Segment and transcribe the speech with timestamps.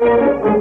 [0.00, 0.57] Música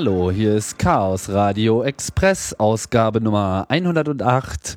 [0.00, 4.76] Hallo, hier ist Chaos Radio Express, Ausgabe Nummer 108.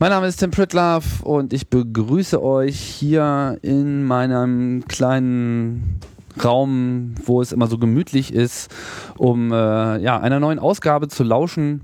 [0.00, 6.00] Mein Name ist Tim Pritlaff und ich begrüße euch hier in meinem kleinen
[6.42, 8.74] Raum, wo es immer so gemütlich ist,
[9.16, 11.82] um äh, ja, einer neuen Ausgabe zu lauschen.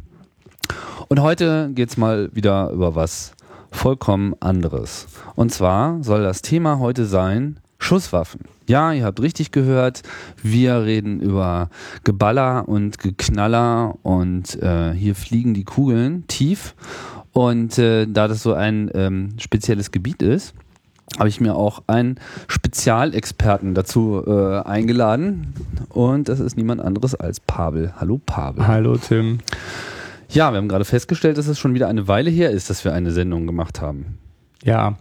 [1.07, 3.35] Und heute geht es mal wieder über was
[3.71, 5.07] vollkommen anderes.
[5.37, 8.41] Und zwar soll das Thema heute sein Schusswaffen.
[8.67, 10.03] Ja, ihr habt richtig gehört.
[10.43, 11.69] Wir reden über
[12.03, 16.75] Geballer und Geknaller und äh, hier fliegen die Kugeln tief.
[17.33, 20.55] Und äh, da das so ein ähm, spezielles Gebiet ist,
[21.19, 25.53] habe ich mir auch einen Spezialexperten dazu äh, eingeladen.
[25.91, 27.93] Und das ist niemand anderes als Pavel.
[27.97, 28.67] Hallo Pavel.
[28.67, 29.39] Hallo Tim.
[30.31, 32.95] Ja, wir haben gerade festgestellt, dass es schon wieder eine Weile her ist, dass wir
[32.95, 34.19] eine Sendung gemacht haben.
[34.63, 34.97] Ja,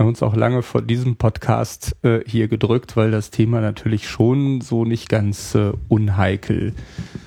[0.00, 4.08] wir haben uns auch lange vor diesem Podcast äh, hier gedrückt, weil das Thema natürlich
[4.08, 6.72] schon so nicht ganz äh, unheikel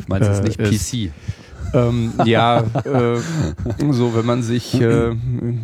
[0.08, 1.12] Meinst du äh, nicht PC?
[1.76, 3.20] Ähm, ja, äh,
[3.92, 5.12] so wenn man sich, äh,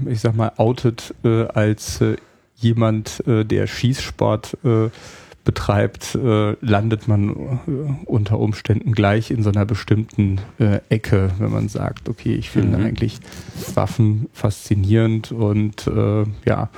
[0.06, 2.18] ich sag mal, outet äh, als äh,
[2.58, 4.92] jemand, äh, der Schießsport äh,
[5.44, 6.16] betreibt,
[6.62, 7.32] landet man
[8.06, 10.40] unter Umständen gleich in so einer bestimmten
[10.90, 12.86] Ecke, wenn man sagt, okay, ich finde mhm.
[12.86, 13.20] eigentlich
[13.74, 15.90] Waffen faszinierend und
[16.46, 16.70] ja,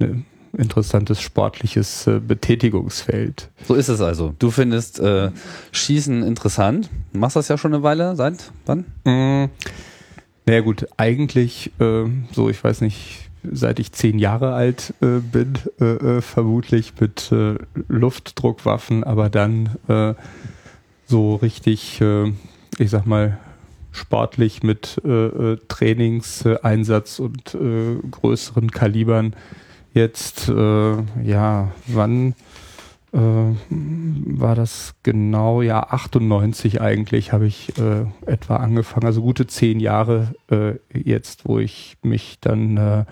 [0.00, 3.50] ein interessantes sportliches äh, Betätigungsfeld.
[3.66, 4.34] So ist es also.
[4.38, 5.30] Du findest äh,
[5.72, 6.90] Schießen interessant.
[7.12, 8.16] Du machst das ja schon eine Weile.
[8.16, 8.84] Seit wann?
[9.04, 9.50] Mm,
[10.46, 15.54] naja gut, eigentlich äh, so, ich weiß nicht, seit ich zehn Jahre alt äh, bin,
[15.80, 17.56] äh, äh, vermutlich mit äh,
[17.88, 20.14] Luftdruckwaffen, aber dann äh,
[21.06, 22.32] so richtig, äh,
[22.78, 23.38] ich sag mal,
[23.92, 29.36] sportlich mit äh, äh Trainingseinsatz und äh, größeren Kalibern
[29.94, 32.34] jetzt, äh, ja, wann
[33.12, 35.62] äh, war das genau?
[35.62, 39.06] Ja, 98 eigentlich habe ich äh, etwa angefangen.
[39.06, 43.04] Also gute zehn Jahre äh, jetzt, wo ich mich dann äh,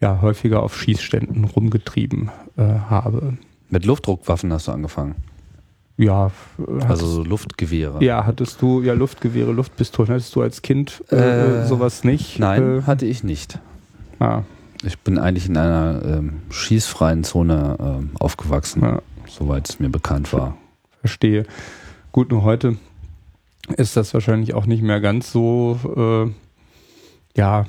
[0.00, 3.36] ja häufiger auf Schießständen rumgetrieben äh, habe.
[3.68, 5.14] Mit Luftdruckwaffen hast du angefangen?
[5.98, 6.30] Ja.
[6.88, 8.02] Also so Luftgewehre.
[8.02, 12.38] Ja, hattest du, ja, Luftgewehre, Luftpistolen, hattest du als Kind äh, sowas nicht?
[12.38, 13.58] Nein, hatte ich nicht.
[14.18, 14.42] Ah,
[14.82, 19.02] ich bin eigentlich in einer ähm, schießfreien Zone ähm, aufgewachsen, ja.
[19.28, 20.56] soweit es mir bekannt war.
[21.00, 21.44] Verstehe.
[22.10, 22.76] Gut, nur heute
[23.76, 27.66] ist das wahrscheinlich auch nicht mehr ganz so, äh, ja,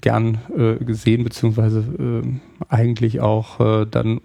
[0.00, 2.22] gern äh, gesehen, beziehungsweise äh,
[2.68, 4.20] eigentlich auch äh, dann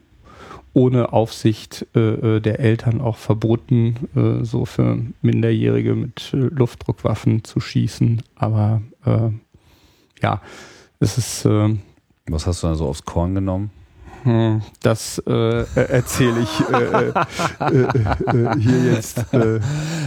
[0.74, 3.96] ohne Aufsicht äh, äh, der Eltern auch verboten,
[4.42, 8.22] so für Minderjährige mit Luftdruckwaffen zu schießen.
[8.36, 8.82] Aber
[10.22, 10.42] ja,
[11.02, 11.46] es ist.
[11.46, 11.76] Äh,
[12.28, 13.72] Was hast du da so aufs Korn genommen?
[14.24, 19.34] Hm, das äh, erzähle ich äh, äh, äh, hier jetzt.
[19.34, 19.60] Äh,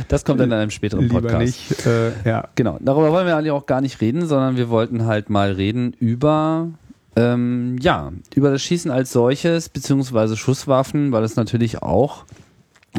[0.06, 1.38] das kommt dann in einem späteren Podcast.
[1.38, 2.48] Nicht, äh, ja.
[2.54, 5.94] Genau, darüber wollen wir alle auch gar nicht reden, sondern wir wollten halt mal reden
[5.98, 6.68] über
[7.16, 12.24] ähm, ja, über das Schießen als solches, beziehungsweise Schusswaffen, weil es natürlich auch,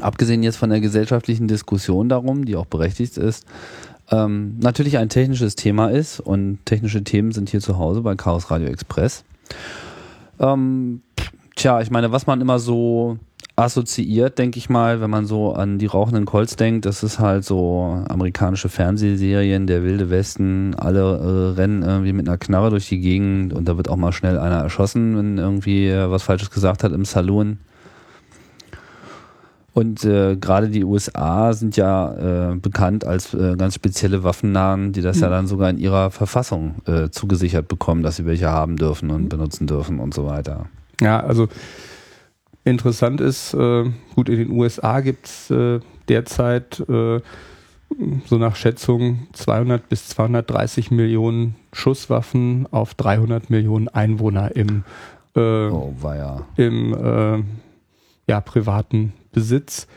[0.01, 3.45] abgesehen jetzt von der gesellschaftlichen Diskussion darum, die auch berechtigt ist,
[4.11, 8.51] ähm, natürlich ein technisches Thema ist und technische Themen sind hier zu Hause bei Chaos
[8.51, 9.23] Radio Express.
[10.39, 11.01] Ähm,
[11.55, 13.17] tja, ich meine, was man immer so
[13.55, 17.45] assoziiert, denke ich mal, wenn man so an die rauchenden Colts denkt, das ist halt
[17.45, 22.99] so amerikanische Fernsehserien, der wilde Westen, alle äh, rennen irgendwie mit einer Knarre durch die
[22.99, 26.91] Gegend und da wird auch mal schnell einer erschossen, wenn irgendwie was Falsches gesagt hat
[26.91, 27.59] im Saloon.
[29.75, 35.01] Und äh, gerade die USA sind ja äh, bekannt als äh, ganz spezielle Waffennahen, die
[35.01, 35.23] das mhm.
[35.23, 39.27] ja dann sogar in ihrer Verfassung äh, zugesichert bekommen, dass sie welche haben dürfen und
[39.27, 40.67] benutzen dürfen und so weiter.
[41.01, 41.49] Ja, also
[42.63, 43.83] interessant ist, äh,
[44.15, 47.19] gut, in den USA gibt es äh, derzeit äh,
[48.27, 54.85] so nach Schätzung 200 bis 230 Millionen Schusswaffen auf 300 Millionen Einwohner im,
[55.35, 55.93] äh, oh,
[56.55, 57.43] im äh,
[58.31, 59.87] ja, privaten Besitz.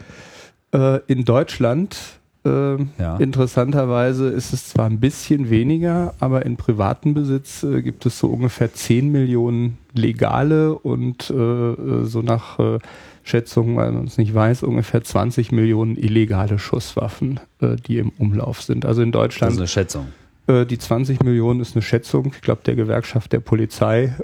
[0.74, 1.96] Äh, in Deutschland
[2.44, 3.16] Äh, ja.
[3.18, 8.28] Interessanterweise ist es zwar ein bisschen weniger, aber in privaten Besitz äh, gibt es so
[8.28, 12.78] ungefähr 10 Millionen legale und äh, äh so nach äh,
[13.24, 18.62] Schätzungen, weil man es nicht weiß, ungefähr 20 Millionen illegale Schusswaffen, äh, die im Umlauf
[18.62, 18.86] sind.
[18.86, 19.50] Also in Deutschland.
[19.50, 20.06] Das ist eine Schätzung.
[20.48, 24.14] Die 20 Millionen ist eine Schätzung, ich glaube, der Gewerkschaft der Polizei.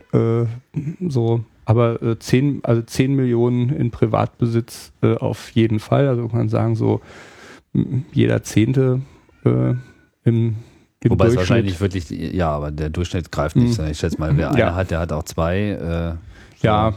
[1.06, 6.08] so aber äh, 10, also 10 Millionen in Privatbesitz äh, auf jeden Fall.
[6.08, 7.00] Also kann man sagen, so
[8.12, 9.00] jeder Zehnte
[9.44, 9.76] äh, im,
[10.24, 10.56] im
[11.10, 13.78] Wobei es wahrscheinlich wirklich, ja, aber der Durchschnitt greift nicht.
[13.78, 13.86] Mhm.
[13.88, 14.50] Ich schätze mal, wer ja.
[14.52, 15.70] einer hat, der hat auch zwei.
[15.70, 16.10] Äh,
[16.56, 16.66] so.
[16.66, 16.94] Ja,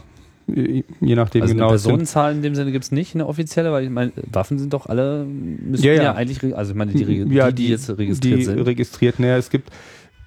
[0.47, 1.67] je nachdem also genau.
[1.67, 4.85] Personenzahl in dem Sinne gibt es nicht, eine offizielle, weil ich meine, Waffen sind doch
[4.85, 6.03] alle, müssen ja, ja.
[6.03, 7.03] ja eigentlich, also ich meine, die,
[7.33, 8.59] ja, die, die, jetzt registriert die sind.
[8.59, 9.71] registriert, naja, es gibt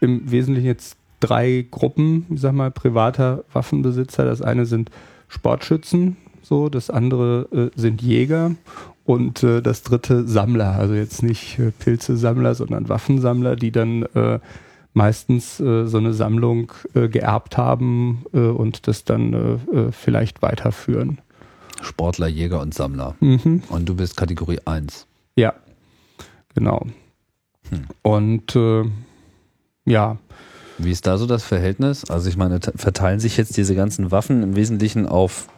[0.01, 4.25] im Wesentlichen jetzt drei Gruppen, ich sag mal, privater Waffenbesitzer.
[4.25, 4.91] Das eine sind
[5.29, 8.53] Sportschützen, so, das andere äh, sind Jäger
[9.05, 14.41] und äh, das dritte Sammler, also jetzt nicht äh, Pilzesammler, sondern Waffensammler, die dann äh,
[14.93, 19.61] meistens äh, so eine Sammlung äh, geerbt haben und das dann
[19.93, 21.19] vielleicht weiterführen.
[21.83, 23.15] Sportler, Jäger und Sammler.
[23.21, 23.63] Mhm.
[23.69, 25.07] Und du bist Kategorie 1.
[25.37, 25.55] Ja,
[26.55, 26.87] genau.
[27.71, 27.87] Hm.
[28.03, 28.59] Und
[29.85, 30.19] ja.
[30.83, 32.09] Wie ist da so das Verhältnis?
[32.11, 35.49] Also ich meine, verteilen sich jetzt diese ganzen Waffen im Wesentlichen auf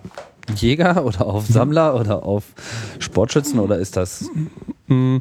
[0.56, 2.44] Jäger oder auf Sammler oder auf
[2.98, 4.30] Sportschützen oder ist das?
[4.88, 5.18] Mm,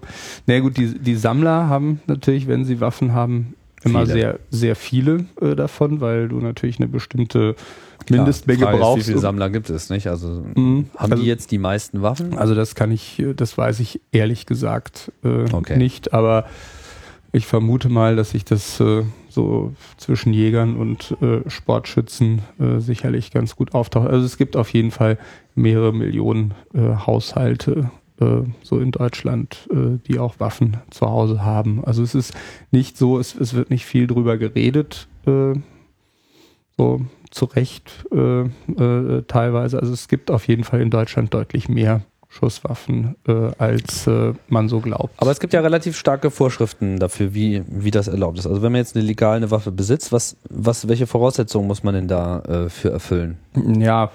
[0.47, 4.13] na gut, die, die Sammler haben natürlich, wenn sie Waffen haben, immer viele.
[4.13, 7.55] sehr, sehr viele äh, davon, weil du natürlich eine bestimmte
[8.09, 9.01] Mindestmenge Klar, brauchst.
[9.01, 10.07] Ist, wie viele Sammler gibt es, nicht?
[10.07, 10.87] Also mhm.
[10.97, 12.37] haben also, die jetzt die meisten Waffen?
[12.37, 15.77] Also das kann ich, das weiß ich ehrlich gesagt äh, okay.
[15.77, 16.45] nicht, aber
[17.31, 23.31] ich vermute mal, dass sich das äh, so zwischen Jägern und äh, Sportschützen äh, sicherlich
[23.31, 24.07] ganz gut auftaucht.
[24.07, 25.17] Also es gibt auf jeden Fall
[25.55, 27.91] mehrere Millionen äh, Haushalte
[28.21, 31.83] äh, so in Deutschland, äh, die auch Waffen zu Hause haben.
[31.83, 32.33] Also es ist
[32.69, 35.53] nicht so, es, es wird nicht viel drüber geredet, äh,
[36.77, 39.79] so zu Recht teilweise.
[39.79, 42.01] Also es gibt auf jeden Fall in Deutschland deutlich mehr
[42.31, 45.13] Schusswaffen, äh, als äh, man so glaubt.
[45.17, 48.47] Aber es gibt ja relativ starke Vorschriften dafür, wie, wie das erlaubt ist.
[48.47, 52.07] Also wenn man jetzt eine legale Waffe besitzt, was, was, welche Voraussetzungen muss man denn
[52.07, 53.37] da äh, für erfüllen?
[53.77, 54.11] Ja,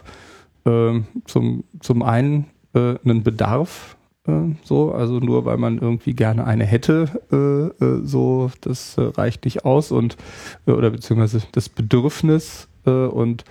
[0.65, 4.33] äh, zum, zum einen äh, einen Bedarf, äh,
[4.63, 9.93] so, also nur weil man irgendwie gerne eine hätte, äh, so, das reicht nicht aus
[9.93, 10.17] und
[10.67, 13.45] oder beziehungsweise das Bedürfnis und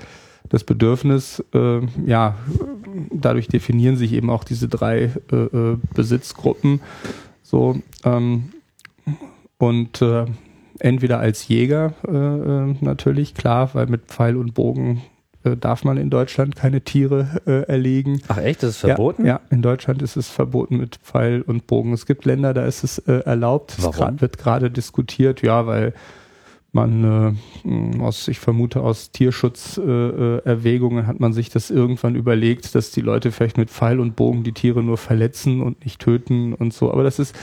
[0.50, 2.36] das Bedürfnis, äh, ja,
[3.12, 6.82] dadurch definieren sich eben auch diese drei äh, äh, Besitzgruppen.
[7.42, 8.52] So, ähm,
[9.58, 10.26] und äh,
[10.80, 15.02] entweder als Jäger äh, äh, natürlich, klar, weil mit Pfeil und Bogen
[15.62, 18.20] darf man in Deutschland keine Tiere erlegen.
[18.30, 19.26] Ach echt, das ist verboten?
[19.26, 21.94] Ja, ja, in Deutschland ist es verboten mit Pfeil und Bogen.
[21.94, 23.76] Es gibt Länder, da ist es erlaubt.
[23.78, 24.16] Warum?
[24.16, 25.94] Es wird gerade diskutiert, ja, weil
[26.76, 27.36] man
[27.66, 33.02] äh, aus, ich vermute, aus Tierschutzerwägungen äh, hat man sich das irgendwann überlegt, dass die
[33.02, 36.92] Leute vielleicht mit Pfeil und Bogen die Tiere nur verletzen und nicht töten und so.
[36.92, 37.36] Aber das ist,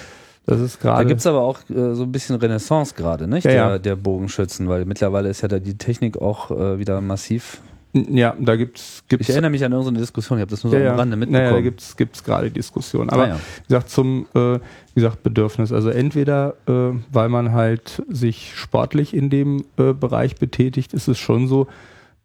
[0.47, 1.03] das ist gerade.
[1.03, 3.45] Da gibt's aber auch äh, so ein bisschen Renaissance gerade, nicht?
[3.45, 3.79] Ja, der, ja.
[3.79, 7.63] der Bogenschützen, weil mittlerweile ist ja da die Technik auch äh, wieder massiv
[7.95, 9.29] ja, da gibt's, gibt's.
[9.29, 11.47] Ich erinnere mich an irgendeine Diskussion, ich habe das nur so ja, am Rande mitbekommen.
[11.47, 13.11] Ja, da gibt's, gibt's gerade Diskussionen.
[13.11, 13.37] Aber ah, ja.
[13.37, 14.55] wie gesagt, zum äh,
[14.95, 15.73] wie gesagt, Bedürfnis.
[15.73, 21.19] Also entweder, äh, weil man halt sich sportlich in dem äh, Bereich betätigt, ist es
[21.19, 21.67] schon so,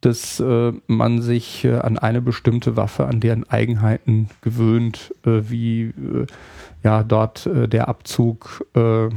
[0.01, 5.83] dass äh, man sich äh, an eine bestimmte Waffe, an deren Eigenheiten gewöhnt, äh, wie
[5.83, 6.27] äh,
[6.83, 9.09] ja dort äh, der Abzug äh,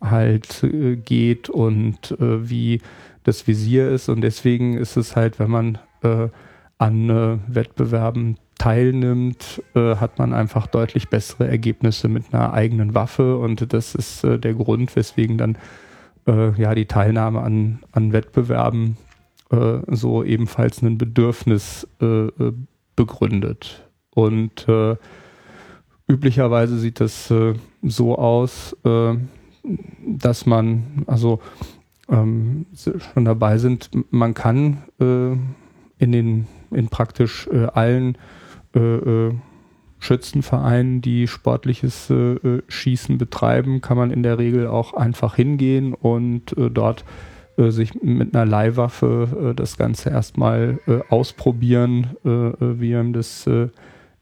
[0.00, 0.66] halt
[1.04, 2.80] geht und wie
[3.22, 4.08] das Visier ist.
[4.08, 6.28] Und deswegen ist es halt, wenn man äh,
[6.78, 13.36] an äh, Wettbewerben teilnimmt, äh, hat man einfach deutlich bessere Ergebnisse mit einer eigenen Waffe.
[13.36, 15.58] Und das ist äh, der Grund, weswegen dann
[16.26, 18.96] äh, ja die Teilnahme an, an Wettbewerben
[19.50, 21.86] äh, so ebenfalls ein Bedürfnis
[22.96, 23.88] begründet.
[24.10, 24.66] Und
[26.06, 27.32] üblicherweise sieht das
[27.82, 28.76] so aus,
[30.06, 31.40] dass man, also
[32.08, 33.90] ähm, schon dabei sind.
[34.10, 35.36] Man kann äh,
[36.04, 38.16] in den in praktisch äh, allen
[38.74, 39.34] äh, äh
[40.00, 45.94] Schützenvereinen, die sportliches äh, äh, Schießen betreiben, kann man in der Regel auch einfach hingehen
[45.94, 47.06] und dort
[47.56, 53.48] sich mit einer Leihwaffe das Ganze erstmal ausprobieren, wie einem das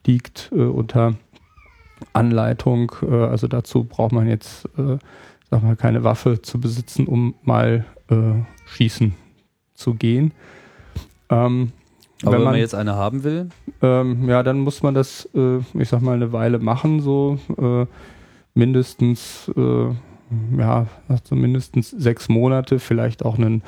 [0.06, 1.14] liegt unter
[2.12, 2.92] Anleitung.
[3.10, 4.68] also dazu braucht man jetzt
[5.52, 8.14] sag mal, keine Waffe zu besitzen, um mal äh,
[8.66, 9.14] schießen
[9.74, 10.32] zu gehen.
[11.32, 11.72] Ähm,
[12.22, 13.48] aber wenn, wenn man, man, jetzt eine haben will?
[13.80, 17.00] Ähm, ja, dann muss man das, äh, ich sag mal, eine Weile machen.
[17.00, 17.86] So, äh,
[18.54, 19.86] mindestens, äh,
[20.58, 20.86] ja,
[21.24, 23.62] so mindestens sechs Monate, vielleicht auch ein,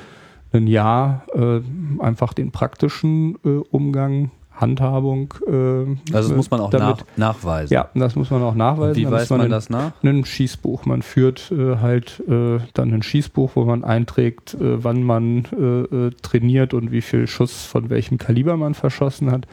[0.53, 1.61] ein Jahr, äh,
[1.99, 5.33] einfach den praktischen äh, Umgang Handhabung.
[5.47, 7.73] Äh, also das muss man auch nach, nachweisen.
[7.73, 8.95] Ja, das muss man auch nachweisen.
[8.95, 9.91] Wie weist man, man das nach?
[10.03, 10.85] Ein Schießbuch.
[10.85, 16.07] Man führt äh, halt äh, dann ein Schießbuch, wo man einträgt, äh, wann man äh,
[16.07, 19.47] äh, trainiert und wie viel Schuss von welchem Kaliber man verschossen hat.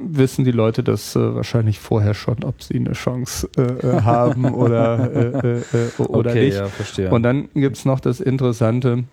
[0.00, 4.46] wissen die Leute das äh, wahrscheinlich vorher schon, ob sie eine Chance äh, äh haben
[4.54, 5.62] oder, äh,
[5.98, 6.56] oder okay, nicht.
[6.56, 7.10] Ja, verstehe.
[7.10, 9.04] Und dann gibt es noch das Interessante,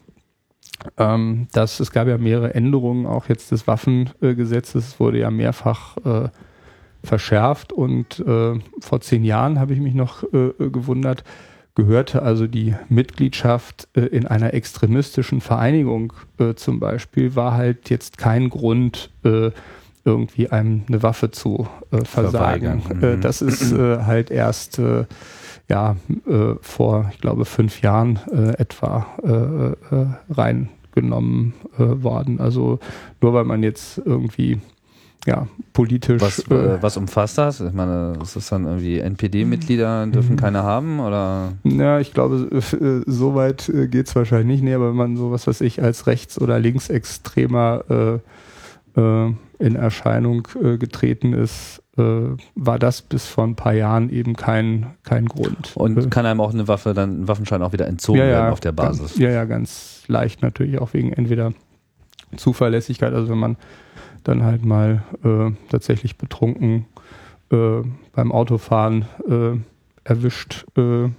[0.97, 5.97] ähm, dass es gab ja mehrere Änderungen auch jetzt des Waffengesetzes, wurde ja mehrfach
[7.03, 8.23] verschärft und
[8.79, 11.25] vor zehn Jahren habe ich mich noch gewundert,
[11.75, 18.17] gehörte also die Mitgliedschaft äh, in einer extremistischen Vereinigung äh, zum Beispiel, war halt jetzt
[18.17, 19.51] kein Grund, äh,
[20.05, 22.83] irgendwie einem eine Waffe zu äh, versagen.
[23.01, 23.21] Äh, mhm.
[23.21, 24.81] das ist äh, halt erst
[25.69, 25.95] ja
[26.61, 28.19] vor, ich glaube, fünf Jahren
[28.57, 29.05] etwa
[30.29, 32.41] reingenommen worden.
[32.41, 32.79] Also
[33.21, 34.59] nur weil man jetzt irgendwie
[35.25, 36.21] ja, politisch.
[36.21, 37.61] Was, äh, was umfasst das?
[37.61, 41.53] Ich meine, ist das dann irgendwie NPD-Mitglieder dürfen keine haben oder?
[41.63, 44.63] Ja, ich glaube, äh, so weit äh, geht es wahrscheinlich nicht.
[44.63, 48.21] Nee, aber wenn man sowas, was ich als rechts- oder linksextremer
[48.95, 54.35] äh, äh, in Erscheinung äh, getreten ist, war das bis vor ein paar Jahren eben
[54.35, 55.73] kein, kein Grund.
[55.75, 58.59] Und kann einem auch eine Waffe, dann ein Waffenschein auch wieder entzogen ja, werden auf
[58.59, 59.09] der Basis?
[59.09, 61.53] Ganz, ja, ja, ganz leicht natürlich auch wegen entweder
[62.35, 63.57] Zuverlässigkeit, also wenn man
[64.23, 66.85] dann halt mal äh, tatsächlich betrunken
[67.51, 67.81] äh,
[68.13, 69.57] beim Autofahren äh,
[70.03, 71.09] erwischt äh,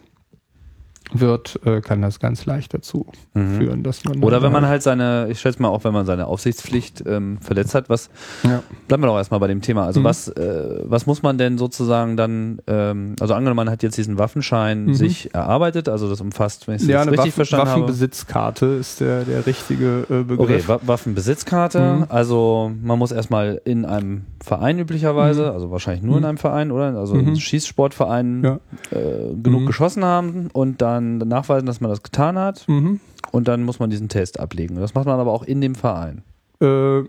[1.12, 3.58] wird, äh, kann das ganz leicht dazu mhm.
[3.58, 4.22] führen, dass man.
[4.22, 7.74] Oder wenn man halt seine, ich schätze mal auch, wenn man seine Aufsichtspflicht ähm, verletzt
[7.74, 8.10] hat, was,
[8.42, 8.62] ja.
[8.88, 9.84] bleiben wir doch erstmal bei dem Thema.
[9.84, 10.04] Also mhm.
[10.04, 14.18] was, äh, was muss man denn sozusagen dann, ähm, also angenommen, man hat jetzt diesen
[14.18, 14.94] Waffenschein mhm.
[14.94, 18.76] sich erarbeitet, also das umfasst, wenn ich es ja, richtig Waffen, verstanden Waffenbesitzkarte habe.
[18.76, 20.40] ist der, der richtige äh, Begriff.
[20.40, 22.04] Okay, Wa Waffenbesitzkarte, mhm.
[22.08, 25.52] also man muss erstmal in einem Verein üblicherweise, mhm.
[25.52, 26.28] also wahrscheinlich nur in mhm.
[26.28, 26.96] einem Verein, oder?
[26.98, 27.36] Also mhm.
[27.36, 28.60] Schießsportverein ja.
[28.90, 33.00] äh, genug geschossen haben und dann dann nachweisen, dass man das getan hat mhm.
[33.32, 34.76] und dann muss man diesen Test ablegen.
[34.76, 36.22] Das macht man aber auch in dem Verein.
[36.60, 37.02] Äh,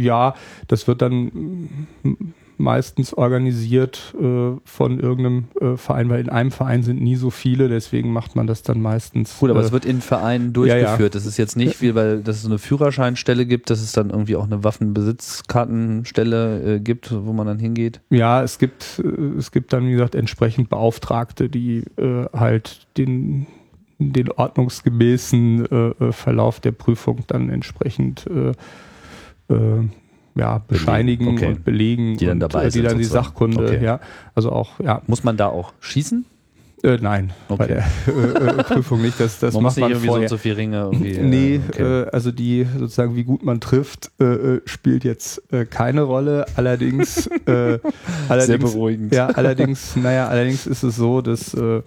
[0.00, 0.34] ja,
[0.68, 1.66] das wird dann
[2.60, 7.68] meistens organisiert äh, von irgendeinem äh, Verein, weil in einem Verein sind nie so viele,
[7.68, 9.38] deswegen macht man das dann meistens.
[9.38, 10.98] Gut, aber es äh, wird in Vereinen durchgeführt.
[10.98, 11.08] Ja, ja.
[11.08, 14.36] Das ist jetzt nicht wie, weil dass es eine Führerscheinstelle gibt, dass es dann irgendwie
[14.36, 18.00] auch eine Waffenbesitzkartenstelle äh, gibt, wo man dann hingeht.
[18.10, 23.46] Ja, es gibt, äh, es gibt dann, wie gesagt, entsprechend Beauftragte, die äh, halt den
[24.02, 25.66] den ordnungsgemäßen
[26.12, 28.24] Verlauf der Prüfung dann entsprechend
[30.40, 31.48] ja, bescheinigen okay.
[31.48, 33.84] und belegen die dann und, dabei äh, die dann die Sachkunde, okay.
[33.84, 34.00] ja.
[34.34, 35.02] Also auch, ja.
[35.06, 36.24] Muss man da auch schießen?
[36.82, 37.58] Äh, nein, okay.
[37.58, 39.20] bei der äh, äh, Prüfung nicht.
[39.20, 40.28] Das, das man macht man irgendwie vorher.
[40.30, 41.18] so, so viel Ringe irgendwie.
[41.18, 42.10] Nee, äh, okay.
[42.10, 46.46] also die sozusagen, wie gut man trifft, äh, spielt jetzt keine Rolle.
[46.56, 49.14] Allerdings, allerdings, sehr beruhigend.
[49.14, 51.82] Ja, allerdings, naja, allerdings ist es so, dass äh,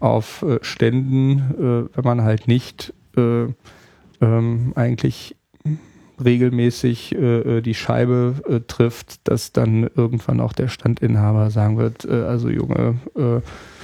[0.00, 3.46] auf äh, Ständen, äh, wenn man halt nicht äh,
[4.22, 5.35] ähm, eigentlich
[6.22, 12.22] regelmäßig äh, die Scheibe äh, trifft, dass dann irgendwann auch der Standinhaber sagen wird, äh,
[12.22, 13.40] also Junge, äh,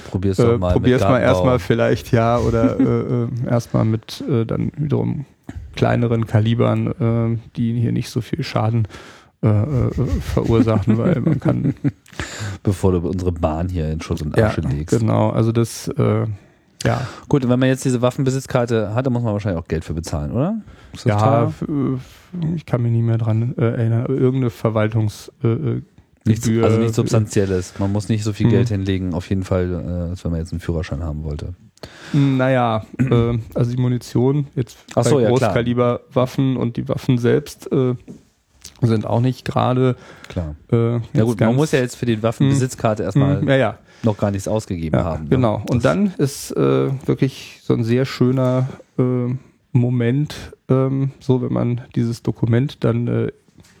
[0.09, 0.73] Probier's doch mal.
[0.73, 5.25] probier's mal erstmal vielleicht ja oder äh, äh, erstmal mit äh, dann wiederum
[5.75, 8.87] kleineren Kalibern, äh, die hier nicht so viel Schaden
[9.43, 11.73] äh, äh, verursachen, weil man kann
[12.63, 14.99] Bevor du unsere Bahn hier in Schutt und ja Asche legst.
[14.99, 16.25] genau, also das äh,
[16.83, 19.85] ja Gut, und wenn man jetzt diese Waffenbesitzkarte hat, dann muss man wahrscheinlich auch Geld
[19.85, 20.61] für bezahlen, oder?
[21.05, 21.97] Ja äh,
[22.55, 25.81] ich kann mich nicht mehr dran äh, erinnern, irgendeine Verwaltungs äh, äh,
[26.25, 27.73] Nichts, Gebühr, also nichts Substanzielles.
[27.79, 28.49] Man muss nicht so viel.
[28.49, 31.53] Geld hinlegen, auf jeden Fall, äh, als wenn man jetzt einen Führerschein haben wollte.
[32.13, 35.29] Naja, äh, also die Munition jetzt Ach so, bei ja.
[35.29, 37.95] Großkaliberwaffen und die Waffen selbst äh,
[38.81, 39.97] sind auch nicht gerade.
[40.29, 40.55] Klar.
[40.71, 44.17] Äh, Ja gut, man muss ja jetzt für die Waffenbesitzkarte erstmal Hm, ja, ja, noch
[44.17, 45.23] gar nichts ausgegeben ja haben.
[45.25, 45.29] ne?
[45.29, 45.61] genau.
[45.65, 48.67] Das- Und dann ist äh, wirklich so ein sehr schöner
[48.97, 49.33] äh,
[49.71, 50.35] Moment,
[50.69, 53.31] ähm, so wenn man dieses Dokument dann äh,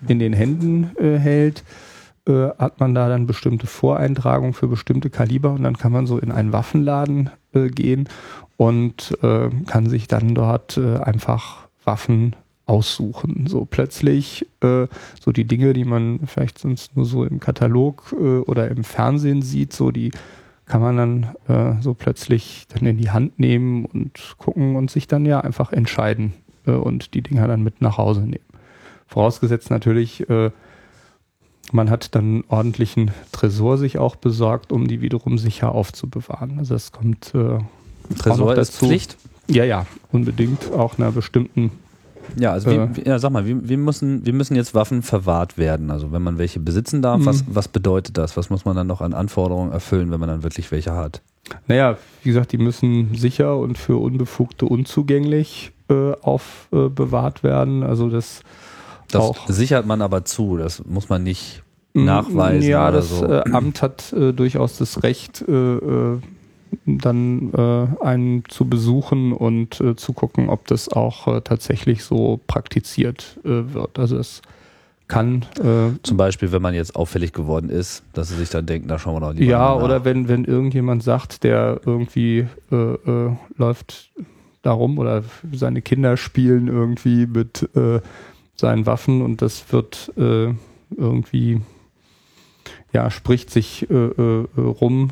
[0.07, 1.63] in den Händen äh, hält,
[2.27, 6.17] äh, hat man da dann bestimmte Voreintragungen für bestimmte Kaliber und dann kann man so
[6.17, 8.07] in einen Waffenladen äh, gehen
[8.57, 9.17] und
[9.65, 12.33] kann sich dann dort einfach Waffen
[12.65, 13.47] aussuchen.
[13.47, 14.87] So plötzlich äh,
[15.19, 19.41] so die Dinge, die man vielleicht sonst nur so im Katalog äh, oder im Fernsehen
[19.41, 20.11] sieht, so die
[20.65, 25.07] kann man dann äh, so plötzlich dann in die Hand nehmen und gucken und sich
[25.07, 26.33] dann ja einfach entscheiden
[26.65, 28.45] äh, und die Dinger dann mit nach Hause nehmen.
[29.07, 30.51] Vorausgesetzt natürlich, äh,
[31.71, 36.59] man hat dann einen ordentlichen Tresor sich auch besorgt, um die wiederum sicher aufzubewahren.
[36.59, 37.59] Also das kommt äh,
[38.17, 38.77] Tresor ist.
[38.77, 39.17] Pflicht.
[39.47, 41.71] ja, ja, unbedingt auch einer bestimmten
[42.37, 42.89] Ja, also Äh.
[42.95, 45.91] wie, ja, sag mal, wie, wie, müssen, wie müssen jetzt Waffen verwahrt werden?
[45.91, 47.25] Also wenn man welche besitzen darf, Mhm.
[47.25, 48.37] was, was bedeutet das?
[48.37, 51.21] Was muss man dann noch an Anforderungen erfüllen, wenn man dann wirklich welche hat?
[51.67, 57.83] Naja, wie gesagt, die müssen sicher und für Unbefugte unzugänglich äh, aufbewahrt werden.
[57.83, 58.41] Also das,
[59.11, 59.47] Das auch.
[59.49, 61.61] sichert man aber zu, das muss man nicht
[61.93, 63.25] nachweisen Ja, das so.
[63.25, 66.17] äh, Amt hat äh, durchaus das Recht, äh, äh,
[66.85, 72.39] dann äh, einen zu besuchen und äh, zu gucken, ob das auch äh, tatsächlich so
[72.47, 73.99] praktiziert äh, wird.
[73.99, 74.41] Also es
[75.07, 78.87] kann äh, Zum Beispiel, wenn man jetzt auffällig geworden ist, dass sie sich dann denken,
[78.87, 79.83] da schauen wir doch lieber Ja, nach.
[79.83, 84.11] oder wenn, wenn irgendjemand sagt, der irgendwie äh, läuft
[84.61, 87.69] darum oder seine Kinder spielen irgendwie mit
[88.55, 91.59] seinen Waffen und das wird irgendwie,
[92.93, 95.11] ja, spricht sich rum,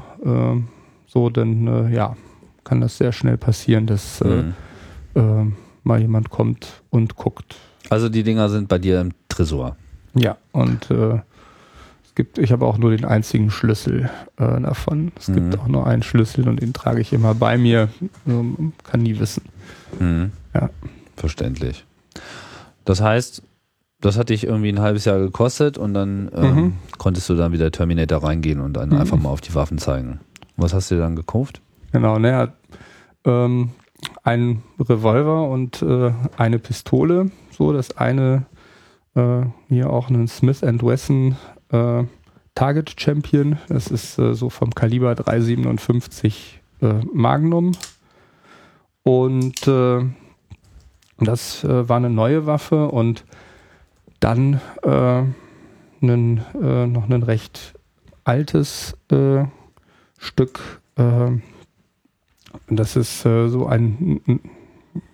[1.11, 2.15] so, dann äh, ja,
[2.63, 4.53] kann das sehr schnell passieren, dass äh, Mhm.
[5.15, 5.45] äh,
[5.83, 7.55] mal jemand kommt und guckt.
[7.89, 9.75] Also die Dinger sind bei dir im Tresor.
[10.13, 11.19] Ja, und äh,
[12.05, 15.11] es gibt, ich habe auch nur den einzigen Schlüssel äh, davon.
[15.17, 15.59] Es gibt Mhm.
[15.59, 17.89] auch nur einen Schlüssel und den trage ich immer bei mir.
[18.25, 19.43] Man kann nie wissen.
[19.99, 20.31] Mhm.
[20.53, 20.69] Ja.
[21.17, 21.85] Verständlich.
[22.85, 23.41] Das heißt,
[24.01, 26.73] das hat dich irgendwie ein halbes Jahr gekostet und dann ähm, Mhm.
[26.97, 28.97] konntest du dann wieder Terminator reingehen und dann Mhm.
[28.97, 30.19] einfach mal auf die Waffen zeigen.
[30.61, 31.61] Was hast du dann gekauft?
[31.91, 32.53] Genau, naja,
[33.25, 33.71] ähm,
[34.23, 37.31] ein Revolver und äh, eine Pistole.
[37.49, 38.45] So, das eine
[39.15, 41.35] äh, hier auch einen Smith Wesson
[41.71, 42.03] äh,
[42.53, 43.57] Target Champion.
[43.69, 47.71] Das ist äh, so vom Kaliber 357 äh, Magnum.
[49.03, 50.05] Und äh,
[51.17, 53.25] das war eine neue Waffe und
[54.19, 55.35] dann einen,
[56.51, 57.75] noch ein recht
[58.23, 59.45] altes äh,
[60.21, 60.81] Stück.
[60.97, 61.31] Äh,
[62.69, 64.21] das ist äh, so ein,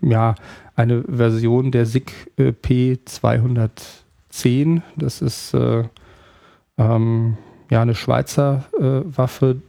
[0.01, 0.35] ja,
[0.75, 4.81] eine Version der SIG äh, P210.
[4.95, 5.85] Das ist äh,
[6.77, 7.37] ähm,
[7.71, 9.61] ja eine Schweizer äh, Waffe.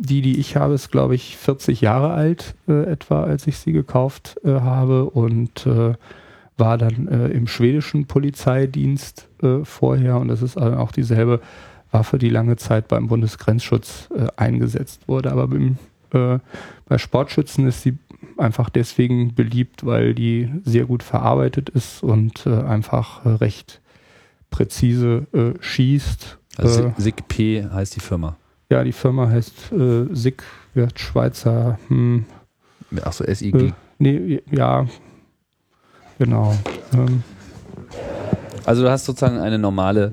[0.00, 3.72] Die, die ich habe, ist, glaube ich, 40 Jahre alt äh, etwa, als ich sie
[3.72, 5.68] gekauft habe und
[6.56, 9.28] war dann im schwedischen Polizeidienst
[9.64, 11.40] vorher und das ist auch dieselbe
[11.90, 15.32] Waffe, die lange Zeit beim Bundesgrenzschutz äh, eingesetzt wurde.
[15.32, 15.78] Aber beim,
[16.12, 16.38] äh,
[16.86, 17.96] bei Sportschützen ist sie
[18.36, 23.80] einfach deswegen beliebt, weil die sehr gut verarbeitet ist und äh, einfach äh, recht
[24.50, 26.38] präzise äh, schießt.
[26.56, 28.36] Also Äh, SIG P heißt die Firma.
[28.70, 30.42] ja, die Firma heißt äh, SIG,
[30.74, 31.78] wird Schweizer.
[31.88, 32.24] Hm,
[33.02, 33.54] Achso, SIG.
[33.54, 34.86] äh, nee, ja,
[36.18, 36.56] genau.
[36.94, 37.22] Ähm,
[38.64, 40.12] Also du hast sozusagen eine normale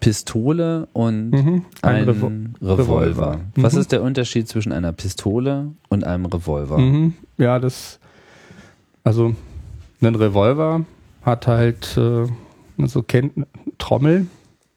[0.00, 2.26] Pistole und mhm, ein einen Revo
[2.60, 2.82] Revolver.
[3.00, 3.40] Revolver.
[3.56, 3.80] Was Mhm.
[3.80, 6.78] ist der Unterschied zwischen einer Pistole und einem Revolver?
[6.78, 7.98] Mhm, ja, das,
[9.04, 9.34] also
[10.00, 10.84] ein Revolver
[11.22, 12.26] hat halt äh,
[12.86, 13.46] so kennt eine
[13.78, 14.26] Trommel,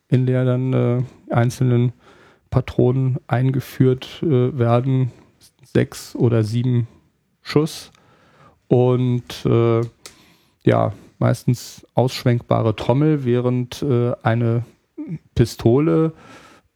[0.07, 1.91] in der dann äh, einzelnen
[2.49, 5.11] Patronen eingeführt äh, werden.
[5.71, 6.87] sechs oder sieben
[7.43, 7.91] Schuss
[8.67, 9.81] und äh,
[10.63, 14.63] ja, meistens ausschwenkbare Trommel, während äh, eine
[15.39, 16.11] Pistole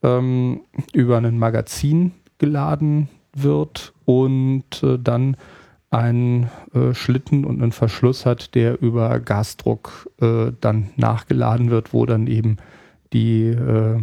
[0.03, 0.61] ähm,
[0.93, 5.35] über ein Magazin geladen wird und äh, dann
[5.89, 12.05] einen äh, Schlitten und einen Verschluss hat, der über Gasdruck äh, dann nachgeladen wird, wo
[12.05, 12.55] dann eben
[13.11, 14.01] die äh,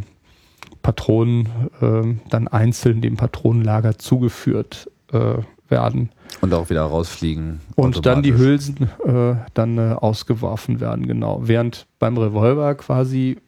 [0.83, 1.49] Patronen
[1.81, 5.39] äh, dann einzeln dem Patronenlager zugeführt äh,
[5.71, 6.11] werden.
[6.43, 7.61] Und auch wieder rausfliegen.
[7.77, 11.41] Und dann die Hülsen äh, dann ausgeworfen werden, genau.
[11.45, 13.39] Während beim Revolver quasi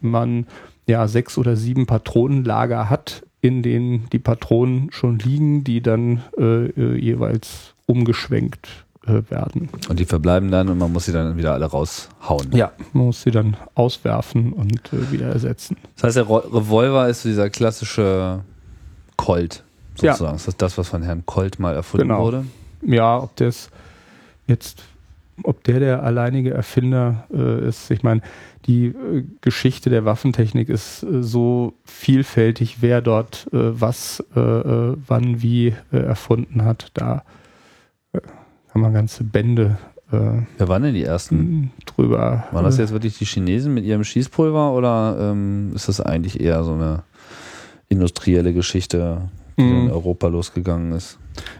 [0.00, 0.46] man
[0.86, 7.74] ja sechs oder sieben Patronenlager hat, in denen die Patronen schon liegen, die dann jeweils
[7.86, 8.68] umgeschwenkt
[9.06, 9.70] äh, werden.
[9.88, 12.52] Und die verbleiben dann und man muss sie dann wieder alle raushauen.
[12.52, 15.78] Ja, man muss sie dann auswerfen und äh, wieder ersetzen.
[15.96, 18.40] Das heißt, der Revolver ist so dieser klassische
[19.16, 20.24] Colt sozusagen.
[20.24, 20.32] Ja.
[20.32, 22.24] Das ist das, was von Herrn Colt mal erfunden genau.
[22.24, 22.44] wurde.
[22.82, 23.70] Ja, ob das
[24.46, 24.82] jetzt,
[25.42, 27.90] ob der der alleinige Erfinder äh, ist.
[27.90, 28.20] Ich meine,
[28.66, 35.74] die äh, Geschichte der Waffentechnik ist äh, so vielfältig, wer dort äh, was wann wie
[35.90, 36.90] erfunden hat.
[36.94, 37.22] Da
[38.12, 39.78] kann man ganze Bände.
[40.12, 41.72] Äh, Wer waren denn die ersten?
[41.86, 42.44] Drüber.
[42.50, 46.64] Waren das jetzt wirklich die Chinesen mit ihrem Schießpulver oder ähm, ist das eigentlich eher
[46.64, 47.02] so eine
[47.88, 49.86] industrielle Geschichte, die mhm.
[49.86, 51.18] in Europa losgegangen ist?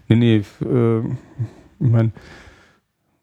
[0.09, 2.13] Nee, nee, äh, ich meine,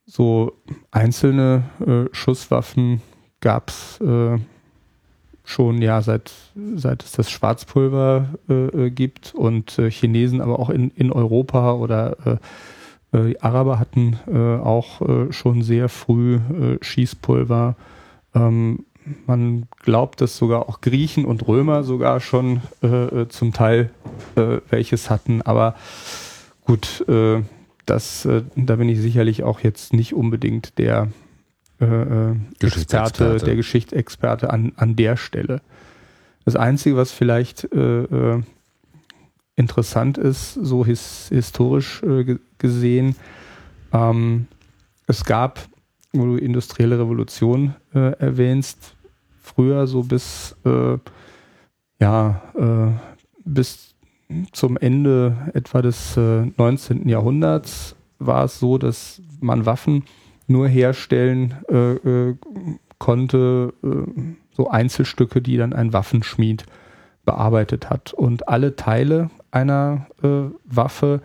[0.05, 0.53] so
[0.91, 3.01] einzelne äh, Schusswaffen
[3.41, 4.37] gab es äh,
[5.47, 6.31] schon ja seit,
[6.75, 11.73] seit es das Schwarzpulver äh, äh, gibt und äh, Chinesen aber auch in, in Europa
[11.73, 16.39] oder äh, äh, die Araber hatten auch schon sehr früh
[16.81, 17.75] Schießpulver.
[18.35, 18.85] Ähm,
[19.25, 22.61] man glaubt, dass sogar auch Griechen und Römer sogar schon
[23.29, 23.91] zum Teil
[24.69, 25.41] welches hatten.
[25.41, 25.75] Aber
[26.65, 27.05] gut,
[27.85, 31.07] das, da bin ich sicherlich auch jetzt nicht unbedingt der
[31.79, 35.61] äh, Experte, der Geschichtsexperte an, an der Stelle.
[36.45, 38.41] Das Einzige, was vielleicht äh,
[39.57, 43.15] interessant ist, so his, historisch äh, gesehen.
[43.91, 44.47] Ähm,
[45.07, 45.59] es gab,
[46.13, 48.95] wo du industrielle Revolution äh, erwähnst,
[49.41, 50.97] früher so bis äh,
[51.99, 52.91] ja äh,
[53.45, 53.95] bis
[54.51, 57.05] zum Ende etwa des 19.
[57.05, 60.03] Äh, Jahrhunderts war es so, dass man Waffen
[60.47, 62.33] nur herstellen äh,
[62.97, 63.73] konnte,
[64.53, 66.65] so Einzelstücke, die dann ein Waffenschmied
[67.27, 68.13] bearbeitet hat.
[68.13, 71.21] Und alle Teile einer äh, Waffe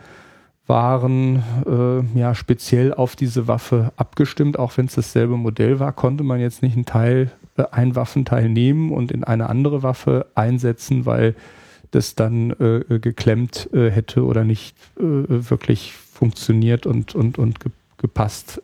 [0.66, 4.58] waren äh, ja speziell auf diese Waffe abgestimmt.
[4.58, 8.48] Auch wenn es dasselbe Modell war, konnte man jetzt nicht einen Teil, äh, ein Waffenteil
[8.48, 11.35] nehmen und in eine andere Waffe einsetzen, weil
[11.90, 17.70] das dann äh, geklemmt äh, hätte oder nicht äh, wirklich funktioniert und, und, und ge
[17.98, 18.61] gepasst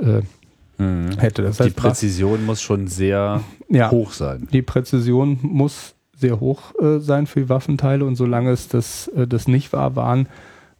[0.79, 1.19] mhm.
[1.19, 1.43] hätte.
[1.43, 4.49] Das heißt, die Präzision muss schon sehr ja, hoch sein.
[4.53, 9.27] Die Präzision muss sehr hoch äh, sein für die Waffenteile und solange es das, äh,
[9.27, 10.29] das nicht war, waren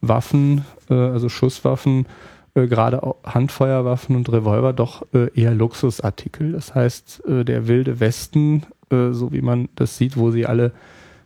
[0.01, 2.07] Waffen, äh, also Schusswaffen,
[2.55, 6.53] äh, gerade Handfeuerwaffen und Revolver doch äh, eher Luxusartikel.
[6.53, 10.73] Das heißt, äh, der wilde Westen, so wie man das sieht, wo sie alle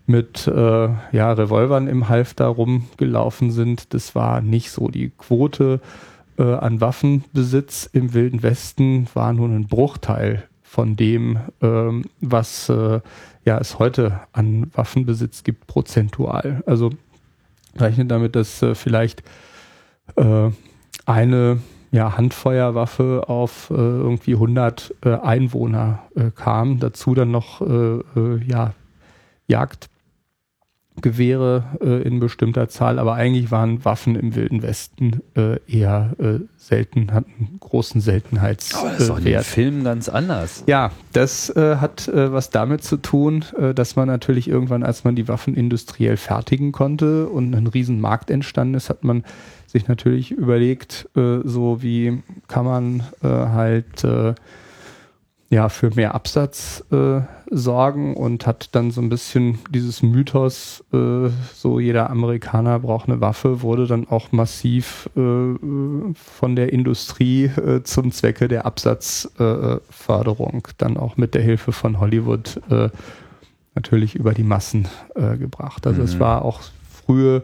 [0.06, 4.88] mit ja, Revolvern im Halfter rumgelaufen sind, das war nicht so.
[4.88, 5.80] Die Quote
[6.38, 13.00] an Waffenbesitz im wilden Westen war nur ein Bruchteil von dem, ähm, was äh,
[13.44, 16.62] ja, es heute an Waffenbesitz gibt, prozentual.
[16.64, 16.88] Also
[17.76, 19.22] rechnet damit, dass äh, vielleicht
[20.16, 20.48] äh,
[21.04, 21.58] eine
[21.90, 26.78] ja, Handfeuerwaffe auf äh, irgendwie 100 äh, Einwohner äh, kam.
[26.78, 27.60] Dazu dann noch
[28.46, 28.72] ja,
[29.46, 29.90] Jagd
[31.00, 36.40] Gewehre äh, in bestimmter Zahl, aber eigentlich waren Waffen im Wilden Westen äh, eher äh,
[36.57, 38.85] selten, hatten großen Seltenheitswert.
[38.85, 40.64] Aber das ist in den Filmen ganz anders.
[40.66, 45.05] Ja, das äh, hat äh, was damit zu tun, äh, dass man natürlich irgendwann, als
[45.05, 49.24] man die Waffen industriell fertigen konnte und ein Riesenmarkt entstanden ist, hat man
[49.66, 54.05] sich natürlich überlegt, so wie kann man halt
[55.52, 61.28] ja, für mehr Absatz äh, sorgen und hat dann so ein bisschen dieses Mythos, äh,
[61.52, 67.82] so jeder Amerikaner braucht eine Waffe, wurde dann auch massiv äh, von der Industrie äh,
[67.82, 72.88] zum Zwecke der Absatzförderung, dann auch mit der Hilfe von Hollywood äh,
[73.74, 75.86] natürlich über die Massen äh, gebracht.
[75.86, 76.06] Also mhm.
[76.06, 76.60] es war auch
[76.90, 77.42] frühe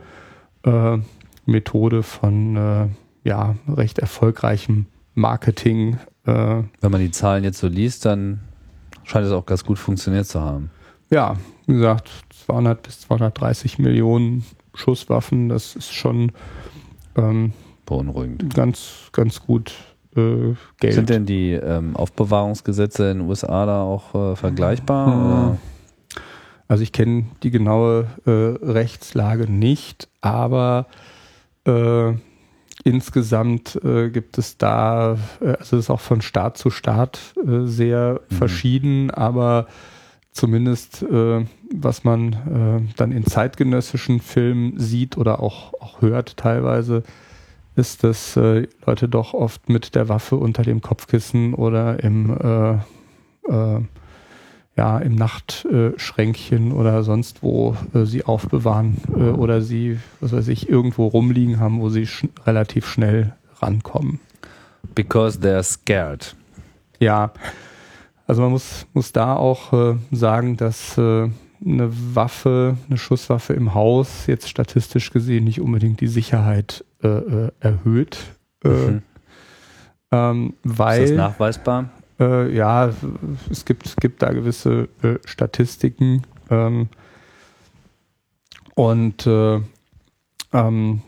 [1.46, 2.90] Methode von
[3.24, 8.40] ja, recht erfolgreichem Marketing äh, Wenn man die Zahlen jetzt so liest, dann
[9.04, 10.70] scheint es auch ganz gut funktioniert zu haben.
[11.10, 11.36] Ja,
[11.66, 12.10] wie gesagt,
[12.46, 16.32] 200 bis 230 Millionen Schusswaffen, das ist schon
[17.16, 17.52] ähm,
[17.86, 18.54] Beunruhigend.
[18.54, 19.72] ganz, ganz gut
[20.14, 20.94] äh, Geld.
[20.94, 25.06] Sind denn die ähm, Aufbewahrungsgesetze in den USA da auch äh, vergleichbar?
[25.06, 25.26] Hm.
[25.26, 25.58] oder?
[26.68, 30.86] Also ich kenne die genaue äh, Rechtslage nicht, aber
[31.64, 32.12] äh,
[32.84, 37.66] insgesamt äh, gibt es da, äh, also es ist auch von Staat zu Staat äh,
[37.66, 38.34] sehr Mhm.
[38.34, 39.66] verschieden, aber
[40.32, 47.02] zumindest äh, was man äh, dann in zeitgenössischen Filmen sieht oder auch, auch hört teilweise,
[47.76, 52.72] ist, dass äh, Leute doch oft mit der Waffe unter dem Kopfkissen oder im äh,
[53.52, 53.80] äh,
[54.78, 60.68] ja, im Nachtschränkchen oder sonst wo äh, sie aufbewahren äh, oder sie, was weiß ich,
[60.68, 64.20] irgendwo rumliegen haben, wo sie sch relativ schnell rankommen.
[64.94, 66.36] Because they're scared.
[67.00, 67.32] Ja,
[68.28, 71.28] also man muss, muss da auch äh, sagen, dass äh,
[71.64, 77.50] eine Waffe, eine Schusswaffe im Haus jetzt statistisch gesehen nicht unbedingt die Sicherheit äh, äh,
[77.58, 78.18] erhöht.
[78.62, 79.02] Mhm.
[80.12, 81.90] ähm, Ist weil das nachweisbar?
[82.18, 82.92] Äh, ja,
[83.50, 86.22] es gibt, gibt da gewisse äh, Statistiken.
[86.50, 86.88] Ähm,
[88.74, 89.60] und äh,
[90.52, 91.02] ähm,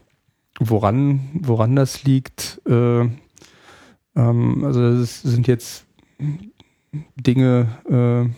[0.59, 3.09] woran, woran das liegt, äh,
[4.17, 5.87] ähm, also es sind jetzt
[7.17, 8.31] Dinge, äh,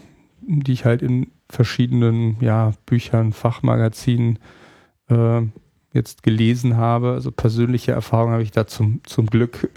[0.43, 4.39] die ich halt in verschiedenen ja, Büchern, Fachmagazinen
[5.09, 5.43] äh,
[5.93, 7.13] jetzt gelesen habe.
[7.13, 9.71] Also persönliche Erfahrungen habe ich da zum, zum Glück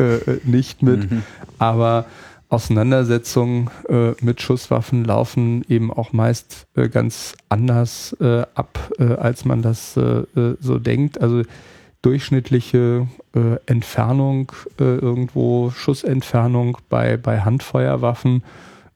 [0.46, 1.12] nicht mit.
[1.12, 1.24] Mhm.
[1.60, 2.06] Aber
[2.50, 9.46] Auseinandersetzungen äh, mit Schusswaffen laufen eben auch meist äh, ganz anders äh, ab, äh, als
[9.46, 10.02] man das äh,
[10.36, 11.22] äh, so denkt.
[11.22, 11.44] Also
[12.02, 13.08] durchschnittliche
[13.66, 18.44] Entfernung irgendwo, Schussentfernung bei, bei Handfeuerwaffen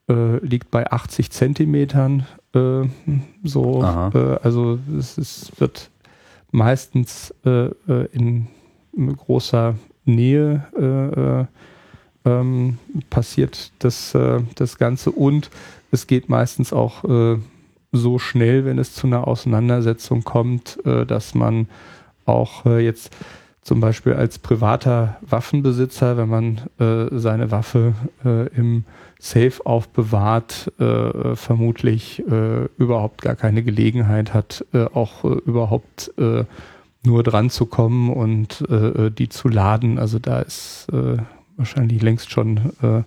[0.07, 2.27] liegt bei 80 Zentimetern.
[2.53, 5.89] So, also es, es wird
[6.51, 8.45] meistens in
[8.93, 9.73] großer
[10.09, 11.45] Nähe äh, äh,
[12.25, 12.77] ähm,
[13.09, 15.49] passiert das, äh, das Ganze und
[15.91, 17.37] es geht meistens auch äh,
[17.91, 21.67] so schnell, wenn es zu einer Auseinandersetzung kommt, äh, dass man
[22.25, 23.15] auch äh, jetzt
[23.61, 28.85] zum Beispiel als privater Waffenbesitzer, wenn man äh, seine Waffe äh, im
[29.21, 32.23] Safe aufbewahrt, vermutlich
[32.77, 36.13] überhaupt gar keine Gelegenheit hat, auch überhaupt
[37.03, 39.99] nur dran zu kommen und die zu laden.
[39.99, 40.87] Also da ist
[41.59, 43.03] wahrscheinlich längst schon äh,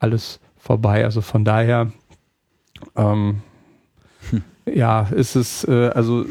[0.00, 1.04] alles vorbei.
[1.04, 1.92] Also von daher,
[2.96, 3.42] ähm,
[4.66, 6.24] ja, ist es, äh, also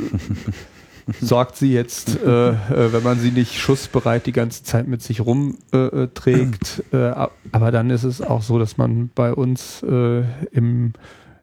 [1.22, 5.22] sorgt sie jetzt, äh, äh, wenn man sie nicht schussbereit die ganze Zeit mit sich
[5.22, 6.84] rumträgt.
[6.92, 10.94] Äh, äh, ab- aber dann ist es auch so, dass man bei uns äh, im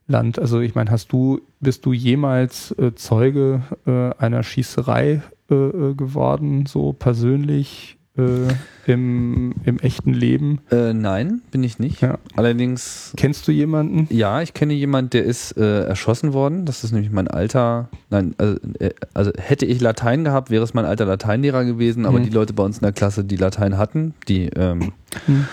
[0.07, 5.55] Land, also ich meine, hast du, bist du jemals äh, Zeuge äh, einer Schießerei äh,
[5.55, 8.49] äh, geworden, so persönlich äh,
[8.93, 10.61] im, im echten Leben?
[10.71, 12.01] Äh, nein, bin ich nicht.
[12.01, 12.19] Ja.
[12.37, 14.07] Allerdings, Kennst du jemanden?
[14.11, 16.65] ja, ich kenne jemanden, der ist äh, erschossen worden.
[16.65, 20.75] Das ist nämlich mein alter, nein, also, äh, also hätte ich Latein gehabt, wäre es
[20.75, 22.25] mein alter Lateinlehrer gewesen, aber Mhm.
[22.25, 24.93] die Leute bei uns in der Klasse, die Latein hatten, die, ähm,
[25.27, 25.45] Hm.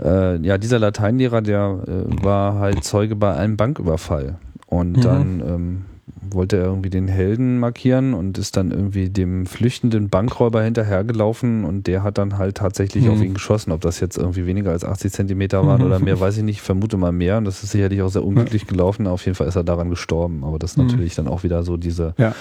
[0.00, 4.36] äh, ja, dieser Lateinlehrer, der äh, war halt Zeuge bei einem Banküberfall.
[4.66, 5.00] Und Mhm.
[5.02, 5.84] dann ähm,
[6.30, 11.86] wollte er irgendwie den Helden markieren und ist dann irgendwie dem flüchtenden Bankräuber hinterhergelaufen und
[11.86, 13.10] der hat dann halt tatsächlich Mhm.
[13.10, 13.70] auf ihn geschossen.
[13.72, 15.86] Ob das jetzt irgendwie weniger als 80 Zentimeter waren Mhm.
[15.86, 16.56] oder mehr, weiß ich nicht.
[16.56, 19.06] Ich vermute mal mehr und das ist sicherlich auch sehr unglücklich gelaufen.
[19.06, 20.42] Auf jeden Fall ist er daran gestorben.
[20.44, 20.86] Aber das ist Mhm.
[20.86, 22.34] natürlich dann auch wieder so diese Ja.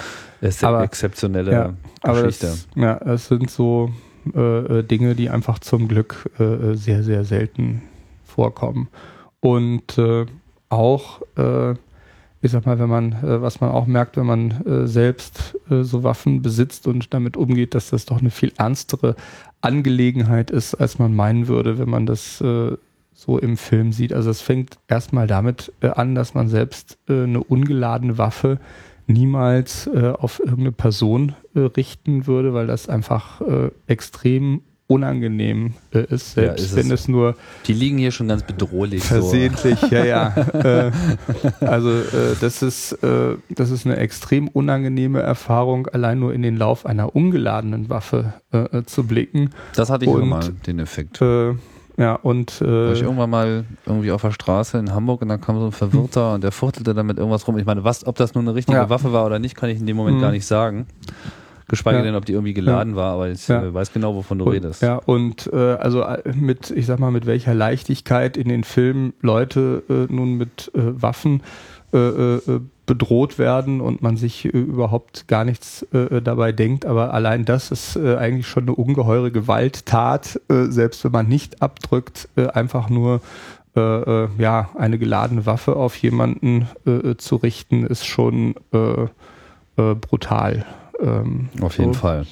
[0.63, 2.47] Aber- exzeptionelle Ja, Aber Geschichte.
[2.47, 3.89] das, ja, es sind so
[4.35, 4.39] äh,
[4.79, 7.81] äh, Dinge, die einfach zum Glück äh, äh, sehr, sehr selten
[8.23, 8.87] vorkommen.
[9.39, 10.25] Und äh,
[10.69, 11.73] auch, äh,
[12.41, 15.83] ich sag mal, wenn man, äh, was man auch merkt, wenn man äh, selbst äh,
[15.83, 19.15] so Waffen besitzt und damit umgeht, dass das doch eine viel ernstere
[19.61, 22.75] Angelegenheit ist, als man meinen würde, wenn man das äh,
[23.13, 24.13] so im Film sieht.
[24.13, 28.59] Also es fängt erstmal damit äh, an, dass man selbst äh, eine ungeladene Waffe
[29.07, 33.41] niemals auf irgendeine Person richten würde, weil das einfach
[33.87, 36.75] extrem unangenehm äh, ist, Ja, selbst ist es.
[36.77, 37.35] wenn es nur
[37.67, 39.03] Die liegen hier schon ganz bedrohlich.
[39.03, 40.35] versehentlich, ja, ja.
[40.53, 40.91] äh,
[41.61, 46.57] also äh, das ist äh, das ist eine extrem unangenehme Erfahrung, allein nur in den
[46.57, 49.49] Lauf einer ungeladenen Waffe äh, äh, zu blicken.
[49.73, 49.81] So.
[49.81, 51.19] Das hatte ich Und- mal, den Effekt.
[51.97, 55.59] Ja und War ich irgendwann mal irgendwie auf der Straße in Hamburg und dann kam
[55.59, 57.57] so ein Verwirrter und der fuchtelte damit irgendwas rum.
[57.57, 58.89] Ich meine, was, ob das nun eine richtige Ja.
[58.89, 60.21] Waffe war oder nicht, kann ich in dem Moment Mhm.
[60.21, 60.87] gar nicht sagen.
[61.71, 62.03] Geschweige Ja.
[62.03, 63.63] denn, ob die irgendwie geladen war, aber ich Ja.
[63.63, 64.83] äh, weiß genau, wovon du und, redest.
[64.83, 69.13] ja und äh, also äh, mit ich sag mal mit welcher Leichtigkeit in den Filmen
[69.21, 71.41] Leute äh, nun mit äh, Waffen
[71.93, 72.37] äh,
[72.85, 76.85] bedroht werden und man sich überhaupt gar nichts dabei denkt.
[76.85, 82.89] Aber allein das ist eigentlich schon eine ungeheure Gewalttat, selbst wenn man nicht abdrückt, einfach
[82.89, 83.21] nur
[83.77, 89.07] äh, ja eine geladene Waffe auf jemanden äh, zu richten, ist schon äh,
[89.95, 90.65] brutal.
[91.01, 91.99] Ähm, auf jeden so.
[91.99, 92.25] Fall.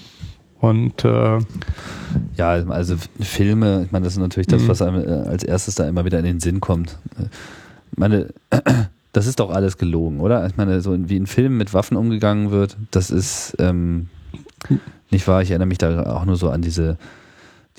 [0.59, 1.39] Und äh,
[2.35, 4.67] ja, also Filme, ich meine, das ist natürlich das, mhm.
[4.67, 6.97] was einem äh, als erstes da immer wieder in den Sinn kommt.
[7.91, 8.27] Ich meine,
[9.13, 10.45] das ist doch alles gelogen, oder?
[10.47, 14.09] Ich meine, so wie in Filmen mit Waffen umgegangen wird, das ist ähm,
[15.09, 15.41] nicht wahr.
[15.41, 16.97] Ich erinnere mich da auch nur so an diese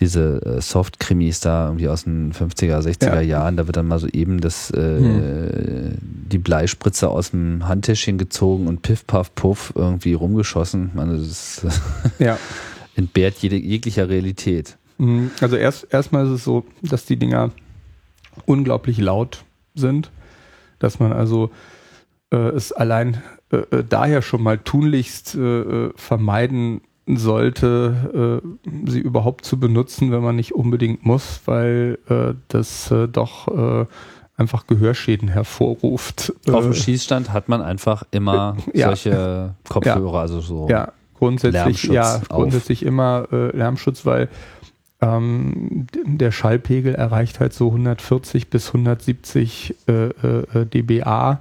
[0.00, 3.20] diese äh, Soft-Krimis da irgendwie aus den 50er, 60er ja.
[3.20, 5.98] Jahren, da wird dann mal so eben das, äh, hm.
[6.00, 10.90] die Bleispritze aus dem Handtäschchen gezogen und piff, paff, puff irgendwie rumgeschossen.
[10.94, 11.66] Meine, das
[12.18, 12.38] ja.
[12.96, 14.78] entbehrt jede, jeglicher Realität.
[15.00, 15.30] Mhm.
[15.40, 17.50] Also erst erstmal ist es so, dass die Dinger
[18.44, 20.10] unglaublich laut sind,
[20.78, 21.50] dass man also
[22.30, 26.82] äh, es allein äh, äh daher schon mal tunlichst äh, äh vermeiden
[27.16, 33.08] sollte, äh, sie überhaupt zu benutzen, wenn man nicht unbedingt muss, weil äh, das äh,
[33.08, 33.86] doch äh,
[34.36, 36.32] einfach Gehörschäden hervorruft.
[36.50, 38.88] Auf dem äh, Schießstand hat man einfach immer ja.
[38.88, 40.20] solche Kopfhörer, ja.
[40.20, 40.68] also so.
[40.68, 44.28] Ja, grundsätzlich, ja, grundsätzlich immer äh, Lärmschutz, weil
[45.02, 51.40] ähm, der Schallpegel erreicht halt so 140 bis 170 dBA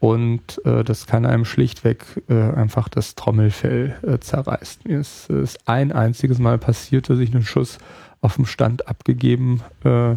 [0.00, 4.82] und äh, das kann einem schlichtweg äh, einfach das Trommelfell äh, zerreißen.
[4.86, 7.78] Mir ist, ist ein einziges Mal passiert, dass ich einen Schuss
[8.22, 10.14] auf dem Stand abgegeben äh,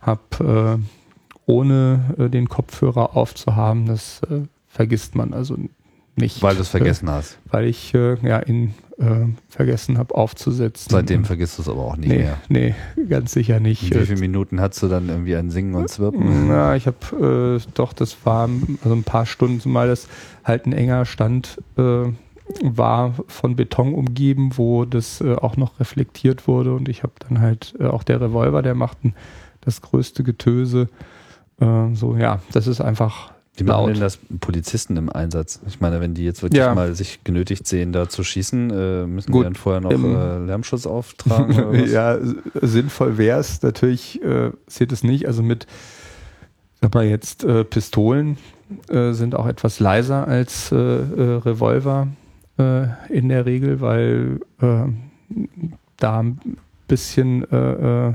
[0.00, 0.78] habe, äh,
[1.46, 3.86] ohne äh, den Kopfhörer aufzuhaben.
[3.86, 5.56] Das äh, vergisst man also
[6.16, 6.42] nicht.
[6.42, 7.38] Weil du es vergessen hast.
[7.46, 10.90] Weil ich äh, ja in äh, vergessen habe aufzusetzen.
[10.90, 12.38] Seitdem vergisst du es aber auch nicht nee, mehr.
[12.48, 12.74] Nee,
[13.08, 13.82] ganz sicher nicht.
[13.82, 16.48] Wie viele Minuten hast du dann irgendwie ein Singen und Zwirpen?
[16.48, 18.48] Ja, ich habe äh, doch, das war
[18.82, 20.08] also ein paar Stunden mal das
[20.44, 22.04] halt ein enger Stand äh,
[22.62, 27.40] war von Beton umgeben, wo das äh, auch noch reflektiert wurde und ich habe dann
[27.40, 29.14] halt äh, auch der Revolver, der macht ein,
[29.62, 30.88] das größte Getöse.
[31.58, 35.60] Äh, so ja, das ist einfach wie machen denn das Polizisten im Einsatz?
[35.68, 36.74] Ich meine, wenn die jetzt wirklich ja.
[36.74, 40.38] mal sich genötigt sehen, da zu schießen, äh, müssen Gut, die dann vorher noch äh,
[40.44, 41.86] Lärmschutz auftragen?
[41.88, 42.18] ja,
[42.60, 43.62] sinnvoll wäre es.
[43.62, 45.28] Natürlich äh, sieht es nicht.
[45.28, 45.68] Also mit,
[46.80, 48.38] sag mal jetzt, äh, Pistolen
[48.88, 52.08] äh, sind auch etwas leiser als äh, äh, Revolver
[52.58, 54.86] äh, in der Regel, weil äh,
[55.96, 58.14] da ein bisschen äh, äh,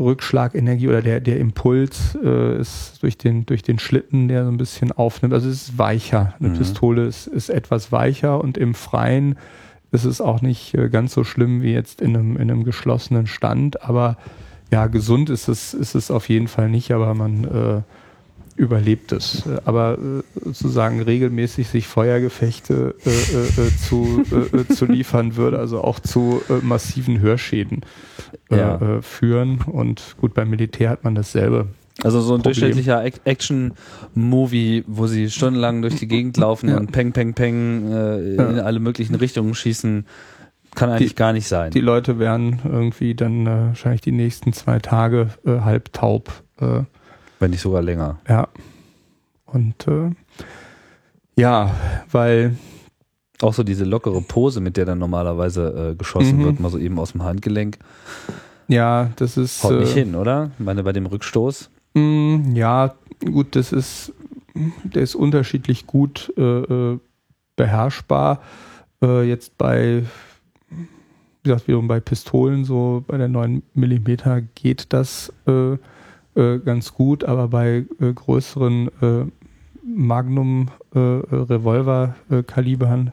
[0.00, 4.56] Rückschlagenergie oder der, der Impuls äh, ist durch den, durch den Schlitten, der so ein
[4.56, 5.34] bisschen aufnimmt.
[5.34, 6.34] Also es ist weicher.
[6.40, 6.58] Eine mhm.
[6.58, 9.36] Pistole ist, ist etwas weicher und im Freien
[9.92, 13.26] ist es auch nicht äh, ganz so schlimm wie jetzt in einem, in einem geschlossenen
[13.26, 13.82] Stand.
[13.82, 14.16] Aber
[14.72, 17.82] ja, gesund ist es, ist es auf jeden Fall nicht, aber man äh,
[18.60, 19.42] überlebt es.
[19.64, 25.82] Aber äh, sozusagen regelmäßig sich Feuergefechte äh, äh, äh zu, äh, zu liefern würde, also
[25.82, 27.80] auch zu massiven Hörschäden
[28.50, 29.00] ja.
[29.00, 29.60] führen.
[29.62, 31.68] Und gut, beim Militär hat man dasselbe.
[32.02, 32.54] Also so ein Problem.
[32.54, 36.76] durchschnittlicher Action-Movie, wo sie stundenlang durch die Gegend laufen ja.
[36.76, 38.62] und peng, peng, peng in ja.
[38.62, 40.06] alle möglichen Richtungen schießen,
[40.74, 41.70] kann eigentlich die, gar nicht sein.
[41.72, 46.42] Die Leute werden irgendwie dann wahrscheinlich die nächsten zwei Tage halb taub.
[47.40, 48.20] Wenn nicht sogar länger.
[48.28, 48.48] Ja.
[49.46, 50.10] Und äh,
[51.36, 51.74] ja,
[52.12, 52.56] weil.
[53.42, 56.44] Auch so diese lockere Pose, mit der dann normalerweise äh, geschossen mhm.
[56.44, 57.78] wird, mal so eben aus dem Handgelenk.
[58.68, 59.64] Ja, das ist.
[59.64, 60.50] Haut nicht äh, hin, oder?
[60.58, 61.70] Ich meine, bei dem Rückstoß.
[61.94, 64.12] Mh, mm, ja, gut, das ist.
[64.84, 66.98] Der ist unterschiedlich gut äh, äh
[67.56, 68.40] beherrschbar.
[69.02, 70.04] Äh, jetzt bei
[71.42, 74.16] wie gesagt, wiederum bei Pistolen, so bei der 9 mm
[74.54, 75.32] geht das
[76.40, 79.24] äh, äh, ganz gut, aber bei äh, größeren äh,
[79.84, 83.12] Magnum äh, Kalibern,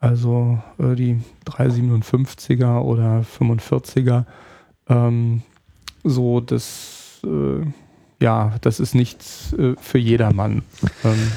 [0.00, 4.24] also die 357er oder 45er,
[4.88, 5.42] ähm,
[6.02, 7.22] so das
[8.20, 10.62] ja, das ist nichts für jedermann.
[11.04, 11.32] Ähm,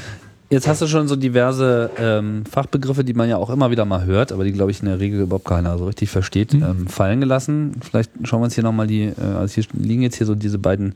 [0.49, 4.05] Jetzt hast du schon so diverse ähm, Fachbegriffe, die man ja auch immer wieder mal
[4.05, 6.63] hört, aber die, glaube ich, in der Regel überhaupt keiner so richtig versteht, mhm.
[6.63, 7.75] ähm, fallen gelassen.
[7.81, 10.57] Vielleicht schauen wir uns hier nochmal die, äh, also hier liegen jetzt hier so diese
[10.57, 10.95] beiden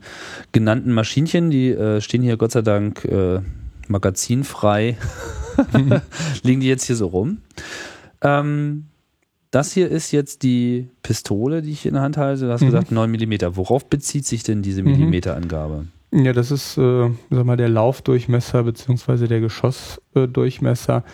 [0.52, 3.40] genannten Maschinchen, die äh, stehen hier Gott sei Dank äh,
[3.88, 4.96] magazinfrei,
[6.42, 7.38] liegen die jetzt hier so rum.
[8.22, 8.86] Ähm,
[9.50, 12.46] das hier ist jetzt die Pistole, die ich in der Hand halte.
[12.46, 12.66] Du hast mhm.
[12.66, 13.34] gesagt 9 mm.
[13.54, 15.10] Worauf bezieht sich denn diese mhm.
[16.14, 21.04] Ja, das ist, äh, sag mal, der Laufdurchmesser beziehungsweise der Geschossdurchmesser.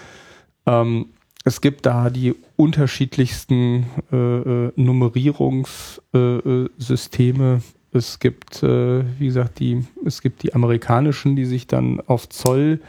[0.66, 1.11] Ähm,
[1.44, 7.55] es gibt da die unterschiedlichsten äh, äh Nummerierungssysteme.
[7.55, 7.61] Äh,
[7.96, 12.80] es gibt, äh, wie gesagt, die, es gibt die amerikanischen, die sich dann auf Zoll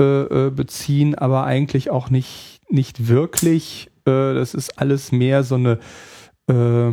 [0.00, 3.90] äh, äh, beziehen, aber eigentlich auch nicht, nicht wirklich.
[4.06, 5.78] Äh, das ist alles mehr so eine,
[6.48, 6.92] äh,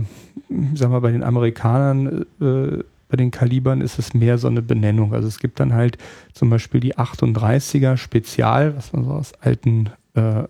[0.74, 5.14] sag mal, bei den Amerikanern, äh, bei den Kalibern ist es mehr so eine Benennung.
[5.14, 5.98] Also es gibt dann halt
[6.34, 10.46] zum Beispiel die 38er Spezial, was man so aus alten äh, äh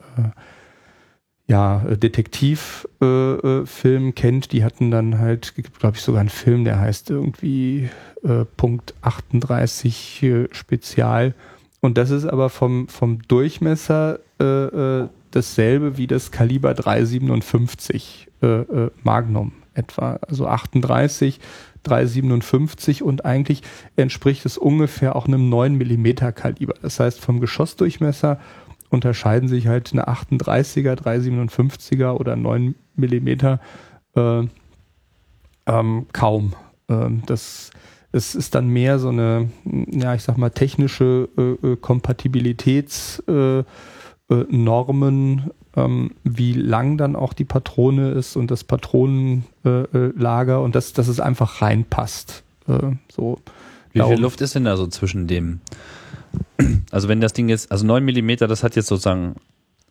[1.49, 7.09] ja, Detektivfilmen äh, kennt, die hatten dann halt, glaube ich sogar einen Film, der heißt
[7.09, 7.89] irgendwie
[8.23, 11.33] äh, Punkt 38 äh, Spezial.
[11.79, 18.47] Und das ist aber vom, vom Durchmesser äh, äh dasselbe wie das Kaliber 357 äh,
[18.47, 20.19] äh, Magnum etwa.
[20.27, 21.39] Also 38,
[21.87, 23.61] 357 und eigentlich
[23.95, 26.75] entspricht es ungefähr auch einem 9 mm Kaliber.
[26.81, 28.39] Das heißt, vom Geschossdurchmesser
[28.89, 33.27] unterscheiden sich halt eine 38er, 357er oder 9 mm
[34.15, 34.47] äh,
[35.65, 36.53] ähm, kaum.
[36.89, 37.71] Ähm, das
[38.11, 43.65] es ist dann mehr so eine, ja, ich sag mal, technische äh, äh Kompatibilitätsnormen,
[44.29, 50.75] äh, äh, ähm, wie lang dann auch die Patrone ist und das Patronenlager äh, und
[50.75, 52.43] dass, dass es einfach reinpasst.
[52.67, 53.39] Äh, so.
[53.93, 55.61] Wie viel Luft ist denn da so zwischen dem?
[56.91, 59.35] Also wenn das Ding jetzt, also 9 mm, das hat jetzt sozusagen,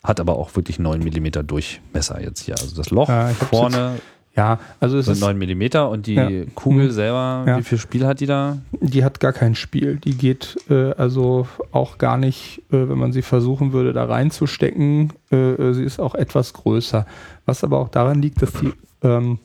[0.03, 2.57] hat aber auch wirklich 9 mm Durchmesser jetzt hier.
[2.59, 3.97] Also das Loch ja, vorne
[4.37, 6.29] ja, also es sind 9 mm und die ja.
[6.55, 6.91] Kugel mhm.
[6.91, 7.59] selber, ja.
[7.59, 8.59] wie viel Spiel hat die da?
[8.73, 9.97] Die hat gar kein Spiel.
[9.97, 15.15] Die geht äh, also auch gar nicht, äh, wenn man sie versuchen würde, da reinzustecken.
[15.33, 17.07] Äh, äh sie ist auch etwas größer.
[17.47, 19.39] Was aber auch daran liegt, dass die, ähm,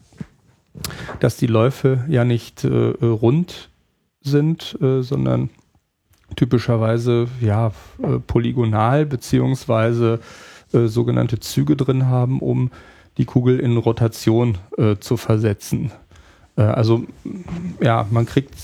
[1.22, 3.70] dass die Läufe ja nicht äh, rund
[4.22, 5.50] sind, äh, sondern
[6.36, 7.72] typischerweise ja
[8.28, 10.22] polygonal beziehungsweise
[10.72, 12.72] sogenannte Züge drin haben, um
[13.22, 15.92] die Kugel in Rotation äh, zu versetzen.
[16.58, 17.04] Äh, also
[17.80, 18.56] ja, man kriegt,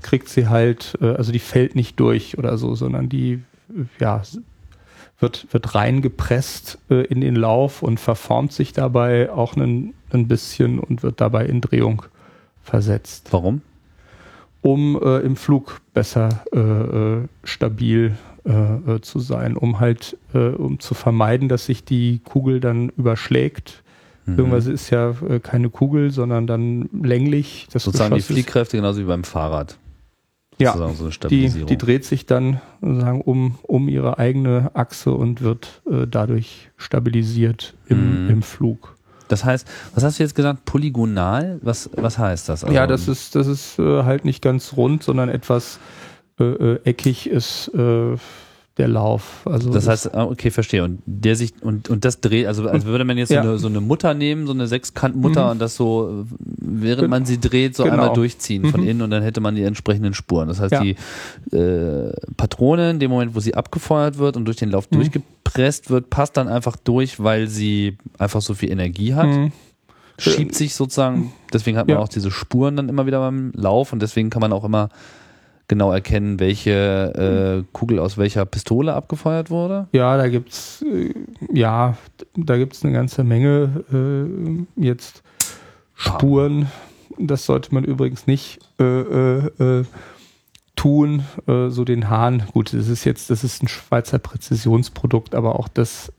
[0.00, 3.42] kriegt sie halt, äh, also die fällt nicht durch oder so, sondern die
[3.98, 4.22] ja,
[5.18, 10.78] wird, wird reingepresst äh, in den Lauf und verformt sich dabei auch ein, ein bisschen
[10.78, 12.02] und wird dabei in Drehung
[12.62, 13.28] versetzt.
[13.32, 13.60] Warum?
[14.62, 20.80] Um äh, im Flug besser äh, stabil äh, äh, zu sein, um halt, äh, um
[20.80, 23.82] zu vermeiden, dass sich die Kugel dann überschlägt.
[24.32, 24.38] Mhm.
[24.38, 27.68] Irgendwas ist ja äh, keine Kugel, sondern dann länglich.
[27.72, 29.76] Das Sozusagen Geschoss die Fliehkräfte genauso wie beim Fahrrad.
[30.58, 35.80] Ja, so die, die dreht sich dann sozusagen um, um ihre eigene Achse und wird
[35.90, 38.30] äh, dadurch stabilisiert im, mhm.
[38.30, 38.94] im Flug.
[39.28, 40.66] Das heißt, was hast du jetzt gesagt?
[40.66, 41.58] Polygonal?
[41.62, 42.64] Was, was heißt das?
[42.64, 45.78] Also ja, das ist, das ist äh, halt nicht ganz rund, sondern etwas
[46.38, 48.16] äh, äh, eckig ist äh,
[48.80, 49.42] der Lauf.
[49.44, 50.82] Also das heißt, ah, okay, verstehe.
[50.82, 53.42] Und der sich und, und das dreht, also als würde man jetzt ja.
[53.42, 55.50] so, eine, so eine Mutter nehmen, so eine Sechskantmutter mhm.
[55.50, 57.96] und das so, während man sie dreht, so genau.
[57.96, 58.88] einmal durchziehen von mhm.
[58.88, 60.48] innen und dann hätte man die entsprechenden Spuren.
[60.48, 60.80] Das heißt, ja.
[60.80, 60.96] die
[61.54, 64.96] äh, Patrone in dem Moment, wo sie abgefeuert wird und durch den Lauf mhm.
[64.96, 69.26] durchgepresst wird, passt dann einfach durch, weil sie einfach so viel Energie hat.
[69.26, 69.52] Mhm.
[70.16, 72.02] Schiebt sich sozusagen, deswegen hat man ja.
[72.02, 74.88] auch diese Spuren dann immer wieder beim Lauf und deswegen kann man auch immer
[75.70, 79.86] genau erkennen, welche äh, Kugel aus welcher Pistole abgefeuert wurde?
[79.92, 81.14] Ja, da gibt's äh,
[81.52, 81.96] ja,
[82.36, 83.84] da gibt's eine ganze Menge
[84.76, 85.22] äh, jetzt
[85.94, 86.66] Spuren.
[87.18, 89.84] Das sollte man übrigens nicht äh, äh, äh
[90.76, 91.24] tun.
[91.46, 92.44] so den Hahn.
[92.54, 96.10] Gut, das ist jetzt, das ist ein Schweizer Präzisionsprodukt, aber auch das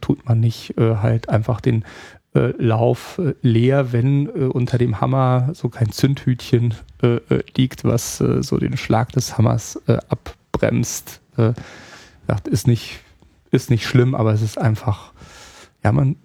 [0.00, 0.74] tut man nicht.
[0.76, 1.84] halt einfach den
[2.32, 7.18] äh, Lauf äh, leer, wenn äh, unter dem Hammer so kein Zündhütchen äh,
[7.56, 11.20] liegt, was so den Schlag des Hammers abbremst.
[12.50, 13.00] ist nicht,
[13.50, 15.12] ist nicht schlimm, aber es ist einfach,
[15.82, 16.16] ja, man,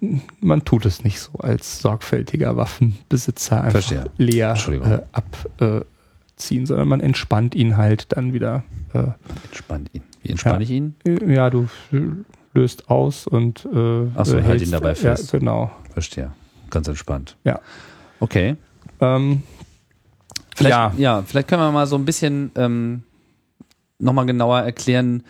[0.42, 4.12] man tut es nicht so als sorgfältiger Waffenbesitzer einfach Verstehe.
[4.18, 4.58] leer
[5.14, 8.64] abziehen, sondern man entspannt ihn halt dann wieder.
[9.46, 10.04] entspannt ihn.
[10.22, 10.96] Wie entspanne ja, ich ihn?
[11.26, 11.68] Ja, du
[12.56, 15.34] löst aus und äh, Achso, hält ihn dabei fest.
[15.34, 15.72] Ja, genau.
[15.94, 16.32] Verstehe.
[16.70, 17.38] Ganz entspannt.
[17.44, 17.60] Ja.
[18.20, 18.56] Okay.
[19.00, 19.44] Ähm,
[20.56, 20.94] vielleicht, ja.
[20.98, 23.04] ja, vielleicht können wir mal so ein bisschen ähm,
[24.00, 25.24] nochmal genauer erklären,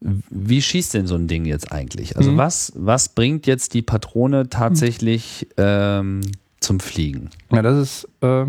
[0.00, 2.16] wie schießt denn so ein Ding jetzt eigentlich?
[2.16, 2.38] Also mhm.
[2.38, 6.22] was, was bringt jetzt die Patrone tatsächlich ähm,
[6.60, 7.30] zum Fliegen?
[7.52, 8.46] Ja, das ist, äh,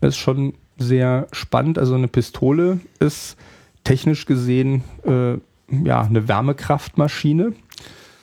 [0.00, 1.78] das ist schon sehr spannend.
[1.78, 3.36] Also eine Pistole ist
[3.84, 5.38] technisch gesehen äh,
[5.70, 7.52] ja, eine Wärmekraftmaschine.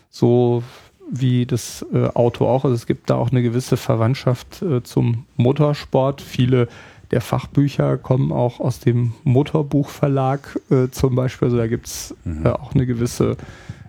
[0.09, 0.63] So
[1.09, 2.65] wie das äh, Auto auch.
[2.65, 6.21] Also es gibt da auch eine gewisse Verwandtschaft äh, zum Motorsport.
[6.21, 6.67] Viele
[7.11, 11.47] der Fachbücher kommen auch aus dem Motorbuchverlag äh, zum Beispiel.
[11.47, 12.45] Also da gibt es mhm.
[12.45, 13.37] Äh, auch eine gewisse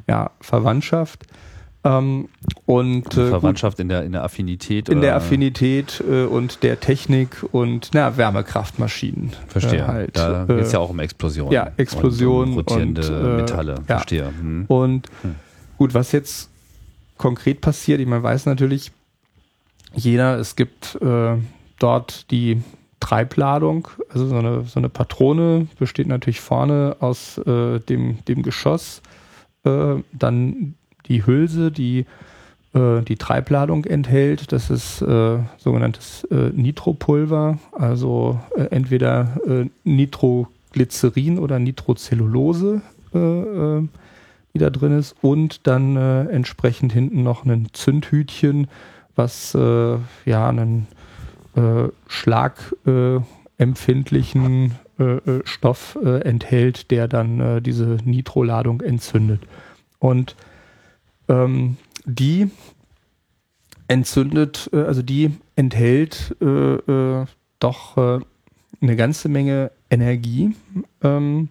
[0.06, 1.26] ja, Verwandtschaft.
[1.85, 2.29] Ähm,
[2.66, 4.89] und äh, Verwandtschaft in der, in der Affinität.
[4.89, 9.31] in der oder- Affinität äh, und der Technik und na, Wärmekraftmaschinen.
[9.47, 9.81] Verstehe.
[9.81, 11.53] Äh, halt, da äh, geht es ja auch um Explosionen.
[11.53, 13.74] ja, Explosionen Und um rotierende und, äh, Metalle.
[13.76, 13.83] ja.
[13.85, 14.26] Verstehe.
[14.26, 14.64] Hm.
[14.66, 15.37] Und Hm.
[15.79, 16.51] gut, was jetzt
[17.16, 18.91] konkret passiert, ich meine, weiß natürlich
[19.95, 21.37] jeder, es gibt äh,
[21.79, 22.61] dort die
[23.01, 29.01] Treibladung, also so eine, so eine Patrone besteht natürlich vorne aus äh, dem, dem Geschoss,
[29.64, 30.74] äh, dann
[31.09, 32.06] die Hülse, die
[32.74, 34.52] äh, die Treibladung enthält.
[34.52, 42.82] Das ist äh, sogenanntes äh, Nitropulver, also äh, entweder äh, Nitroglycerin oder Nitrocellulose,
[43.14, 48.66] die da drin ist, und dann entsprechend hinten noch ein Zündhütchen,
[49.16, 50.86] was ja einen
[52.06, 54.72] schlagempfindlichen
[55.44, 59.40] Stoff enthält, der dann diese Nitroladung entzündet.
[59.98, 60.36] Und
[61.29, 62.51] ähm, die
[63.89, 67.26] entzündet, äh, also die enthält äh, äh,
[67.59, 68.20] doch äh,
[68.81, 70.55] eine ganze Menge Energie.
[71.03, 71.49] Ähm,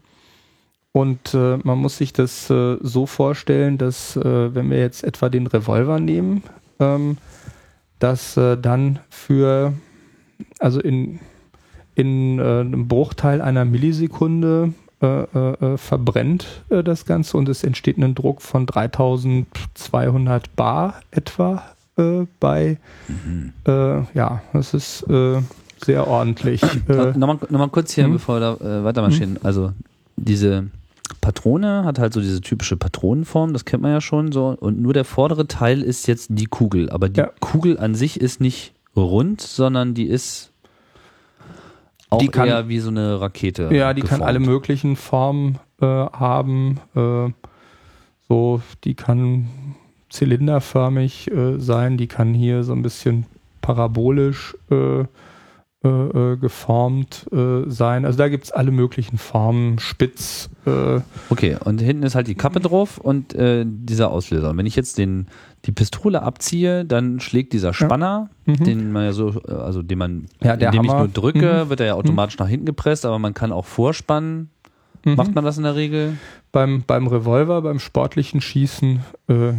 [0.93, 5.45] und äh, man muss sich das äh, so vorstellen, dass wenn wir jetzt etwa den
[5.45, 6.43] Revolver nehmen,
[6.79, 7.17] ähm,
[7.99, 9.73] dass dann für,
[10.59, 11.19] also in,
[11.95, 18.15] in einem Bruchteil einer Millisekunde äh, äh, verbrennt äh, das Ganze und es entsteht ein
[18.15, 21.63] Druck von 3200 Bar etwa
[21.97, 22.77] äh, bei,
[23.07, 23.53] Mhm.
[24.13, 24.99] ja, das ist
[25.83, 26.61] sehr ordentlich.
[26.87, 28.13] Äh, Nochmal noch mal kurz hier, hm?
[28.13, 29.37] bevor wir da äh, weitermarschieren.
[29.43, 29.71] Also
[30.15, 30.67] diese
[31.21, 34.55] Patrone hat halt so diese typische Patronenform, das kennt man ja schon so.
[34.59, 36.89] Und nur der vordere Teil ist jetzt die Kugel.
[36.89, 37.29] Aber die Ja.
[37.39, 40.51] Kugel an sich ist nicht rund, sondern die ist
[42.09, 43.69] auch Die kann- eher wie so eine Rakete.
[43.73, 44.23] Ja, die kann geformt.
[44.29, 46.79] alle möglichen Formen äh, haben.
[46.95, 47.29] Äh,
[48.29, 49.47] so, die kann
[50.09, 53.25] zylinderförmig äh, sein, die kann hier so ein bisschen
[53.61, 54.55] parabolisch
[55.83, 58.03] äh, äh, geformt äh, sein.
[58.05, 60.49] Also da gibt es alle möglichen Formen, spitz.
[60.65, 64.49] Äh, Okay, und hinten ist halt die Kappe drauf und äh, dieser Auslöser.
[64.49, 65.27] Und wenn ich jetzt den,
[65.65, 68.63] die Pistole abziehe, dann schlägt dieser Spanner, mhm.
[68.63, 70.99] den man ja so, äh, also den man, Ja, der indem ich Hammer.
[71.01, 71.69] nur drücke, Mhm.
[71.69, 74.49] wird er ja automatisch nach hinten gepresst, aber man kann auch vorspannen.
[75.05, 75.15] Mhm.
[75.15, 76.17] Macht man das in der Regel?
[76.51, 79.01] Beim, beim Revolver, beim sportlichen Schießen,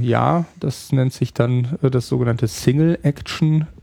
[0.01, 2.49] ja, das nennt sich dann das sogenannte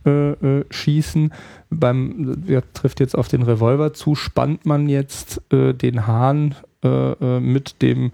[0.05, 1.33] Single-Action-Schießen.
[1.69, 6.87] Beim, wer trifft jetzt auf den Revolver zu, spannt man jetzt äh, den Hahn äh,
[6.87, 8.11] äh, mit dem,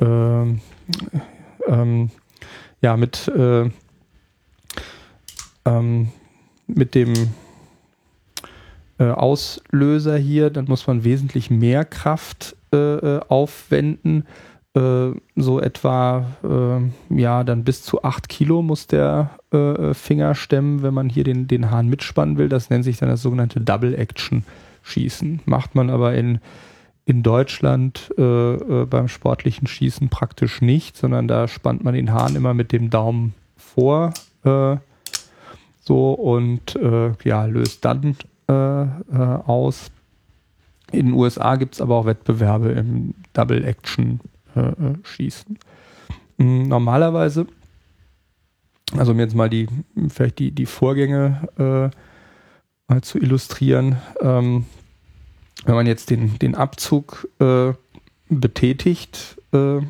[0.00, 0.60] ähm,
[2.80, 3.70] ja, mit, äh,
[5.64, 6.08] ähm,
[6.66, 7.12] mit dem
[8.98, 14.24] äh, Auslöser hier, dann muss man wesentlich mehr Kraft äh, äh, aufwenden.
[14.74, 20.82] Äh, so etwa, äh, ja, dann bis zu 8 Kilo muss der äh, Finger stemmen,
[20.82, 22.48] wenn man hier den, den Hahn mitspannen will.
[22.48, 25.40] Das nennt sich dann das sogenannte Double-Action-Schießen.
[25.44, 26.40] Macht man aber in,
[27.04, 32.34] in Deutschland äh, äh, beim sportlichen Schießen praktisch nicht, sondern da spannt man den Hahn
[32.34, 34.14] immer mit dem Daumen vor.
[34.44, 34.76] Äh,
[35.84, 36.78] so und
[37.24, 38.16] ja, löst dann
[38.46, 39.90] aus.
[40.92, 43.14] In den USA gibt es aber auch Wettbewerbe im
[44.54, 45.58] Double-Action-Schießen.
[46.38, 47.46] Mm, Normalerweise,
[48.96, 49.68] also um jetzt mal die,
[50.08, 54.66] vielleicht die, die Vorgänge äh, mal zu illustrieren, ähm,
[55.64, 57.72] wenn man jetzt den, den Abzug äh,
[58.28, 59.80] betätigt, äh,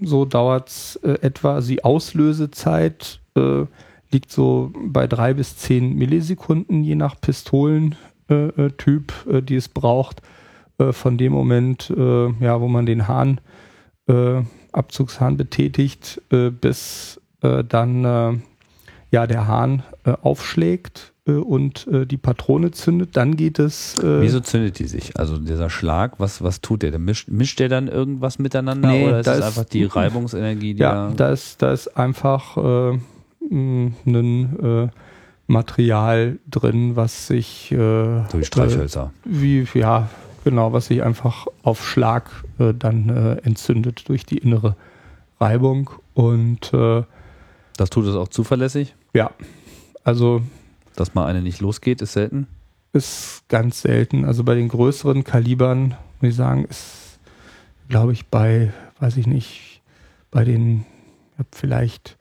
[0.00, 3.64] so dauert es äh, etwa, also die Auslösezeit äh,
[4.10, 7.96] liegt so bei drei bis zehn Millisekunden, je nach Pistolentyp,
[8.28, 10.22] äh, Typ, äh, die es braucht.
[10.78, 13.40] Äh, von dem Moment, äh, ja, wo man den Hahn,
[14.08, 14.42] äh,
[14.72, 18.32] Abzugshahn betätigt, äh, bis äh, dann äh,
[19.10, 23.94] ja, der Hahn äh, aufschlägt äh, und die Patrone zündet, dann geht es.
[24.02, 25.16] Wieso zündet die sich?
[25.18, 26.90] Also dieser Schlag, was, was tut der?
[26.90, 30.80] Der Mischt, mischt der dann irgendwas miteinander Nee, oder ist es einfach die Reibungsenergie, die
[30.80, 31.30] Ja, da.
[31.30, 33.94] ist, da ist einfach ein
[35.46, 39.12] Material drin, was sich durch Streichhölzer.
[39.24, 40.08] wie, ja,
[40.44, 44.76] genau, was sich einfach auf Schlag äh, dann äh, entzündet durch die innere
[45.40, 45.90] Reibung.
[46.14, 47.02] Und äh,
[47.76, 49.30] Das tut es auch zuverlässig, ja,
[50.04, 50.42] also
[50.96, 52.46] dass mal eine nicht losgeht, ist selten.
[52.92, 54.24] ist ganz selten.
[54.24, 57.18] Also bei den größeren Kalibern, muss ich sagen, ist,
[57.88, 59.80] glaube ich, bei, weiß ich nicht,
[60.30, 60.84] bei den
[61.50, 62.18] vielleicht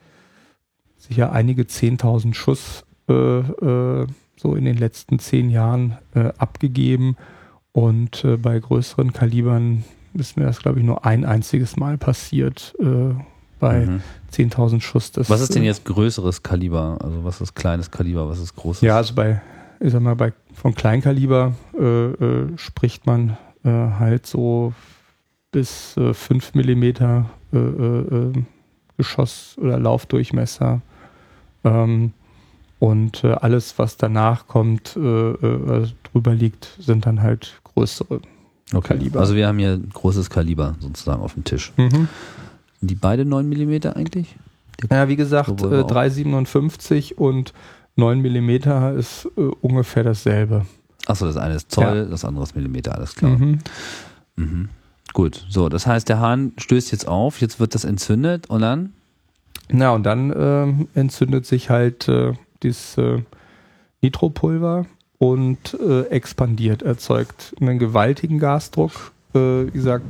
[0.97, 4.07] sicher einige 10.000 Schuss äh, äh,
[4.37, 7.17] so in den letzten zehn Jahren äh, abgegeben.
[7.73, 12.75] Und äh, bei größeren Kalibern ist mir das, glaube ich, nur ein einziges Mal passiert,
[12.79, 13.13] äh,
[13.59, 14.01] bei mhm.
[14.33, 15.11] 10.000 Schuss.
[15.11, 16.97] Das, was ist denn jetzt größeres Kaliber?
[17.01, 18.81] Also was ist kleines Kaliber, was ist großes?
[18.81, 19.41] Ja, also bei,
[19.79, 24.73] ich sag mal, bei von Kleinkaliber äh, äh, spricht man äh, halt so
[25.51, 28.33] bis äh, 5 mm äh, äh,
[28.97, 30.81] Geschoss oder Laufdurchmesser.
[31.63, 32.13] Ähm,
[32.79, 38.21] und äh, alles, was danach kommt, drüber liegt, sind dann halt größere
[38.73, 38.95] okay.
[38.95, 39.19] Kaliber.
[39.19, 41.73] Also wir haben hier großes Kaliber sozusagen auf dem Tisch.
[41.77, 42.07] Mhm.
[42.81, 44.35] Die beide 9 mm eigentlich?
[44.89, 47.53] Ja, wie gesagt, äh, 3,57 und
[47.95, 48.49] 9 mm
[48.97, 50.65] ist äh, ungefähr dasselbe.
[51.05, 52.05] Achso, das eine ist Zoll, ja.
[52.05, 53.31] das andere ist Millimeter, alles klar.
[53.31, 53.59] Mhm.
[54.35, 54.69] Mhm.
[55.13, 58.93] Gut, so, das heißt, der Hahn stößt jetzt auf, jetzt wird das entzündet und dann?
[59.69, 63.21] Na, und dann äh, entzündet sich halt äh, dieses äh,
[64.01, 64.85] Nitropulver
[65.21, 69.11] und äh, expandiert, erzeugt einen gewaltigen Gasdruck.
[69.35, 70.03] Äh, wie gesagt,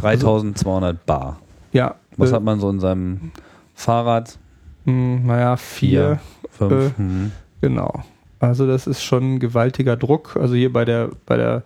[0.00, 1.40] 3200 Bar.
[1.72, 1.96] Ja.
[2.16, 3.32] Was äh, hat man so in seinem
[3.74, 4.38] Fahrrad?
[4.84, 6.96] Mh, hm, naja, vier, vier fünf.
[6.98, 7.32] Mhm.
[7.60, 8.04] Genau.
[8.38, 10.36] Also das ist schon ein gewaltiger Druck.
[10.36, 11.64] Also hier bei der, bei der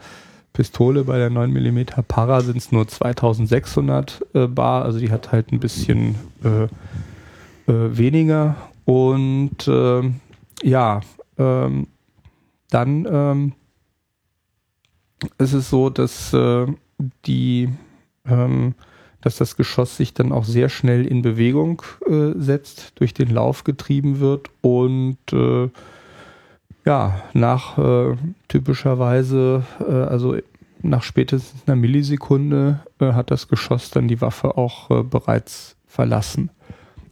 [0.55, 4.87] Pistole, bei der 9 mm Para sind es nur 2600 äh, Bar.
[4.87, 6.69] Also die hat halt ein bisschen äh,
[7.67, 8.57] weniger.
[8.87, 10.15] Und ähm,
[10.63, 11.03] ja,
[11.37, 11.89] ähm,
[12.71, 13.53] dann ähm,
[15.39, 16.67] ist es so, dass äh,
[17.25, 17.71] die,
[18.27, 18.75] ähm,
[19.21, 23.65] dass das Geschoss sich dann auch sehr schnell in Bewegung äh, setzt, durch den Lauf
[23.65, 25.69] getrieben wird und äh,
[26.85, 28.17] ja, nach äh,
[28.49, 30.37] typischerweise, äh, also
[30.83, 36.51] nach spätestens einer Millisekunde äh, hat das Geschoss dann die Waffe auch äh, bereits verlassen.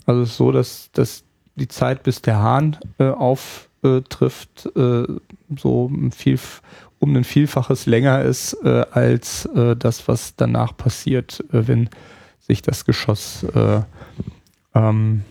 [0.07, 1.25] Also es ist so, dass, dass
[1.57, 2.77] die Zeit, bis der Hahn
[3.85, 5.05] äh, auftrifft, äh,
[5.57, 6.39] so viel,
[6.99, 11.91] um ein Vielfaches länger ist äh, als äh, das, was danach passiert, äh, wenn
[12.41, 13.81] sich das Geschoss äh,
[14.75, 15.23] ähm,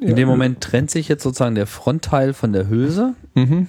[0.00, 3.68] in dem Moment trennt sich jetzt sozusagen der Frontteil von der Hülse mhm.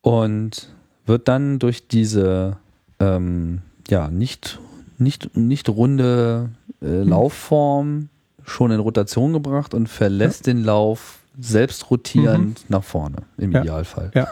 [0.00, 0.72] und
[1.04, 2.56] wird dann durch diese
[2.98, 4.58] ähm, ja nicht
[4.96, 6.48] nicht nicht runde
[6.80, 7.08] mhm.
[7.08, 8.08] Laufform
[8.42, 10.54] schon in Rotation gebracht und verlässt ja.
[10.54, 12.66] den Lauf selbst rotierend mhm.
[12.68, 13.60] nach vorne, im ja.
[13.60, 14.10] Idealfall.
[14.14, 14.28] Ja.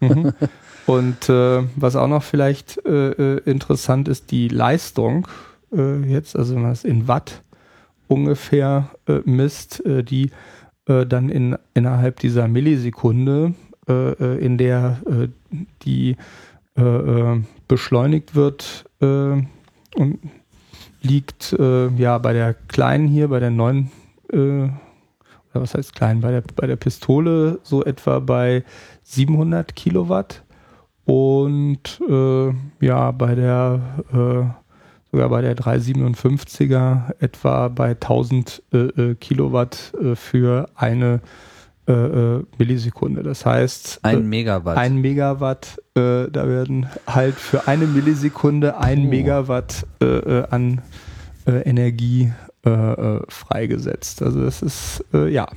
[0.00, 0.32] mhm.
[0.86, 5.28] Und äh, was auch noch vielleicht äh, äh, interessant ist, die Leistung
[5.72, 7.42] äh, jetzt, also wenn man es in Watt
[8.08, 10.30] ungefähr äh, misst, äh, die
[10.84, 13.54] dann in, innerhalb dieser Millisekunde,
[13.86, 14.98] in der
[15.84, 16.16] die
[17.68, 20.18] beschleunigt wird, und
[21.00, 23.92] liegt ja bei der kleinen hier, bei der neuen,
[24.32, 24.81] äh, oder
[25.52, 28.64] was heißt klein, bei der, bei der Pistole so etwa bei
[29.02, 30.42] 700 Kilowatt
[31.04, 33.80] und äh, ja, bei der
[34.12, 34.44] äh,
[35.10, 41.20] sogar bei der 357er etwa bei 1000 äh, äh, Kilowatt für eine
[41.88, 43.24] äh, äh, Millisekunde.
[43.24, 44.76] Das heißt, ein äh, Megawatt.
[44.76, 49.08] Ein Megawatt, äh, da werden halt für eine Millisekunde ein oh.
[49.08, 50.80] Megawatt äh, äh, an
[51.44, 52.32] Energie
[52.64, 54.22] freigesetzt.
[54.22, 55.48] Also das ist ja,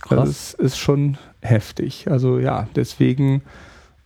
[0.00, 0.28] Krass.
[0.28, 2.06] das ist schon heftig.
[2.08, 3.42] Also ja, deswegen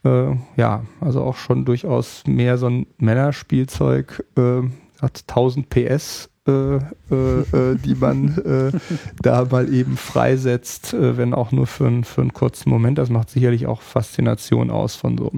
[0.02, 4.24] ja, also auch schon durchaus mehr so ein Männerspielzeug.
[4.36, 8.78] hat 1000 PS äh, äh, äh, die man äh,
[9.22, 12.98] da mal eben freisetzt, äh, wenn auch nur für, ein, für einen kurzen Moment.
[12.98, 15.32] Das macht sicherlich auch Faszination aus von so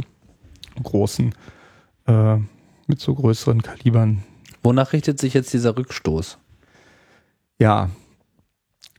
[0.83, 1.33] großen,
[2.09, 2.39] äh,
[2.89, 4.25] mit so größeren Kalibern.
[4.65, 6.39] Wonach richtet sich jetzt dieser Rückstoß?
[7.59, 7.91] Ja,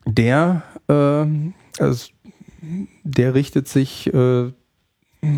[0.06, 2.10] der, ähm, also
[3.04, 4.12] der richtet sich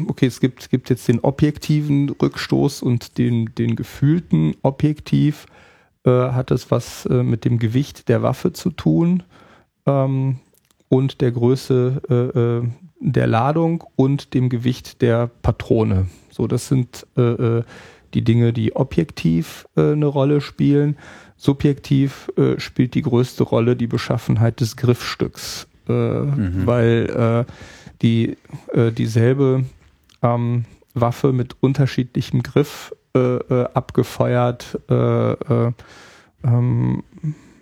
[0.08, 5.46] okay, es gibt, gibt jetzt den objektiven Rückstoß und den, den gefühlten Objektiv.
[6.06, 9.24] Äh, hat es was äh, mit dem Gewicht der Waffe zu tun
[9.86, 10.40] ähm,
[10.88, 12.70] und der Größe äh, äh
[13.02, 16.08] der Ladung und dem Gewicht der Patrone.
[16.32, 17.62] So, das sind äh,
[18.14, 20.98] die Dinge, die objektiv eine Rolle spielen.
[21.42, 26.64] Subjektiv spielt die größte Rolle die Beschaffenheit des Griffstücks, mhm.
[26.66, 27.46] weil
[28.02, 28.36] die
[28.76, 29.64] dieselbe
[30.22, 35.72] ähm, Waffe mit unterschiedlichem Griff äh, äh, abgefeuert, äh, äh,
[36.44, 37.04] ähm,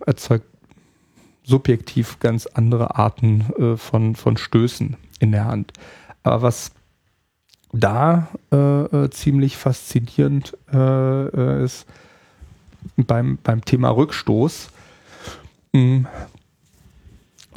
[0.06, 0.46] erzeugt
[1.44, 5.72] subjektiv ganz andere Arten äh, von, von Stößen in der Hand.
[6.24, 6.72] Aber was
[7.72, 11.86] da äh, ziemlich faszinierend ist
[12.96, 14.70] beim, beim Thema Rückstoß,
[15.74, 16.08] mh, hm,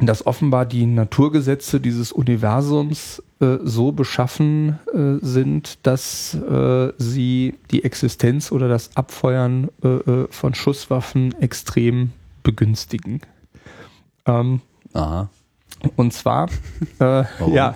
[0.03, 7.85] dass offenbar die Naturgesetze dieses Universums äh, so beschaffen äh, sind, dass äh, sie die
[7.85, 9.68] Existenz oder das Abfeuern
[10.31, 12.12] von Schusswaffen extrem
[12.43, 13.20] begünstigen.
[14.26, 14.61] Ähm,
[14.95, 15.28] Aha.
[15.97, 16.49] und zwar,
[16.99, 17.74] äh, ja,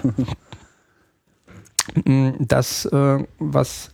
[2.04, 3.90] Mm, das, was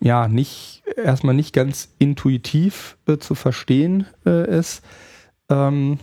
[0.00, 4.82] ja nicht erstmal nicht ganz intuitiv äh, zu verstehen äh, ist,
[5.48, 5.98] ähm,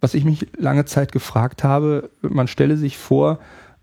[0.00, 3.38] was ich mich lange Zeit gefragt habe, man stelle sich vor,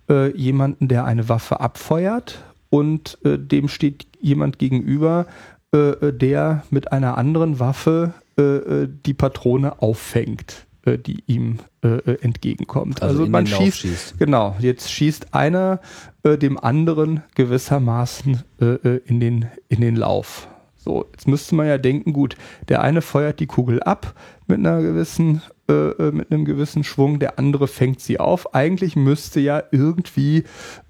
[0.10, 5.26] äh, jemanden, der eine Waffe abfeuert und äh, dem steht jemand gegenüber,
[5.72, 11.88] äh, der mit einer anderen Waffe äh, äh, die Patrone auffängt, äh, die ihm äh,
[11.88, 13.02] äh, entgegenkommt.
[13.02, 14.20] Also, in man schießt, schießt.
[14.20, 15.80] genau, jetzt schießt einer
[16.24, 20.48] äh, dem anderen gewissermaßen äh, äh, in, den, in den Lauf.
[20.84, 22.36] So, jetzt müsste man ja denken, gut,
[22.68, 24.16] der eine feuert die Kugel ab
[24.48, 28.56] mit einer gewissen, äh, äh, mit einem gewissen Schwung, der andere fängt sie auf.
[28.56, 30.44] Eigentlich müsste ja irgendwie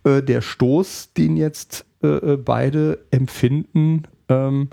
[0.05, 4.69] äh, der Stoß, den jetzt äh, äh, beide empfinden, ähm,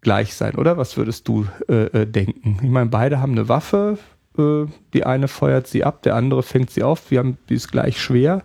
[0.00, 0.76] gleich sein, oder?
[0.76, 2.60] Was würdest du denken?
[2.62, 3.98] Ich meine, beide haben eine Waffe,
[4.38, 8.00] die eine feuert sie ab, der andere fängt sie auf, wir haben, die ist gleich
[8.00, 8.44] schwer.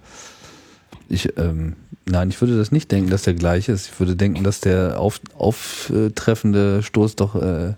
[1.12, 3.89] Ich, ähm, nein, ich würde das nicht denken, dass der gleich ist.
[3.89, 7.74] Ich würde denken, dass der auf, auftreffende Stoß doch äh,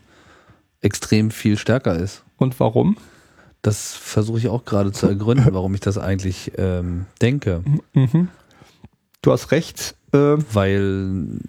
[0.81, 2.23] extrem viel stärker ist.
[2.38, 2.95] Und warum?
[3.63, 7.63] Das versuche ich auch gerade zu ergründen, warum ich das eigentlich ähm, denke.
[7.93, 8.27] Mhm.
[9.23, 9.95] Du hast recht.
[10.11, 11.39] Äh, Weil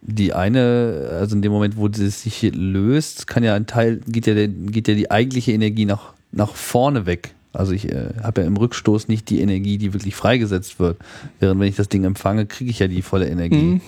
[0.00, 4.26] die eine, also in dem Moment, wo sie sich löst, kann ja ein Teil, geht
[4.26, 7.34] ja, geht ja die eigentliche Energie nach, nach vorne weg.
[7.54, 10.98] Also ich äh, habe ja im Rückstoß nicht die Energie, die wirklich freigesetzt wird.
[11.40, 13.56] Während wenn ich das Ding empfange, kriege ich ja die volle Energie.
[13.56, 13.80] Mhm.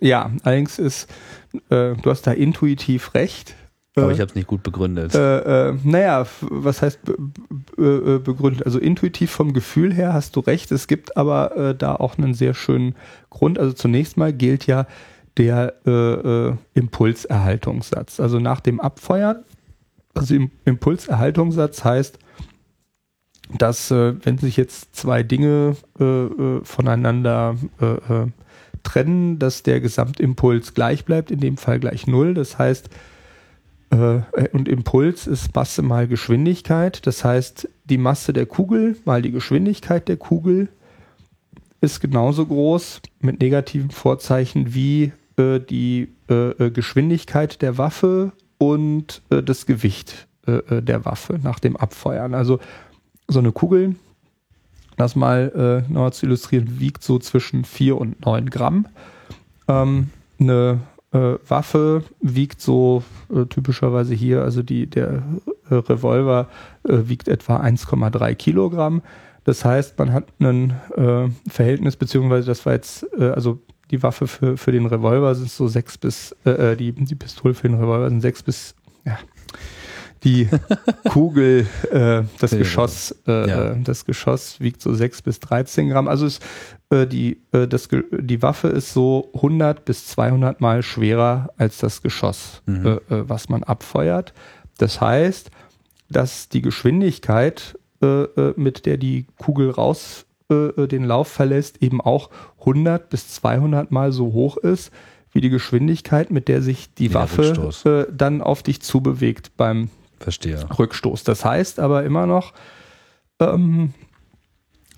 [0.00, 1.08] Ja, allerdings ist,
[1.70, 3.54] äh, du hast da intuitiv recht.
[3.96, 5.14] Aber Äh, ich habe es nicht gut begründet.
[5.14, 7.14] Äh, äh, naja, was heißt be
[7.78, 8.66] äh, begründet?
[8.66, 10.72] Also intuitiv vom Gefühl her hast du recht.
[10.72, 12.96] Es gibt aber äh, da auch einen sehr schönen
[13.30, 13.58] Grund.
[13.58, 14.86] Also zunächst mal gilt ja
[15.36, 18.20] der äh, Impulserhaltungssatz.
[18.20, 19.44] Also nach dem Abfeuern,
[20.14, 22.18] also im Impulserhaltungssatz heißt,
[23.52, 28.26] dass äh, wenn sich jetzt zwei Dinge äh, äh, voneinander äh, äh,
[28.82, 32.34] trennen, dass der Gesamtimpuls gleich bleibt, in dem Fall gleich null.
[32.34, 32.88] Das heißt,
[33.90, 34.20] äh,
[34.52, 37.06] und Impuls ist Masse mal Geschwindigkeit.
[37.06, 40.68] Das heißt, die Masse der Kugel mal die Geschwindigkeit der Kugel
[41.80, 51.04] ist genauso groß mit negativen Vorzeichen wie die Geschwindigkeit der Waffe und das Gewicht der
[51.04, 52.32] Waffe nach dem Abfeuern.
[52.32, 52.58] Also
[53.28, 53.96] so eine Kugel,
[54.96, 58.86] das mal äh, noch zu illustrieren, wiegt so zwischen 4 und 9 Gramm.
[59.66, 60.80] Ähm, eine
[61.12, 63.02] äh, Waffe wiegt so
[63.34, 65.22] äh, typischerweise hier, also die, der
[65.70, 66.48] äh, Revolver
[66.84, 69.02] äh, wiegt etwa 1,3 Kilogramm.
[69.44, 73.60] Das heißt, man hat ein äh, Verhältnis, beziehungsweise das war jetzt, äh, also
[73.90, 77.54] die Waffe für, für den Revolver sind so sechs bis, äh, äh, die, die Pistole
[77.54, 79.18] für den Revolver sind sechs bis, ja,
[80.24, 80.48] die
[81.08, 83.72] Kugel, äh, das den Geschoss, äh, Ja.
[83.72, 86.08] äh, das Geschoss wiegt so 6 bis 13 Gramm.
[86.08, 86.42] Also ist,
[86.90, 92.02] äh, die, äh, das, die Waffe ist so 100 bis 200 Mal schwerer als das
[92.02, 92.86] Geschoss, Mhm.
[92.86, 94.32] äh, was man abfeuert.
[94.78, 95.50] Das heißt,
[96.10, 97.78] dass die Geschwindigkeit,
[98.56, 102.28] mit der die Kugel raus den Lauf verlässt, eben auch
[102.60, 104.90] 100 bis 200 Mal so hoch ist,
[105.32, 109.88] wie die Geschwindigkeit, mit der sich die der Waffe äh, dann auf dich zubewegt beim
[110.24, 110.66] Verstehe.
[110.78, 111.22] Rückstoß.
[111.22, 112.54] Das heißt aber immer noch,
[113.40, 113.92] ähm,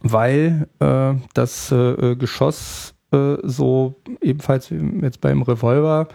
[0.02, 6.06] weil äh, das äh, äh, Geschoss äh, so ebenfalls wie jetzt beim Revolver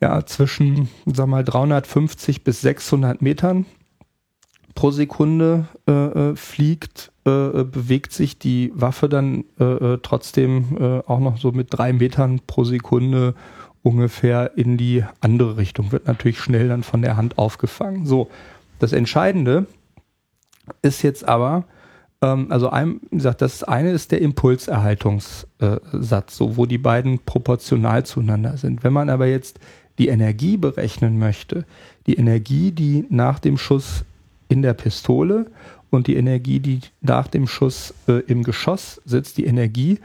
[0.00, 3.66] ja zwischen, sag mal, 350 bis 600 Metern
[4.74, 9.44] pro Sekunde äh, äh, fliegt, bewegt sich die Waffe dann
[10.02, 13.34] trotzdem auch noch so mit drei Metern pro Sekunde
[13.84, 15.92] ungefähr in die andere Richtung.
[15.92, 18.06] Wird natürlich schnell dann von der Hand aufgefangen.
[18.06, 18.28] So,
[18.80, 19.66] das Entscheidende
[20.82, 21.64] ist jetzt aber,
[22.22, 27.18] ähm, also ein, wie gesagt, das eine ist der Impulserhaltungssatz, äh, so wo die beiden
[27.20, 28.82] proportional zueinander sind.
[28.82, 29.60] Wenn man aber jetzt
[29.98, 31.66] die Energie berechnen möchte,
[32.06, 34.04] die Energie, die nach dem Schuss
[34.48, 35.50] in der Pistole
[35.90, 39.98] und die Energie, die nach dem Schuss äh, im Geschoss sitzt, die Energie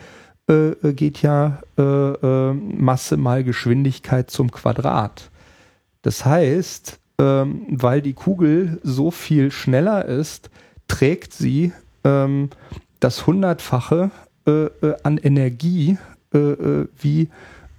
[0.49, 5.29] äh, äh, geht ja äh, äh, Masse mal Geschwindigkeit zum Quadrat.
[6.01, 10.49] Das heißt, ähm, weil die Kugel so viel schneller ist,
[10.87, 11.71] trägt sie
[12.03, 12.49] ähm,
[12.99, 14.09] das Hundertfache
[14.47, 15.97] äh, äh, an Energie
[16.31, 17.27] wie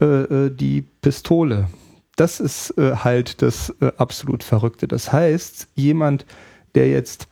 [0.01, 1.69] die Pistole.
[2.17, 4.89] Das ist halt das absolut Verrückte.
[4.89, 6.27] Das heißt, jemand,
[6.75, 7.29] der jetzt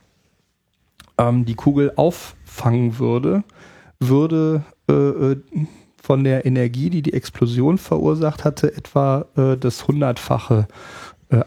[1.18, 3.42] ähm, die Kugel auffangen würde,
[3.98, 5.36] würde äh, äh,
[6.00, 10.68] von der Energie, die die Explosion verursacht hatte, etwa äh, das Hundertfache
[11.28, 11.42] äh,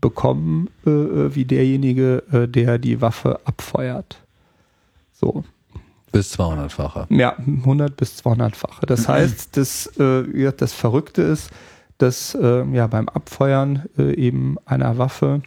[0.00, 0.90] bekommen äh,
[1.34, 4.18] wie derjenige, der die Waffe abfeuert.
[5.12, 5.44] So.
[6.12, 7.06] Bis 200-fache.
[7.10, 8.86] Ja, 100 bis 200-fache.
[8.86, 11.50] Das heißt, das, äh, das Verrückte ist,
[11.98, 15.42] dass ja beim Abfeuern eben einer Waffe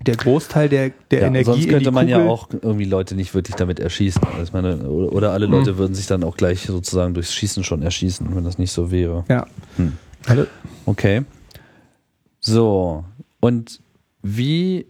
[0.00, 1.44] der Großteil der, der ja, Energie.
[1.44, 4.22] Sonst könnte man Kugel, ja auch irgendwie Leute nicht wirklich damit erschießen.
[4.38, 5.78] Also meine, oder alle Leute hm.
[5.78, 9.24] würden sich dann auch gleich sozusagen durchs Schießen schon erschießen, wenn das nicht so wäre.
[9.28, 9.46] Ja.
[9.76, 9.94] Hm.
[10.86, 11.22] Okay.
[12.40, 13.04] So.
[13.40, 13.80] Und
[14.22, 14.86] wie,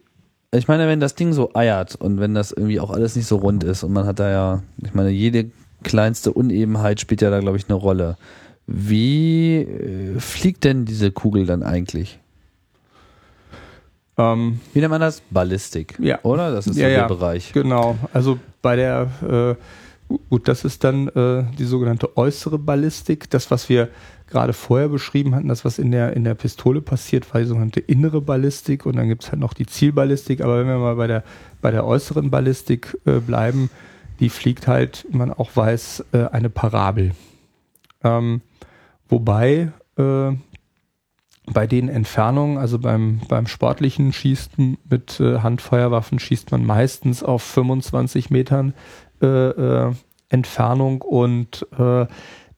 [0.55, 3.37] ich meine, wenn das Ding so eiert und wenn das irgendwie auch alles nicht so
[3.37, 5.51] rund ist und man hat da ja, ich meine, jede
[5.83, 8.17] kleinste Unebenheit spielt ja da, glaube ich, eine Rolle.
[8.67, 12.19] Wie äh, fliegt denn diese Kugel dann eigentlich?
[14.19, 15.23] Ähm, Wie nennt man das?
[15.31, 15.97] Ballistik.
[16.01, 16.19] Ja.
[16.23, 16.53] Oder?
[16.53, 16.99] Das ist Ja, so ja.
[17.01, 17.53] der Bereich.
[17.53, 19.09] Genau, also bei der,
[20.09, 23.31] äh, gut, das ist dann äh, die sogenannte äußere Ballistik.
[23.31, 23.89] Das, was wir
[24.27, 27.81] gerade vorher beschrieben hatten, das, was in der, in der Pistole passiert, war die sogenannte
[27.81, 30.41] innere Ballistik und dann gibt es halt noch die Zielballistik.
[30.43, 31.23] Aber wenn wir mal bei der,
[31.63, 33.71] bei der äußeren Ballistik äh, bleiben,
[34.21, 37.13] die fliegt halt, wie man auch weiß, äh, eine Parabel.
[38.03, 38.43] Ähm,
[39.09, 40.33] wobei äh,
[41.53, 47.43] bei den Entfernungen, also beim, beim sportlichen Schießen mit äh, Handfeuerwaffen, schießt man meistens auf
[47.43, 48.75] 25 Metern
[49.23, 49.93] äh, äh,
[50.29, 52.07] Entfernung und äh,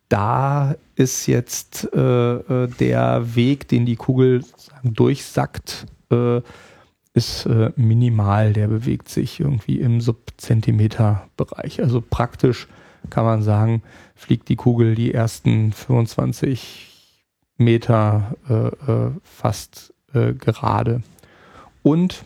[0.08, 5.86] da ist jetzt äh, äh, der Weg, den die Kugel sozusagen durchsackt,
[7.14, 8.52] ist minimal.
[8.52, 11.80] Der bewegt sich irgendwie im Subzentimeter-Bereich.
[11.80, 12.66] Also praktisch
[13.10, 13.82] kann man sagen,
[14.16, 16.89] fliegt die Kugel die ersten 25
[17.60, 21.02] Meter äh, äh, fast äh, gerade.
[21.82, 22.24] Und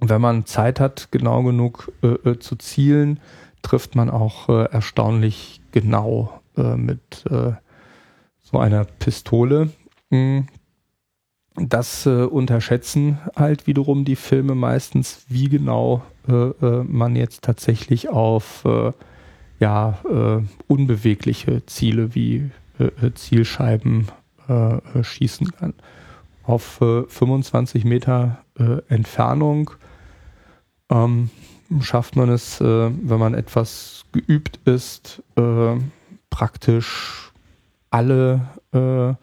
[0.00, 3.20] wenn man Zeit hat, genau genug äh, äh, zu zielen,
[3.62, 9.70] trifft man auch äh, erstaunlich genau mit so einer Pistole.
[10.10, 10.42] Mm.
[11.56, 18.62] Das unterschätzen halt wiederum die Filme meistens, wie genau man jetzt tatsächlich auf
[19.58, 24.08] ja, unbewegliche Ziele wie äh, äh, Zielscheiben
[24.48, 25.74] äh, äh, schießen kann.
[26.42, 29.70] Auf äh, 25 Meter äh, Entfernung
[30.90, 31.30] ähm,
[31.80, 35.76] schafft man es, äh, wenn man etwas geübt ist, äh,
[36.30, 37.32] praktisch
[37.90, 38.40] alle
[38.72, 39.14] äh,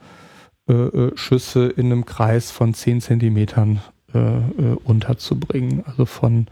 [0.72, 3.82] äh, äh, Schüsse in einem Kreis von 10 Zentimetern
[4.14, 5.84] äh, äh, unterzubringen.
[5.86, 6.48] Also von,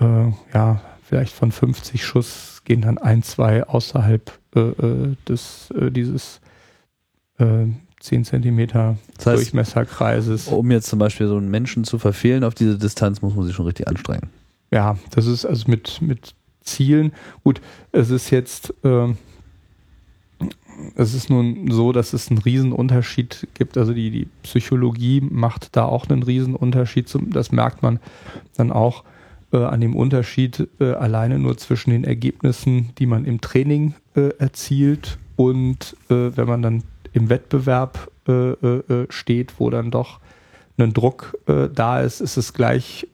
[0.00, 5.90] äh, ja, vielleicht von 50 Schuss gehen dann ein, zwei außerhalb äh, äh, des, äh,
[5.90, 6.40] dieses
[7.38, 7.66] äh,
[8.00, 10.48] 10 Zentimeter Das heißt, Durchmesserkreises.
[10.48, 13.54] um jetzt zum Beispiel so einen Menschen zu verfehlen auf diese Distanz, muss man sich
[13.54, 14.28] schon richtig anstrengen.
[14.70, 17.12] Ja, das ist also mit, mit Zielen.
[17.44, 17.60] Gut,
[17.92, 19.16] es ist jetzt, ähm,
[20.96, 23.78] es ist nun so, dass es einen Riesenunterschied gibt.
[23.78, 27.16] Also die, die Psychologie macht da auch einen Riesenunterschied.
[27.30, 28.00] Das merkt man
[28.56, 29.04] dann auch
[29.52, 34.30] äh, an dem Unterschied äh, alleine nur zwischen den Ergebnissen, die man im Training äh,
[34.38, 36.82] erzielt und äh, wenn man dann
[37.12, 40.20] im Wettbewerb äh, äh, steht, wo dann doch
[40.78, 43.08] ein Druck da ist, ist es gleich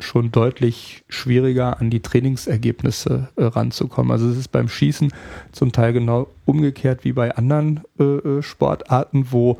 [0.00, 4.12] schon deutlich schwieriger, an die Trainingsergebnisse ranzukommen.
[4.12, 5.10] Also es ist beim Schießen
[5.50, 7.80] zum Teil genau umgekehrt wie bei anderen
[8.42, 9.58] Sportarten, wo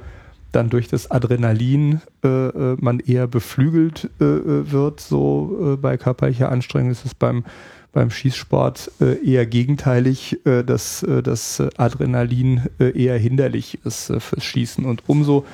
[0.53, 5.97] dann durch das Adrenalin äh, äh, man eher beflügelt äh, äh, wird, so äh, bei
[5.97, 7.45] körperlicher Anstrengung ist es beim
[7.93, 14.85] beim Schießsport äh, eher gegenteilig, dass das Adrenalin eher hinderlich ist fürs Schießen.
[14.85, 15.45] Und umso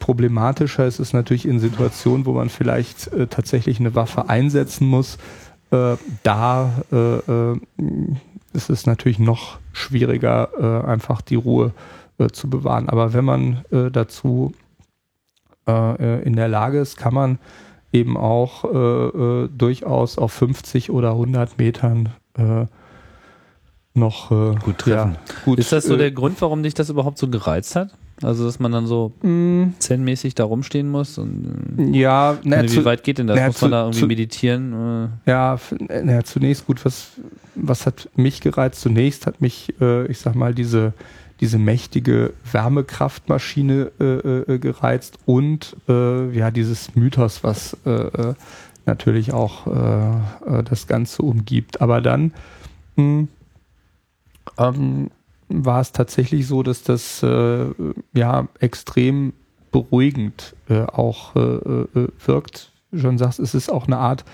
[0.00, 5.18] problematischer ist es natürlich in Situationen, wo man vielleicht tatsächlich eine Waffe einsetzen muss.
[5.70, 6.82] Da
[8.52, 11.70] ist es natürlich noch schwieriger, einfach die Ruhe äh,
[12.32, 12.88] zu bewahren.
[12.88, 14.52] Aber wenn man äh, dazu
[15.66, 15.72] äh,
[16.20, 17.38] äh, in der Lage ist, kann man
[17.92, 18.68] eben auch äh,
[19.44, 22.66] äh, durchaus auf 50 oder 100 Metern äh,
[23.96, 25.12] noch äh, Gut treffen.
[25.12, 27.90] Ja, gut, Ist das so äh, der Grund, warum dich das überhaupt so gereizt hat?
[28.22, 31.18] Also, dass man dann so mh, zen-mäßig da rumstehen muss?
[31.18, 33.36] Und, äh, ja, na, wie zu, weit geht denn das?
[33.38, 35.10] na, muss man zu- da irgendwie zu- meditieren?
[35.26, 35.58] ja,
[36.02, 37.12] na, zunächst gut, was,
[37.54, 38.80] was hat mich gereizt?
[38.80, 40.92] Zunächst hat mich, äh, ich sag mal, diese,
[41.40, 48.34] diese mächtige Wärmekraftmaschine äh, äh, gereizt und äh, ja, dieses Mythos, was äh, äh,
[48.86, 51.80] natürlich auch äh, äh, das Ganze umgibt.
[51.80, 52.32] Aber dann
[52.96, 53.26] mh,
[54.58, 55.10] ähm,
[55.48, 57.66] war es tatsächlich so, dass das äh,
[58.14, 59.32] ja extrem
[59.72, 62.72] beruhigend äh, auch äh, äh, wirkt.
[62.94, 64.24] Schon sagst, es ist auch eine Art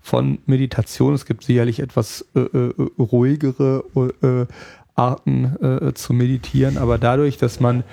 [0.00, 1.14] von Meditation.
[1.14, 3.84] Es gibt sicherlich etwas äh, äh, ruhigere
[4.22, 4.46] äh,
[4.94, 7.84] Arten äh, zu meditieren, aber dadurch, dass man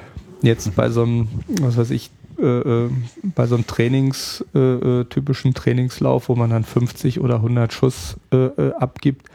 [0.42, 2.90] jetzt bei so einem, was weiß ich, äh,
[3.36, 8.18] bei so einem Trainings, äh, typischen Trainingslauf, wo man dann 50 oder 100 Schuss
[8.80, 9.28] abgibt,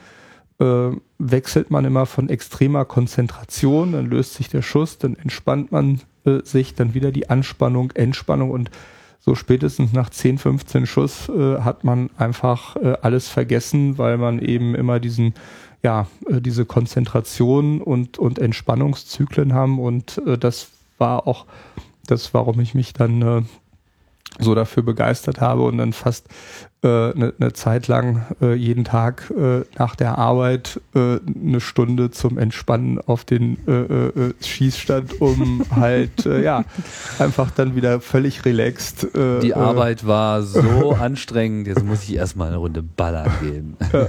[1.19, 6.01] wechselt man immer von extremer Konzentration, dann löst sich der Schuss, dann entspannt man
[6.45, 8.51] sich, dann wieder die Anspannung, Entspannung.
[8.51, 8.71] Und
[9.27, 14.39] so spätestens nach 10, 15 Schuss äh, hat man einfach äh, alles vergessen, weil man
[14.39, 15.35] eben immer diesen,
[15.83, 19.79] ja, äh, diese Konzentration und, und Entspannungszyklen haben.
[19.79, 20.68] Und äh, das
[20.99, 21.47] war auch
[22.07, 23.43] das, warum ich mich dann äh,
[24.39, 26.29] so dafür begeistert habe und dann fast
[26.83, 31.61] eine äh, ne, ne Zeit lang äh, jeden Tag äh, nach der Arbeit äh, eine
[31.61, 36.64] Stunde zum Entspannen auf den äh, äh, Schießstand, um halt ja
[37.18, 39.09] einfach dann wieder völlig relaxed.
[39.43, 43.77] Die Arbeit war so anstrengend, jetzt muss ich erstmal eine Runde ballern gehen.
[43.93, 44.07] Ja.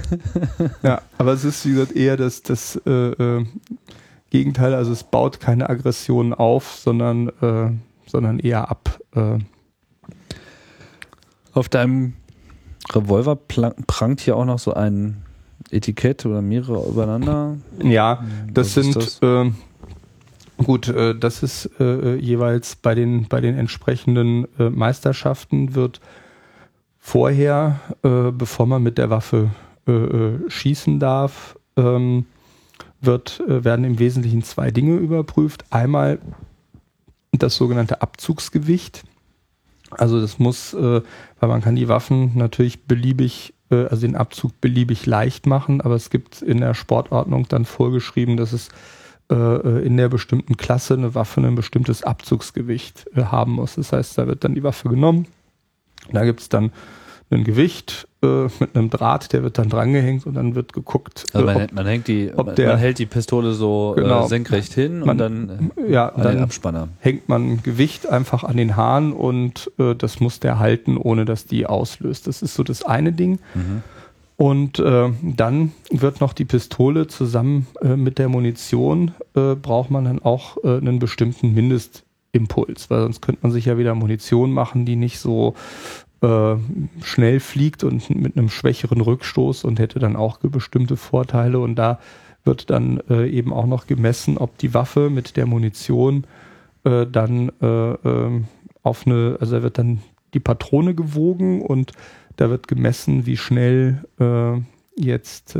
[0.82, 2.80] ja, aber es ist wie gesagt eher das, das
[4.30, 7.32] Gegenteil, also es baut keine Aggression auf, sondern,
[8.06, 9.00] sondern eher ab.
[11.52, 12.14] Auf deinem
[12.92, 15.22] Revolver prangt hier auch noch so ein
[15.70, 17.56] Etikett oder mehrere übereinander.
[17.82, 19.22] Ja, das Was sind das?
[19.22, 19.50] Äh,
[20.62, 26.00] gut, äh, das ist äh, jeweils bei den bei den entsprechenden äh, Meisterschaften wird
[26.98, 29.50] vorher, äh, bevor man mit der Waffe
[29.86, 32.26] äh, schießen darf, ähm,
[33.00, 35.64] wird werden im Wesentlichen zwei Dinge überprüft.
[35.70, 36.18] Einmal
[37.32, 39.04] das sogenannte Abzugsgewicht.
[39.90, 41.02] Also das muss, äh,
[41.40, 45.94] weil man kann die Waffen natürlich beliebig, äh, also den Abzug beliebig leicht machen, aber
[45.94, 48.68] es gibt in der Sportordnung dann vorgeschrieben, dass es
[49.30, 53.76] äh, äh in der bestimmten Klasse eine Waffe ein bestimmtes Abzugsgewicht äh, haben muss.
[53.76, 55.26] Das heißt, da wird dann die Waffe genommen.
[56.12, 56.72] Da gibt es dann
[57.30, 61.26] ein Gewicht äh, mit einem Draht, der wird dann drangehängt und dann wird geguckt.
[61.32, 64.24] Also man, ob, man hängt die, man, der, man, hält die Pistole so äh, genau,
[64.24, 66.88] äh, senkrecht hin man, und dann, äh, ja, an dann den Abspanner.
[66.98, 71.46] Hängt man Gewicht einfach an den Haaren und äh, das muss der halten, ohne dass
[71.46, 72.26] die auslöst.
[72.26, 73.38] Das ist so das eine Ding.
[73.54, 73.82] Mhm.
[74.38, 80.04] Und äh, dann wird noch die Pistole zusammen äh, mit der Munition, äh, braucht man
[80.04, 84.86] dann auch äh, einen bestimmten Mindestimpuls, weil sonst könnte man sich ja wieder Munition machen,
[84.86, 85.54] die nicht so
[86.20, 86.56] äh,
[87.02, 91.58] schnell fliegt und mit einem schwächeren Rückstoß und hätte dann auch bestimmte Vorteile.
[91.58, 91.98] Und da
[92.44, 96.24] wird dann äh, eben auch noch gemessen, ob die Waffe mit der Munition
[96.84, 98.44] äh, dann äh, ähm,
[98.82, 100.00] auf eine, also da wird dann
[100.34, 101.92] die Patrone gewogen und
[102.36, 104.60] da wird gemessen, wie schnell äh,
[104.96, 105.56] jetzt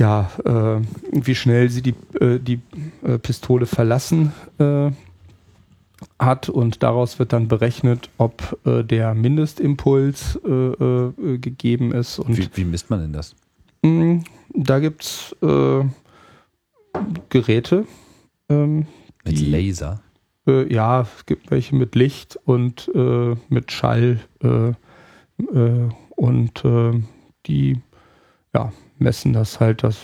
[0.00, 0.30] ja,
[1.10, 2.60] wie schnell sie die, die
[3.20, 4.32] Pistole verlassen
[6.18, 12.18] hat und daraus wird dann berechnet, ob äh, der Mindestimpuls äh, äh, gegeben ist.
[12.18, 13.34] Und wie, wie, misst man denn das?
[13.82, 14.24] Mh, mm,
[14.54, 15.84] da gibt es äh,
[17.28, 17.86] Geräte.
[18.48, 18.86] Ähm,
[19.24, 20.00] mit die, Laser?
[20.46, 22.90] Äh, ja, es gibt welche mit Licht und
[23.48, 24.20] mit Schall
[26.16, 26.62] und
[27.46, 27.80] die
[28.54, 29.84] ja, messen das halt.
[29.84, 29.98] Das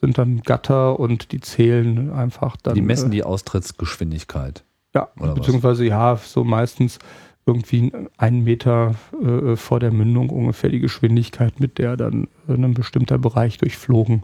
[0.00, 2.74] sind dann Gatter und die zählen einfach dann.
[2.74, 4.64] Die messen die Austrittsgeschwindigkeit.
[4.94, 5.90] Ja, Oder beziehungsweise was?
[5.90, 6.98] ja, so meistens
[7.46, 13.18] irgendwie einen Meter äh, vor der Mündung ungefähr die Geschwindigkeit, mit der dann ein bestimmter
[13.18, 14.22] Bereich durchflogen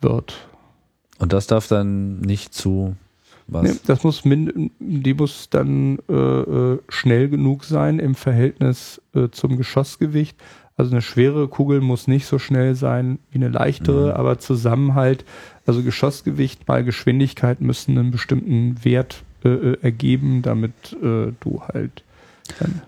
[0.00, 0.48] wird.
[1.18, 2.94] Und das darf dann nicht zu
[3.48, 3.62] was?
[3.62, 9.28] Nee, das muss min die muss dann äh, äh, schnell genug sein im Verhältnis äh,
[9.30, 10.36] zum Geschossgewicht.
[10.76, 14.16] Also eine schwere Kugel muss nicht so schnell sein wie eine leichtere, mhm.
[14.16, 15.24] aber zusammen halt,
[15.64, 22.02] also Geschossgewicht mal Geschwindigkeit müssen einen bestimmten Wert äh, ergeben, damit äh, du halt.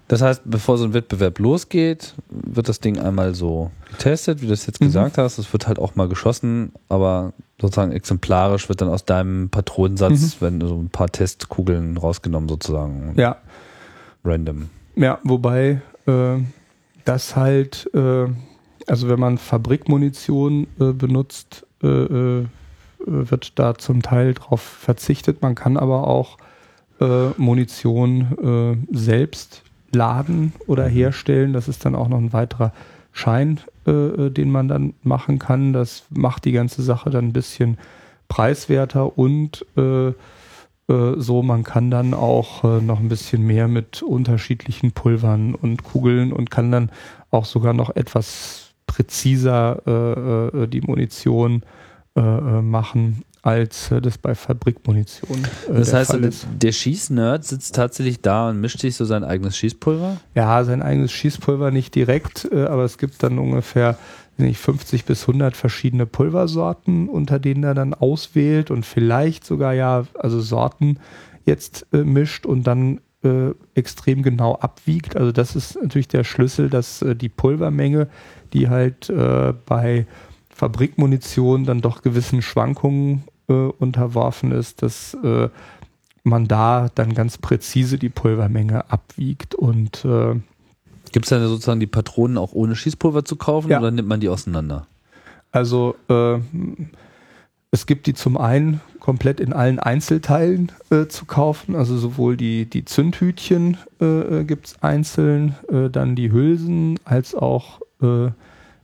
[0.07, 4.53] Das heißt, bevor so ein Wettbewerb losgeht, wird das Ding einmal so getestet, wie du
[4.53, 4.87] es jetzt mhm.
[4.87, 5.39] gesagt hast.
[5.39, 10.45] Es wird halt auch mal geschossen, aber sozusagen exemplarisch wird dann aus deinem Patronensatz, mhm.
[10.45, 13.15] wenn so ein paar Testkugeln rausgenommen sozusagen.
[13.17, 13.37] Ja.
[14.25, 14.71] Random.
[14.95, 16.37] Ja, wobei äh,
[17.05, 18.27] das halt, äh,
[18.87, 22.47] also wenn man Fabrikmunition äh, benutzt, äh, äh,
[23.07, 25.43] wird da zum Teil drauf verzichtet.
[25.43, 26.37] Man kann aber auch
[27.01, 30.93] äh, Munition äh, selbst laden oder mhm.
[30.93, 31.53] herstellen.
[31.53, 32.73] Das ist dann auch noch ein weiterer
[33.13, 35.73] Schein, äh, äh, den man dann machen kann.
[35.73, 37.79] Das macht die ganze Sache dann ein bisschen
[38.29, 40.15] preiswerter und äh, äh,
[41.17, 46.51] so, man kann dann auch noch ein bisschen mehr mit unterschiedlichen Pulvern und Kugeln und
[46.51, 46.91] kann dann
[47.31, 49.83] auch sogar noch etwas präziser
[50.67, 51.63] die Munition
[52.15, 55.39] machen als äh, das bei Fabrikmunition.
[55.69, 56.47] Äh, das heißt, ist.
[56.61, 60.19] der Schießnerd sitzt tatsächlich da und mischt sich so sein eigenes Schießpulver?
[60.35, 63.97] Ja, sein eigenes Schießpulver nicht direkt, äh, aber es gibt dann ungefähr
[64.37, 70.05] nicht 50 bis 100 verschiedene Pulversorten, unter denen er dann auswählt und vielleicht sogar ja,
[70.15, 70.99] also Sorten
[71.47, 75.17] jetzt äh, mischt und dann äh, extrem genau abwiegt.
[75.17, 78.09] Also das ist natürlich der Schlüssel, dass äh, die Pulvermenge,
[78.53, 79.13] die halt
[79.67, 80.07] bei
[80.49, 85.49] Fabrikmunition dann doch gewissen Schwankungen äh, unterworfen ist, dass äh,
[86.25, 90.37] man da dann ganz präzise die Pulvermenge abwiegt und äh,
[91.13, 93.79] Gibt es dann sozusagen die Patronen auch ohne Schießpulver zu kaufen Ja.
[93.79, 94.87] oder nimmt man die auseinander?
[95.53, 96.39] Also äh,
[97.71, 101.77] es gibt die zum einen komplett in allen Einzelteilen äh, zu kaufen.
[101.77, 107.81] Also sowohl die, die Zündhütchen äh, gibt es einzeln, äh, dann die Hülsen als auch
[108.03, 108.29] äh,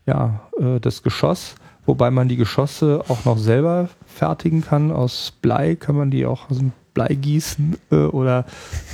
[0.07, 1.57] ja, äh, das Geschoss.
[1.87, 4.91] Wobei man die Geschosse auch noch selber fertigen kann.
[4.91, 8.47] Aus Blei kann man die auch aus dem Blei gießen äh, oder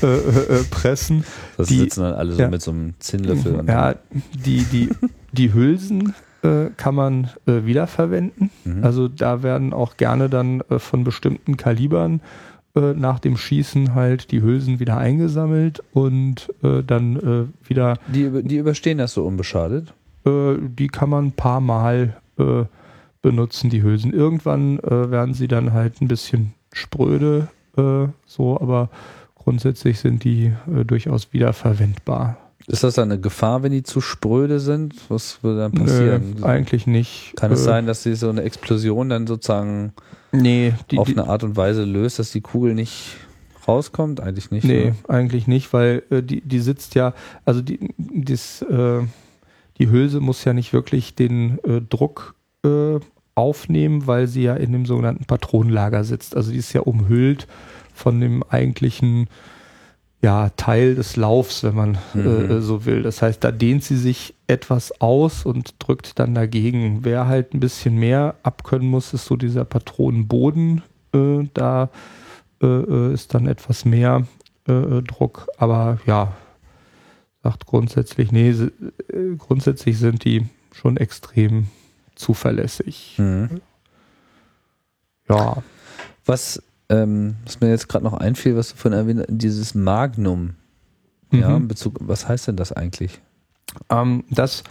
[0.03, 1.25] äh, äh, äh, pressen.
[1.57, 2.49] Das Die- sitzen dann alle so ja.
[2.49, 3.63] mit so einem Zinnlöffel.
[3.69, 3.95] Ja,
[4.33, 4.89] die, die,
[5.33, 8.51] die Hülsen äh, kann man äh, wiederverwenden.
[8.65, 8.83] Mhm.
[8.83, 12.21] Also da werden auch gerne dann von bestimmten Kalibern
[12.73, 19.13] nach dem Schießen halt die Hülsen wieder eingesammelt und dann wieder, die, die überstehen das
[19.13, 19.93] so unbeschadet.
[20.25, 22.15] die kann man ein paar Mal
[23.23, 24.13] benutzen, die Hülsen.
[24.13, 28.89] Irgendwann äh, werden sie dann halt ein bisschen spröde, äh, so, aber
[29.35, 32.37] grundsätzlich sind die äh, durchaus wiederverwendbar.
[32.67, 34.95] Ist das dann eine Gefahr, wenn die zu spröde sind?
[35.09, 36.35] Was würde dann passieren?
[36.39, 37.33] Nö, eigentlich nicht.
[37.37, 39.93] Kann es Äh, sein, dass sie so eine Explosion dann sozusagen
[40.33, 43.17] Nee, die, auf eine Art und Weise löst, dass die Kugel nicht
[43.67, 44.21] rauskommt?
[44.21, 44.65] Eigentlich nicht.
[44.65, 44.95] nee, ne?
[45.09, 47.15] eigentlich nicht, weil äh, die, die sitzt ja,
[47.45, 49.01] also die, das, äh,
[49.79, 52.99] die Hülse muss ja nicht wirklich den äh, Druck äh,
[53.35, 56.37] aufnehmen, weil sie ja in dem sogenannten Patronenlager sitzt.
[56.37, 57.47] Also die ist ja umhüllt
[57.95, 59.29] von dem eigentlichen
[60.23, 62.27] ja, Teil des Laufs, wenn man Mhm.
[62.27, 63.03] äh, so will.
[63.03, 66.99] Das heißt, da dehnt sie sich etwas aus und drückt dann dagegen.
[67.05, 70.83] Wer halt ein bisschen mehr abkönnen muss, ist so dieser Patronenboden.
[71.15, 71.89] Äh, da
[72.63, 74.27] äh, äh, ist dann etwas mehr
[74.69, 75.49] äh, äh, Druck.
[75.57, 76.35] Aber ja,
[77.43, 78.71] sagt grundsätzlich, nee, äh,
[79.39, 81.69] grundsätzlich sind die schon extrem
[82.21, 83.15] zuverlässig.
[83.19, 83.61] Mhm.
[85.29, 85.63] Ja,
[86.27, 90.55] Was, ähm, was mir jetzt gerade noch einfiel, was du von erwähnt hast, dieses Magnum.
[91.33, 91.69] Ja, in Mhm.
[91.69, 93.21] Bezug, was heißt denn das eigentlich?
[93.89, 94.65] Ähm, das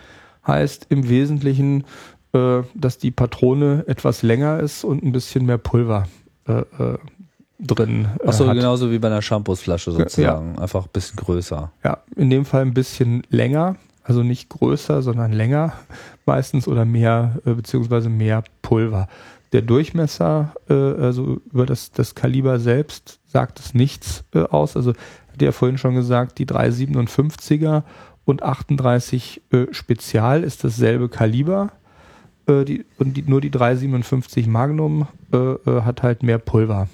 [0.46, 1.86] heißt im Wesentlichen,
[2.34, 6.08] äh, dass die Patrone etwas länger ist und ein bisschen mehr Pulver
[6.48, 6.98] äh, äh,
[7.62, 10.60] drin äh, Achso, genauso wie bei einer Shampoosflasche sozusagen.
[10.60, 11.72] Einfach ein bisschen größer.
[11.86, 15.74] Ja, in dem Fall ein bisschen länger, also nicht größer, sondern länger
[16.26, 19.08] meistens oder mehr, äh, beziehungsweise mehr Pulver.
[19.52, 24.76] Der Durchmesser, äh, also über das, das Kaliber selbst, sagt es nichts äh, aus.
[24.76, 24.94] Also,
[25.32, 27.84] hatte ja vorhin schon gesagt, die 357er
[28.26, 31.72] und 38 äh, Spezial ist dasselbe Kaliber.
[32.48, 36.88] Die, und die, nur die 357 Magnum hat halt mehr Pulver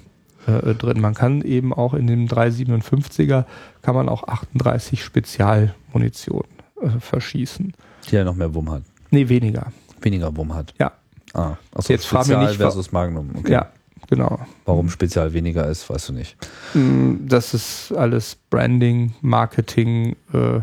[0.46, 1.00] drin.
[1.00, 3.46] Man kann eben auch in dem 357er
[3.82, 6.44] kann man auch 38 Spezialmunition
[6.82, 7.74] äh, verschießen.
[8.10, 8.84] Die ja noch mehr Wumm hat.
[9.12, 9.72] Nee, weniger.
[10.02, 10.74] Weniger Wumm hat.
[10.80, 10.92] Ja.
[11.34, 13.32] Ah, achso, Jetzt Spezial nicht, versus Magnum.
[13.38, 13.52] Okay.
[13.54, 13.70] Ja,
[14.10, 14.40] genau.
[14.66, 16.38] Warum Spezial weniger ist, weißt du nicht.
[16.74, 20.16] Mm, Das ist alles Branding, Marketing.
[20.34, 20.62] Äh,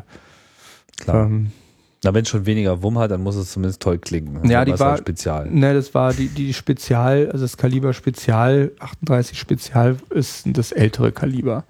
[0.99, 1.27] Klar.
[1.27, 1.51] ähm,
[2.05, 4.41] Na, wenn es schon weniger Wumm hat, dann muss es zumindest toll klingen.
[4.49, 5.51] Ja, Dann die ist war- halt Spezial.
[5.51, 11.13] ne, das war die, die Spezial, also das Kaliber Spezial, 38 Spezial ist das ältere
[11.13, 11.65] Kaliber.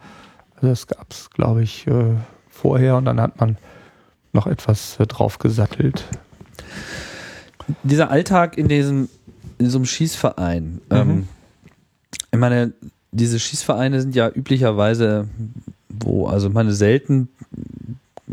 [0.57, 2.14] Also das gab es, glaube ich, äh,
[2.49, 3.57] vorher und dann hat man
[4.33, 6.05] noch etwas äh, drauf gesattelt.
[7.83, 9.09] Dieser Alltag in diesem
[9.59, 10.64] in so einem Schießverein.
[10.64, 10.80] Mhm.
[10.91, 11.28] Ähm,
[12.33, 12.72] ich meine,
[13.12, 15.28] diese Schießvereine sind ja üblicherweise,
[15.89, 17.28] wo, also ich meine, selten,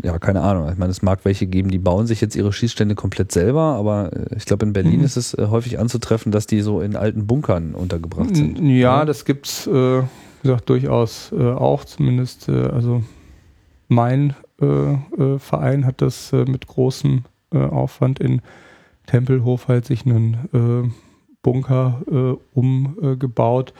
[0.02, 0.68] ja, keine Ahnung.
[0.72, 4.10] Ich meine, es mag welche geben, die bauen sich jetzt ihre Schießstände komplett selber, aber
[4.12, 5.04] äh, ich glaube, in Berlin Mhm.
[5.04, 8.58] ist es äh, häufig anzutreffen, dass die so in alten Bunkern untergebracht sind.
[8.58, 9.04] Ja, Ja.
[9.04, 9.70] das gibt's, äh,
[10.02, 10.04] wie
[10.42, 11.84] gesagt, durchaus äh, auch.
[11.84, 13.04] Zumindest, äh, also
[13.88, 14.34] mein
[15.38, 18.42] Verein hat das äh, mit großem äh, Aufwand in
[19.06, 20.90] Tempelhof halt sich einen äh,
[21.42, 23.72] Bunker äh, umgebaut.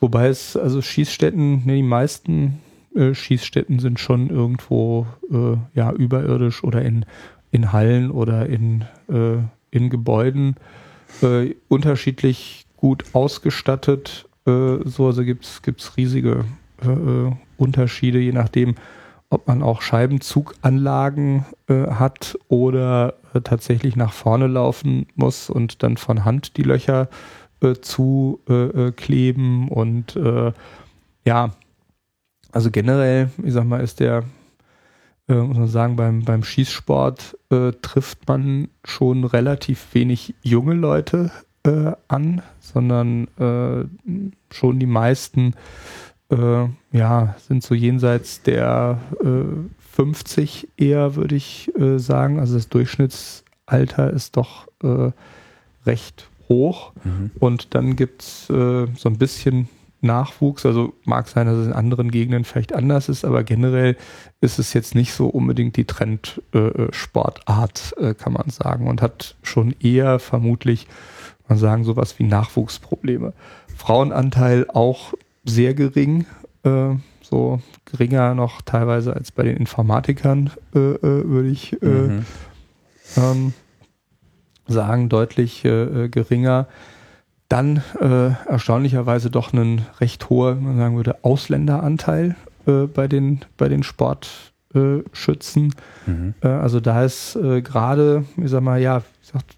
[0.00, 2.60] Wobei es, also Schießstätten, ne, die meisten
[2.94, 7.04] äh, Schießstätten sind schon irgendwo äh, ja überirdisch oder in,
[7.50, 9.38] in Hallen oder in, äh,
[9.70, 10.56] in Gebäuden
[11.22, 14.26] äh, unterschiedlich gut ausgestattet.
[14.46, 16.44] Äh, so, also gibt's gibt's riesige
[16.82, 18.76] äh, äh, Unterschiede, je nachdem,
[19.30, 25.96] ob man auch Scheibenzuganlagen äh, hat oder äh, tatsächlich nach vorne laufen muss und dann
[25.96, 27.08] von Hand die Löcher
[27.60, 30.52] äh, zu äh, äh, kleben und äh,
[31.24, 31.50] ja,
[32.52, 34.24] also generell, ich sag mal, ist der,
[35.26, 37.36] muss man sagen, beim, beim Schießsport
[37.82, 41.30] trifft man schon relativ wenig junge Leute
[42.08, 43.28] an, sondern
[44.50, 45.52] schon die meisten
[46.30, 49.44] äh, ja, sind so jenseits der äh,
[49.92, 52.38] 50 eher, würde ich äh, sagen.
[52.38, 55.10] Also das Durchschnittsalter ist doch äh,
[55.86, 56.92] recht hoch.
[57.04, 57.30] Mhm.
[57.38, 59.68] Und dann gibt es äh, so ein bisschen
[60.00, 60.64] Nachwuchs.
[60.64, 63.96] Also mag sein, dass es in anderen Gegenden vielleicht anders ist, aber generell
[64.40, 68.86] ist es jetzt nicht so unbedingt die Trendsportart, äh, kann man sagen.
[68.86, 70.86] Und hat schon eher vermutlich,
[71.48, 73.32] man sagen, sowas wie Nachwuchsprobleme.
[73.76, 75.14] Frauenanteil auch
[75.48, 76.26] sehr gering,
[76.64, 82.24] äh, so geringer noch teilweise als bei den Informatikern, äh, äh, würde ich mhm.
[83.16, 83.52] ähm,
[84.66, 86.68] sagen, deutlich geringer
[87.48, 93.68] dann äh, erstaunlicherweise doch ein recht hoher, man sagen würde, Ausländeranteil äh, bei den, bei
[93.68, 95.74] den Sportschützen.
[96.06, 96.34] Mhm.
[96.42, 99.56] Äh, also da ist äh, gerade, ich sag mal, ja, wie gesagt,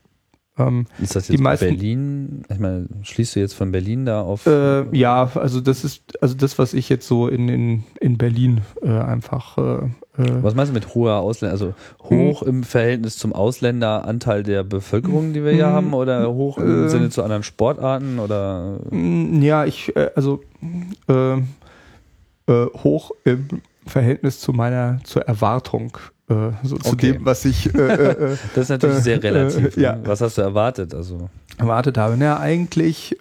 [0.67, 2.43] ähm, ist das jetzt meisten, Berlin?
[2.49, 4.47] Ich meine, schließt du jetzt von Berlin da auf?
[4.47, 8.61] Äh, ja, also das ist also das, was ich jetzt so in, in, in Berlin
[8.83, 9.59] äh, einfach.
[9.59, 11.53] Äh, äh was meinst du mit hoher Ausländer?
[11.53, 12.49] Also hoch hm.
[12.49, 15.73] im Verhältnis zum Ausländeranteil der Bevölkerung, die wir hier hm.
[15.73, 16.89] haben, oder hoch im äh.
[16.89, 18.19] Sinne zu anderen Sportarten?
[18.19, 18.79] Oder?
[18.91, 20.41] Hm, ja, ich äh, also
[22.49, 23.47] hoch im
[23.87, 25.97] Verhältnis zu meiner zur Erwartung
[26.31, 26.89] äh, so okay.
[26.89, 27.75] zu dem, was ich.
[27.75, 27.93] Äh, äh,
[28.33, 29.77] äh das ist natürlich sehr äh, relativ.
[29.77, 29.97] ja.
[29.97, 30.03] Ne?
[30.05, 30.95] Was hast du erwartet?
[30.95, 31.29] Also
[31.59, 32.17] erwartet habe.
[32.17, 33.19] Na, eigentlich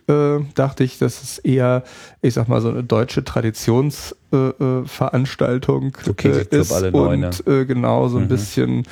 [0.56, 1.84] dachte ich, dass es eher,
[2.22, 8.26] ich sag mal, so eine deutsche Traditionsveranstaltung okay, ist alle und äh, genau so ein
[8.26, 8.30] mhm.
[8.30, 8.84] bisschen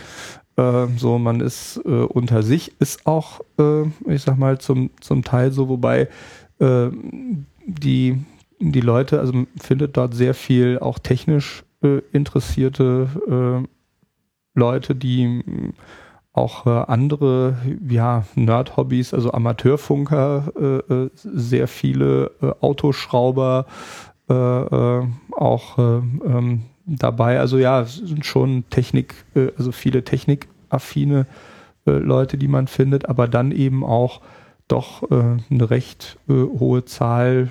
[0.97, 3.41] so, man ist unter sich, ist auch,
[4.07, 6.09] ich sag mal, zum, zum Teil so, wobei
[6.59, 8.15] die,
[8.59, 11.63] die Leute, also findet dort sehr viel auch technisch
[12.11, 13.67] interessierte
[14.57, 15.43] Leute, die
[16.33, 17.57] auch äh, andere
[17.87, 23.65] ja, Nerd-Hobbys, also Amateurfunker, äh, äh sehr viele äh, Autoschrauber
[24.29, 27.39] äh, auch ähm, dabei.
[27.39, 29.15] Also ja, es sind schon Technik,
[29.57, 31.25] also viele technikaffine
[31.85, 34.21] Leute, die man findet, aber dann eben auch
[34.67, 37.49] doch eine recht hohe Zahl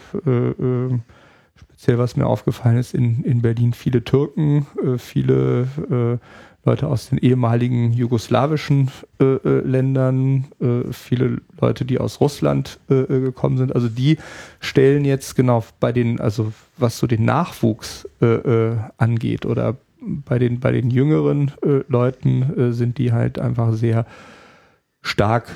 [1.77, 6.19] speziell was mir aufgefallen ist, in, in Berlin viele Türken, äh, viele äh,
[6.67, 8.91] Leute aus den ehemaligen jugoslawischen
[9.21, 13.75] äh, äh, Ländern, äh, viele Leute, die aus Russland äh, äh, gekommen sind.
[13.75, 14.19] Also die
[14.61, 20.61] stellen jetzt genau bei den, also was so den Nachwuchs äh, angeht oder bei den
[20.61, 21.53] bei den jüngeren
[21.89, 24.07] Leuten sind die halt einfach sehr
[25.03, 25.49] stark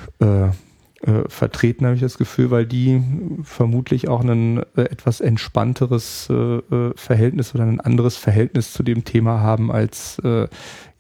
[1.03, 3.03] äh, vertreten, habe ich das Gefühl, weil die
[3.43, 9.05] vermutlich auch ein äh, etwas entspannteres äh, äh, Verhältnis oder ein anderes Verhältnis zu dem
[9.05, 10.47] Thema haben, als äh,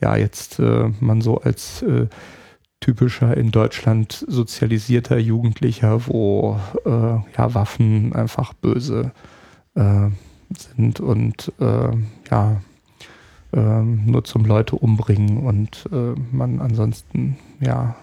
[0.01, 1.85] ja jetzt äh, man so als
[2.81, 9.13] typischer in Deutschland sozialisierter Jugendlicher, wo ja Waffen einfach böse
[9.75, 11.53] sind und
[12.31, 12.63] ja
[13.53, 15.85] nur zum Leute umbringen und
[16.33, 17.97] man ansonsten ja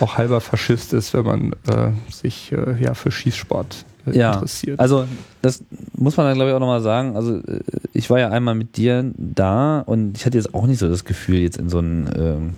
[0.00, 4.80] auch halber Faschist ist, wenn man äh, sich äh, ja für Schießsport äh, ja, interessiert.
[4.80, 5.06] Also
[5.42, 5.62] das
[5.94, 7.16] muss man dann glaube ich auch nochmal sagen.
[7.16, 7.60] Also äh,
[7.92, 11.04] ich war ja einmal mit dir da und ich hatte jetzt auch nicht so das
[11.04, 12.54] Gefühl, jetzt in so ein ähm,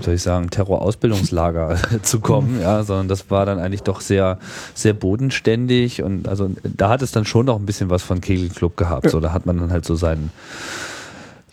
[0.00, 4.38] soll ich sagen, Terrorausbildungslager zu kommen, ja, sondern das war dann eigentlich doch sehr,
[4.74, 8.76] sehr bodenständig und also da hat es dann schon noch ein bisschen was von Kegelclub
[8.76, 9.10] gehabt.
[9.10, 10.30] So, da hat man dann halt so seinen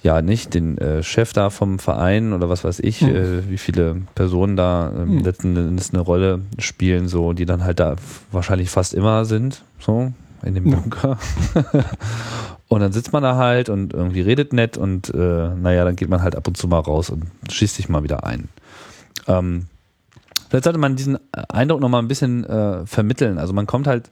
[0.03, 3.15] ja nicht den äh, Chef da vom Verein oder was weiß ich, mhm.
[3.15, 5.19] äh, wie viele Personen da ähm, mhm.
[5.19, 7.95] letzten Endes eine Rolle spielen, so die dann halt da
[8.31, 10.11] wahrscheinlich fast immer sind, so
[10.43, 11.17] in dem Bunker.
[12.67, 16.09] und dann sitzt man da halt und irgendwie redet nett und äh, naja, dann geht
[16.09, 18.49] man halt ab und zu mal raus und schießt sich mal wieder ein.
[19.27, 19.65] Ähm,
[20.49, 23.37] Vielleicht sollte man diesen Eindruck nochmal ein bisschen äh, vermitteln.
[23.37, 24.09] Also man kommt halt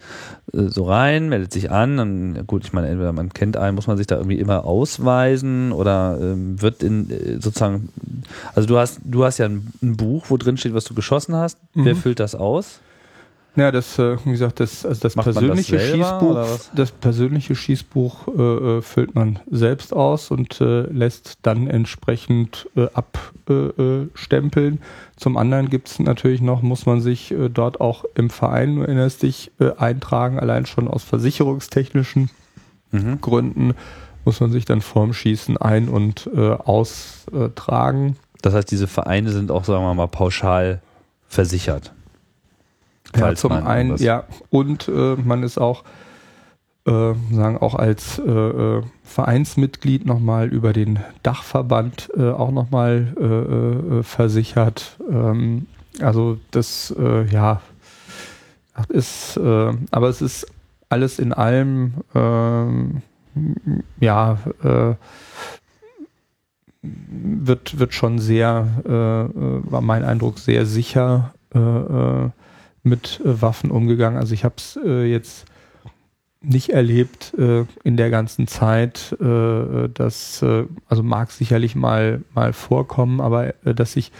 [0.54, 3.88] äh, so rein, meldet sich an, und, gut, ich meine, entweder man kennt einen, muss
[3.88, 7.90] man sich da irgendwie immer ausweisen oder ähm, wird in äh, sozusagen,
[8.54, 11.36] also du hast, du hast ja ein, ein, Buch, wo drin steht, was du geschossen
[11.36, 11.58] hast.
[11.74, 11.86] Mhm.
[11.86, 12.80] Wer füllt das aus?
[13.56, 18.42] Ja, das, äh, wie gesagt, das, also das persönliche das Schießbuch, das persönliche Schießbuch äh,
[18.42, 24.80] äh, füllt man selbst aus und äh, lässt dann entsprechend äh, abstempeln.
[25.16, 28.82] Zum anderen gibt es natürlich noch, muss man sich äh, dort auch im Verein, du
[28.82, 32.30] erinnerst dich, äh, eintragen, allein schon aus versicherungstechnischen
[32.92, 33.22] mhm.
[33.22, 33.74] Gründen
[34.26, 38.18] muss man sich dann vorm Schießen ein- und äh, austragen.
[38.42, 40.82] Das heißt, diese Vereine sind auch, sagen wir mal, pauschal
[41.28, 41.95] versichert.
[43.16, 44.24] Ja, zum einen, ja.
[44.50, 45.84] Und äh, man ist auch,
[46.86, 53.24] äh, sagen auch als äh, äh Vereinsmitglied nochmal über den Dachverband äh, auch nochmal äh,
[54.00, 54.98] äh, versichert.
[55.10, 55.68] Ähm,
[56.02, 57.62] also das, äh, ja,
[58.90, 60.48] ist, aber es ist
[60.90, 63.02] alles in allem, ähm,
[64.02, 64.38] ja,
[66.82, 72.30] wird, wird schon sehr, war mein Eindruck, sehr sicher äh,
[72.86, 74.18] äh mit Waffen umgegangen.
[74.18, 75.46] Also ich habe es äh, jetzt
[76.42, 82.54] nicht erlebt äh, in der ganzen Zeit, äh, dass, äh, also mag sicherlich mal, mal
[82.54, 84.12] vorkommen, aber äh, dass sich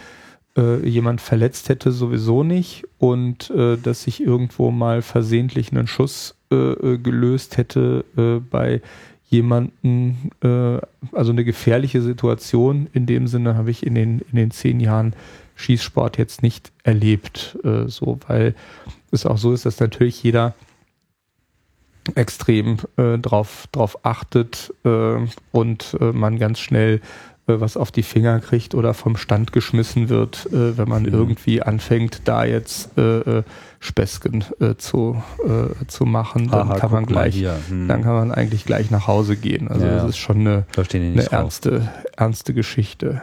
[0.56, 6.34] äh, jemand verletzt hätte, sowieso nicht und äh, dass sich irgendwo mal versehentlich einen Schuss
[6.48, 8.04] gelöst hätte
[8.52, 8.80] bei
[9.28, 12.86] jemanden, also eine gefährliche Situation.
[12.92, 15.16] In dem Sinne habe ich in den, in den zehn Jahren
[15.56, 18.54] Schießsport jetzt nicht erlebt, so, weil
[19.10, 20.54] es auch so ist, dass natürlich jeder
[22.14, 25.16] extrem äh, drauf, drauf achtet äh,
[25.52, 27.00] und äh, man ganz schnell
[27.48, 31.12] äh, was auf die Finger kriegt oder vom Stand geschmissen wird, äh, wenn man mhm.
[31.12, 33.42] irgendwie anfängt, da jetzt äh, äh
[33.78, 37.86] Späßchen äh, zu, äh, zu machen, dann Aha, kann man gleich, hm.
[37.86, 39.68] dann kann man eigentlich gleich nach Hause gehen.
[39.68, 43.20] Also ja, das ist schon eine, eine ernste, ernste Geschichte.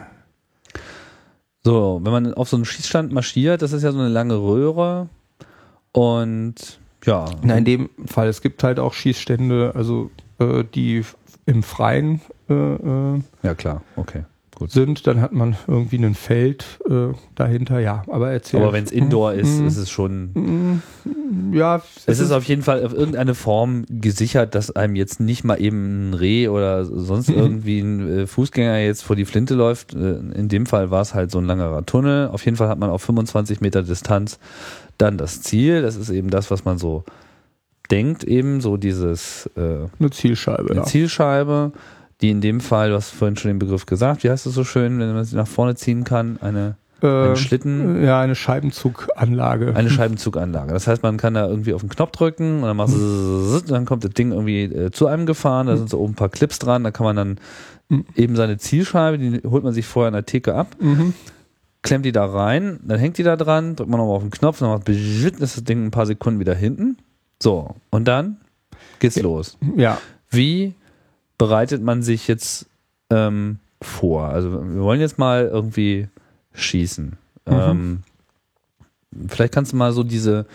[1.64, 5.08] So, wenn man auf so einen Schießstand marschiert, das ist ja so eine lange Röhre
[5.92, 7.26] und ja.
[7.42, 11.04] Na, in dem Fall, es gibt halt auch Schießstände, also äh, die
[11.46, 14.24] im Freien äh, äh, ja, klar, okay.
[14.54, 14.70] Gut.
[14.70, 18.04] sind, dann hat man irgendwie ein Feld äh, dahinter, ja.
[18.08, 18.62] Aber erzähl.
[18.62, 20.30] Aber wenn es Indoor mm, ist, mm, ist es schon.
[20.32, 20.82] Mm,
[21.52, 21.76] ja.
[21.76, 25.44] Es, es ist, ist auf jeden Fall auf irgendeine Form gesichert, dass einem jetzt nicht
[25.44, 27.36] mal eben ein Reh oder sonst mhm.
[27.36, 29.94] irgendwie ein äh, Fußgänger jetzt vor die Flinte läuft.
[29.94, 32.28] Äh, in dem Fall war es halt so ein langerer Tunnel.
[32.28, 34.38] Auf jeden Fall hat man auf 25 Meter Distanz
[34.98, 37.04] dann das Ziel, das ist eben das, was man so
[37.90, 40.70] denkt, eben so dieses äh, eine Zielscheibe.
[40.70, 40.84] Eine ja.
[40.84, 41.72] Zielscheibe,
[42.24, 44.64] die in dem Fall, du hast vorhin schon den Begriff gesagt, wie heißt es so
[44.64, 48.02] schön, wenn man sie nach vorne ziehen kann, eine äh, Schlitten.
[48.02, 49.76] Ja, eine Scheibenzuganlage.
[49.76, 50.72] Eine Scheibenzuganlage.
[50.72, 53.84] Das heißt, man kann da irgendwie auf den Knopf drücken und dann machst du, dann
[53.84, 56.58] kommt das Ding irgendwie äh, zu einem gefahren, da sind so oben ein paar Clips
[56.58, 57.38] dran, da kann man dann
[57.90, 58.06] mhm.
[58.16, 60.68] eben seine Zielscheibe, die holt man sich vorher in der Theke ab.
[60.80, 61.12] Mhm
[61.82, 64.60] klemmt die da rein, dann hängt die da dran, drückt man nochmal auf den Knopf,
[64.60, 66.96] dann macht ist das Ding ein paar Sekunden wieder hinten.
[67.42, 68.38] So, und dann
[69.00, 69.22] geht's ja.
[69.22, 69.58] los.
[69.76, 69.98] Ja.
[70.30, 70.72] Wie
[71.38, 72.66] bereitet man sich jetzt
[73.10, 74.28] ähm, vor?
[74.28, 76.08] Also wir wollen jetzt mal irgendwie
[76.54, 77.16] schießen.
[77.46, 77.52] Mhm.
[77.52, 78.02] Ähm,
[79.28, 80.46] vielleicht kannst du mal so diese,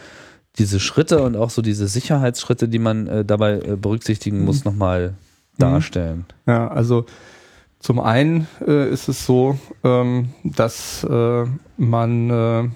[0.57, 4.71] diese Schritte und auch so diese Sicherheitsschritte, die man äh, dabei äh, berücksichtigen muss, mhm.
[4.71, 5.13] nochmal
[5.57, 6.25] darstellen.
[6.47, 7.05] Ja, also
[7.79, 11.45] zum einen äh, ist es so, ähm, dass äh,
[11.77, 12.69] man äh,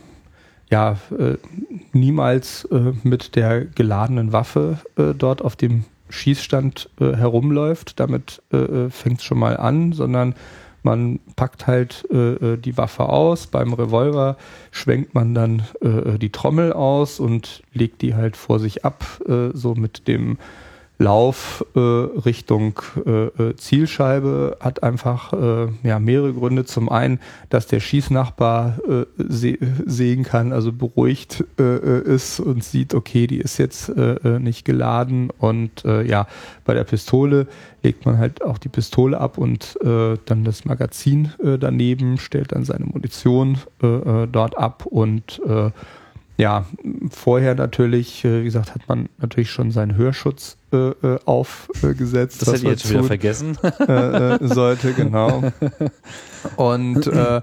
[0.69, 1.37] ja äh,
[1.91, 2.67] niemals
[3.03, 7.99] mit der geladenen Waffe dort auf dem Schießstand herumläuft.
[7.99, 10.35] Damit fängt es schon mal an, sondern
[10.83, 13.47] man packt halt die Waffe aus.
[13.47, 14.37] Beim Revolver
[14.71, 19.05] schwenkt man dann die Trommel aus und legt die halt vor sich ab,
[19.53, 20.37] so mit dem
[21.03, 26.63] Lauf äh, Richtung äh, äh, Zielscheibe hat einfach äh, ja, mehrere Gründe.
[26.63, 27.19] Zum einen,
[27.49, 33.39] dass der Schießnachbar äh, se sehen kann, also beruhigt äh, ist und sieht, okay, die
[33.39, 35.29] ist jetzt nicht geladen.
[35.37, 36.27] Und ja,
[36.63, 37.47] bei der Pistole
[37.81, 42.85] legt man halt auch die Pistole ab und dann das Magazin daneben, stellt dann seine
[42.85, 45.41] Munition dort ab und
[46.37, 46.65] ja,
[47.11, 52.41] vorher natürlich, wie gesagt, hat man natürlich schon seinen Hörschutz äh, äh, aufgesetzt.
[52.41, 53.57] Das hätte ich jetzt wieder vergessen.
[53.79, 55.43] Äh, äh, sollte, genau.
[56.55, 57.41] Und äh,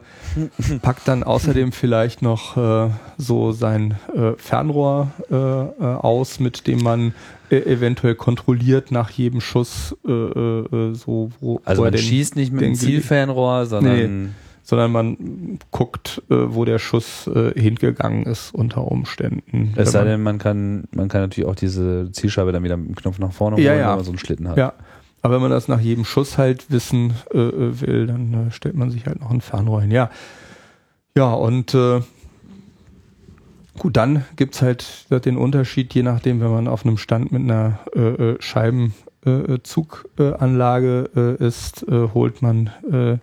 [0.83, 6.83] packt dann außerdem vielleicht noch äh, so sein äh, Fernrohr äh, äh, aus, mit dem
[6.83, 7.15] man
[7.51, 12.37] äh, eventuell kontrolliert nach jedem Schuss äh, äh, so wo, Also wo man den, schießt
[12.37, 14.31] nicht mit dem Zielfernrohr, sondern nee
[14.71, 19.75] sondern man guckt, äh, wo der Schuss äh, hingegangen ist unter Umständen.
[19.75, 22.95] Es sei denn, man kann, man kann natürlich auch diese Zielscheibe dann wieder mit dem
[22.95, 23.89] Knopf nach vorne holen, ja, ja.
[23.89, 24.57] wenn man so einen Schlitten hat.
[24.57, 24.75] Ja.
[25.23, 28.77] Aber wenn man das nach jedem Schuss halt wissen äh, äh will, dann äh, stellt
[28.77, 29.91] man sich halt noch ein Fernrohr hin.
[29.91, 30.09] Ja.
[31.17, 32.03] Ja, und äh,
[33.77, 37.81] gut, dann gibt's halt den Unterschied, je nachdem, wenn man auf einem Stand mit einer
[37.93, 43.19] äh, Scheibenzuganlage äh, ist, äh, holt man äh,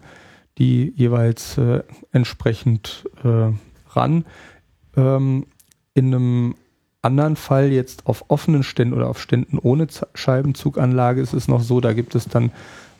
[0.57, 3.51] die jeweils äh, entsprechend äh,
[3.89, 4.25] ran.
[4.95, 5.45] Ähm,
[5.93, 6.55] in einem
[7.01, 11.61] anderen Fall jetzt auf offenen Ständen oder auf Ständen ohne Z Scheibenzuganlage ist es noch
[11.61, 12.51] so, da gibt es dann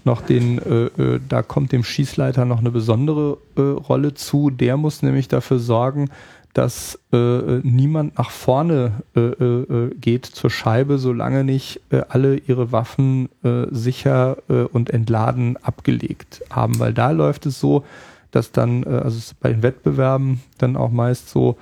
[0.06, 4.50] noch den, äh, äh, da kommt dem Schießleiter noch eine besondere äh, Rolle zu.
[4.50, 6.10] Der muss nämlich dafür sorgen,
[6.58, 12.72] dass äh, niemand nach vorne äh, äh, geht zur Scheibe, solange nicht äh, alle ihre
[12.72, 16.80] Waffen äh, sicher äh, und entladen abgelegt haben.
[16.80, 17.86] Weil da läuft es so,
[18.32, 21.58] dass dann, also bei den Wettbewerben dann auch meist so,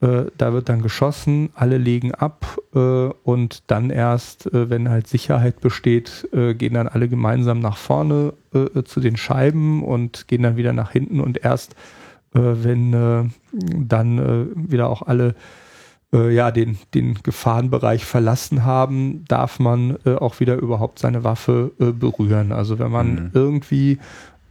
[0.00, 5.08] äh, da wird dann geschossen, alle legen ab äh, und dann erst, äh, wenn halt
[5.08, 10.44] Sicherheit besteht, äh, gehen dann alle gemeinsam nach vorne äh, zu den Scheiben und gehen
[10.44, 11.76] dann wieder nach hinten und erst, äh,
[12.32, 15.34] wenn dann wieder auch alle
[16.12, 22.52] ja, den, den Gefahrenbereich verlassen haben, darf man auch wieder überhaupt seine Waffe berühren.
[22.52, 23.30] Also wenn man mhm.
[23.34, 23.98] irgendwie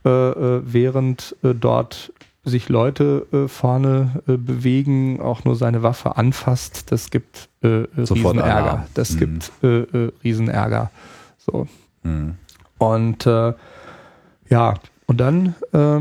[0.03, 2.11] während dort
[2.47, 7.87] sich Leute äh, vorne äh, bewegen, auch nur seine Waffe anfasst, das gibt äh, äh
[7.97, 8.87] Riesenärger.
[8.93, 9.19] Das mhm.
[9.19, 10.91] gibt äh, äh, Riesenärger.
[11.37, 11.67] So.
[12.03, 12.35] Mhm.
[12.77, 13.53] Und äh,
[14.49, 14.73] ja,
[15.07, 15.99] und dann äh,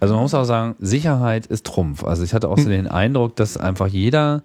[0.00, 2.04] also man muss auch sagen, Sicherheit ist Trumpf.
[2.04, 2.70] Also ich hatte auch so hm.
[2.70, 4.42] den Eindruck, dass einfach jeder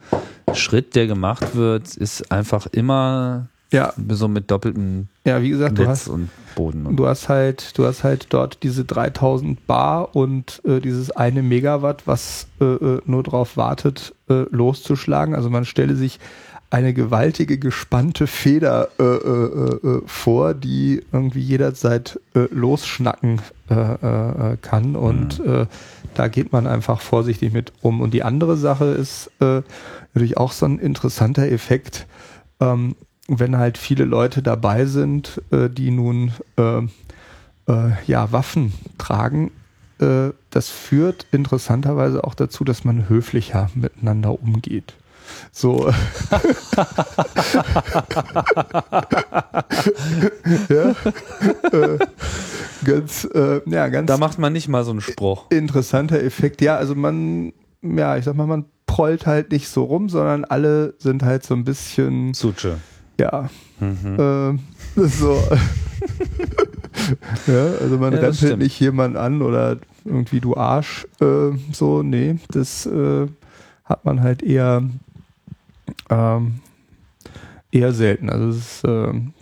[0.54, 3.94] Schritt, der gemacht wird, ist einfach immer ja.
[4.10, 6.88] So mit doppeltem ja, wie gesagt, Netz du hast, und Boden.
[6.88, 11.44] Und du hast halt, du hast halt dort diese 3000 Bar und äh, dieses eine
[11.44, 15.36] Megawatt, was äh, äh, nur darauf wartet, äh, loszuschlagen.
[15.36, 16.20] Also man stelle sich
[16.72, 23.42] eine gewaltige gespannte Feder äh, äh, vor, die irgendwie jederzeit losschnacken
[24.62, 25.68] kann und mhm.
[26.16, 28.02] da geht man einfach vorsichtig mit um.
[28.02, 32.08] Und die andere Sache ist natürlich auch so ein interessanter Effekt.
[32.60, 32.96] Ähm,
[33.30, 36.80] wenn halt viele Leute dabei sind, äh, die nun äh,
[37.68, 39.52] äh, ja, Waffen tragen,
[40.00, 44.96] äh, das führt interessanterweise auch dazu, dass man höflicher miteinander umgeht.
[45.52, 45.90] So.
[50.70, 50.96] ja.
[51.72, 52.00] Äh,
[52.86, 54.08] ganz, äh, ja, ganz.
[54.08, 55.46] Da macht man nicht mal so einen Spruch.
[55.50, 56.62] Interessanter Effekt.
[56.62, 60.96] Ja, also man, ja, ich sag mal, man prollt halt nicht so rum, sondern alle
[61.00, 62.34] sind halt so ein bisschen.
[62.34, 62.78] Suche.
[63.20, 63.50] Ja.
[63.80, 64.60] Mhm.
[64.98, 65.42] Äh, so.
[67.48, 71.06] ja, also man ja, rempelt nicht jemanden an oder irgendwie du Arsch.
[71.22, 73.28] Äh, so, nee, das äh,
[73.86, 74.84] hat man halt eher,
[76.10, 76.60] ähm,
[77.72, 78.30] eher selten.
[78.30, 79.34] Also es ist, ähm,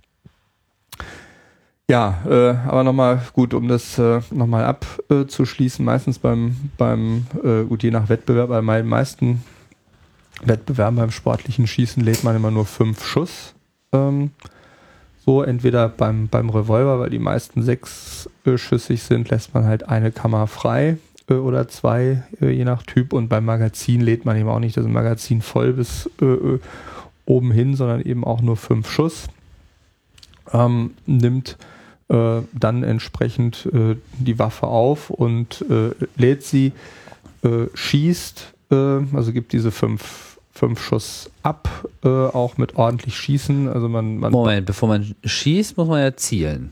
[1.89, 7.83] ja, äh, aber nochmal gut, um das äh, nochmal abzuschließen, meistens beim, beim äh, gut,
[7.83, 9.43] je nach Wettbewerb, bei meinen meisten
[10.43, 13.55] Wettbewerben beim sportlichen Schießen lädt man immer nur fünf Schuss
[13.93, 14.31] ähm,
[15.25, 20.47] so, entweder beim, beim Revolver, weil die meisten sechsschüssig sind, lässt man halt eine Kammer
[20.47, 20.97] frei
[21.29, 23.13] äh, oder zwei, äh, je nach Typ.
[23.13, 26.59] Und beim Magazin lädt man eben auch nicht das Magazin voll bis äh,
[27.25, 29.27] oben hin, sondern eben auch nur fünf Schuss.
[30.53, 31.57] Ähm, nimmt
[32.09, 33.67] dann entsprechend
[34.17, 35.65] die Waffe auf und
[36.15, 36.71] lädt sie,
[37.73, 41.67] schießt, also gibt diese fünf fünf Schuss ab,
[42.03, 43.67] auch mit ordentlich Schießen.
[43.67, 46.71] Also man, man Moment, bevor man schießt, muss man ja zielen.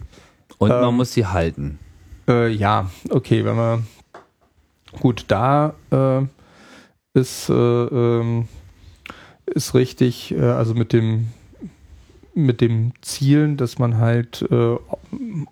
[0.58, 1.80] Und ähm, man muss sie halten.
[2.30, 3.86] Äh, ja, okay, wenn man
[5.00, 6.22] gut da äh,
[7.14, 8.48] ist, äh, ähm,
[9.46, 11.28] ist richtig, äh, also mit dem
[12.38, 14.76] mit dem Zielen, dass man halt äh,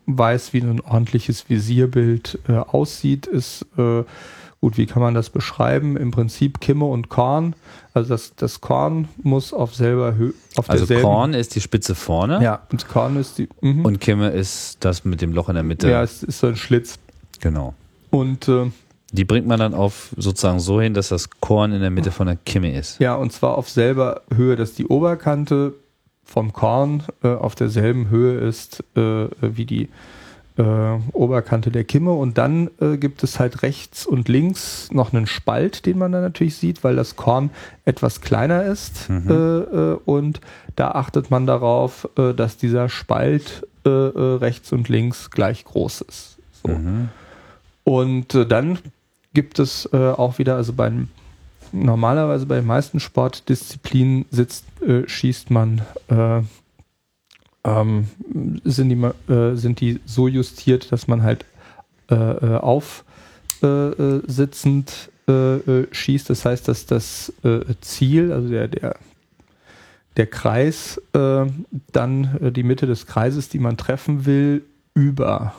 [0.05, 3.65] weiß, wie ein ordentliches Visierbild aussieht, ist
[4.63, 5.97] Gut, wie kann man das beschreiben?
[5.97, 7.53] Im Prinzip Kimme und Korn.
[7.93, 10.33] Also das, das Korn muss auf selber Höhe.
[10.67, 12.41] Also Korn ist die Spitze vorne.
[12.41, 13.49] Ja, und Korn ist die.
[13.59, 13.83] Mhm.
[13.83, 15.89] Und Kimme ist das mit dem Loch in der Mitte.
[15.89, 16.97] Ja, es ist so ein Schlitz.
[17.41, 17.73] Genau.
[18.09, 18.71] Und äh,
[19.13, 22.25] die bringt man dann auf sozusagen so hin, dass das Korn in der Mitte von
[22.25, 22.99] der Kimme ist.
[22.99, 25.75] Ja, und zwar auf selber Höhe, dass die Oberkante
[26.25, 29.89] vom Korn äh, auf derselben Höhe ist äh, wie die
[30.57, 30.63] äh,
[31.11, 35.85] Oberkante der Kimme und dann äh, gibt es halt rechts und links noch einen Spalt,
[35.85, 37.51] den man dann natürlich sieht, weil das Korn
[37.85, 39.29] etwas kleiner ist mhm.
[39.29, 40.41] äh, äh und
[40.75, 46.37] da achtet man darauf, dass dieser Spalt rechts und links gleich groß ist.
[46.63, 46.69] So.
[46.69, 47.09] Mhm.
[47.83, 48.79] Und dann
[49.33, 51.07] gibt es auch wieder, also beim
[51.71, 54.65] normalerweise bei den meisten Sportdisziplinen sitzt,
[55.07, 55.81] schießt man
[57.65, 58.07] ähm,
[58.63, 59.01] sind, die,
[59.31, 61.45] äh, sind die so justiert, dass man halt
[62.09, 62.57] äh, äh
[63.61, 66.29] aufsitzend äh, äh, schießt.
[66.29, 67.31] Das heißt, dass das
[67.81, 68.97] Ziel, also der, der,
[70.17, 75.53] der Kreis, dann die Mitte des Kreises, die man treffen will, über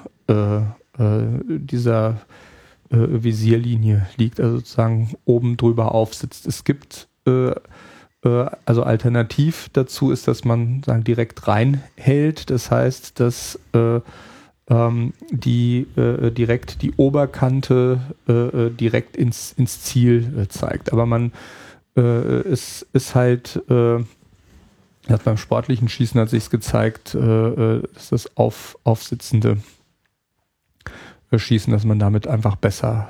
[1.49, 2.21] dieser
[2.97, 6.47] Visierlinie liegt, also sozusagen oben drüber aufsitzt.
[6.47, 7.53] Es gibt äh,
[8.65, 12.51] also alternativ dazu ist, dass man sagen, direkt reinhält.
[12.51, 14.01] Das heißt, dass äh,
[14.71, 20.93] ähm, die äh, direkt die Oberkante äh, äh direkt ins, ins Ziel äh, zeigt.
[20.93, 21.33] Aber man
[21.97, 23.61] äh, ist, ist halt
[25.09, 29.59] hat beim sportlichen Schießen hat sich gezeigt, äh, ist das auf, aufsitzende
[31.33, 33.09] Schießen, dass man damit einfach besser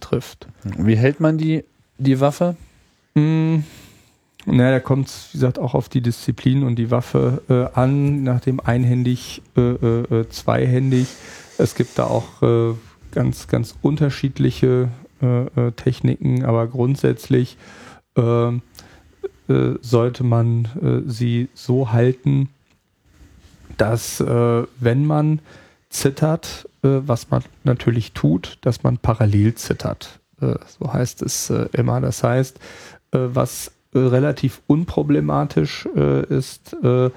[0.00, 0.48] trifft.
[0.64, 1.64] Wie hält man die,
[1.98, 2.56] die Waffe?
[3.14, 3.64] Hm,
[4.46, 8.22] naja, da kommt es, wie gesagt, auch auf die Disziplin und die Waffe äh, an,
[8.22, 11.08] nachdem einhändig, äh, äh, zweihändig.
[11.58, 12.74] Es gibt da auch äh,
[13.12, 14.88] ganz, ganz unterschiedliche
[15.20, 17.56] äh, äh, Techniken, aber grundsätzlich
[18.16, 18.60] sollte
[20.24, 22.48] man sie so halten,
[23.78, 25.38] dass wenn man
[25.90, 30.20] zittert, was man natürlich tut, dass man parallel zittert.
[30.40, 32.00] so heißt es immer.
[32.00, 32.58] Das heißt,
[33.12, 37.10] was relativ unproblematisch äh, ist äh,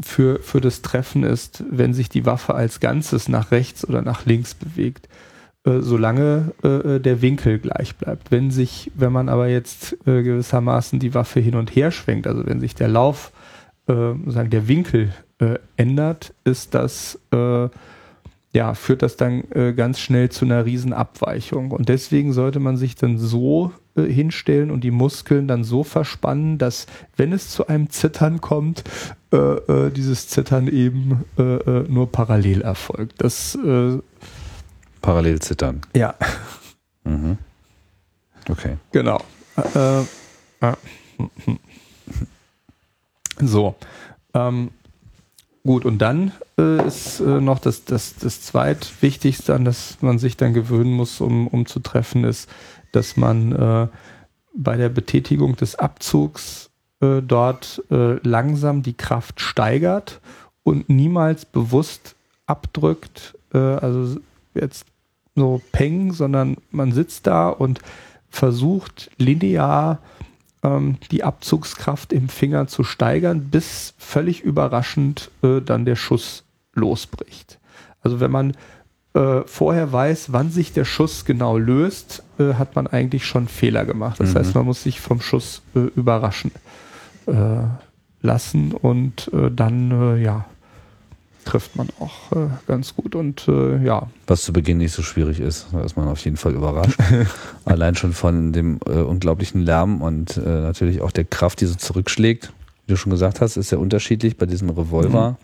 [0.00, 4.24] für, für das Treffen ist, wenn sich die Waffe als Ganzes nach rechts oder nach
[4.24, 5.08] links bewegt,
[5.64, 8.30] äh, solange äh, der Winkel gleich bleibt.
[8.30, 12.46] Wenn sich, wenn man aber jetzt äh, gewissermaßen die Waffe hin und her schwenkt, also
[12.46, 13.32] wenn sich der Lauf,
[13.88, 17.68] äh, sagen der Winkel äh, ändert, ist das äh,
[18.54, 21.70] ja, führt das dann äh, ganz schnell zu einer Riesenabweichung.
[21.70, 26.58] Und deswegen sollte man sich dann so äh, hinstellen und die Muskeln dann so verspannen,
[26.58, 28.84] dass wenn es zu einem Zittern kommt,
[29.32, 33.22] äh, äh dieses Zittern eben äh, äh, nur parallel erfolgt.
[33.22, 33.58] Das
[35.00, 35.80] parallel zittern.
[35.96, 36.14] Ja.
[37.04, 37.38] Mhm.
[38.48, 38.76] Okay.
[38.92, 39.20] Genau.
[43.40, 43.74] so.
[44.34, 44.70] Ähm,
[45.64, 50.36] gut, und dann äh, ist äh, noch das, das, das zweitwichtigste, an das man sich
[50.36, 52.48] dann gewöhnen muss, um, um zu treffen, ist,
[52.92, 53.88] dass man äh,
[54.54, 56.70] bei der Betätigung des Abzugs
[57.00, 60.20] äh, dort äh, langsam die Kraft steigert
[60.62, 62.16] und niemals bewusst
[62.46, 64.20] abdrückt, äh, also
[64.54, 64.86] jetzt
[65.34, 67.80] so peng, sondern man sitzt da und
[68.28, 69.98] versucht linear
[70.62, 76.44] ähm, die Abzugskraft im Finger zu steigern, bis völlig überraschend äh, dann der Schuss
[76.74, 77.58] losbricht.
[78.00, 78.56] Also wenn man
[79.14, 83.84] äh, vorher weiß, wann sich der Schuss genau löst, äh, hat man eigentlich schon Fehler
[83.84, 84.20] gemacht.
[84.20, 84.38] Das mhm.
[84.38, 86.52] heißt, man muss sich vom Schuss äh, überraschen
[87.26, 87.64] äh,
[88.22, 90.46] lassen und äh, dann, ja,
[91.44, 94.08] trifft man auch ganz gut und ja.
[94.26, 96.98] Was zu Beginn nicht so schwierig ist, da ist man auf jeden Fall überrascht.
[97.64, 102.52] Allein schon von dem unglaublichen Lärm und natürlich auch der Kraft, die so zurückschlägt.
[102.86, 105.30] Wie du schon gesagt hast, ist ja unterschiedlich bei diesem Revolver.
[105.32, 105.36] Mhm.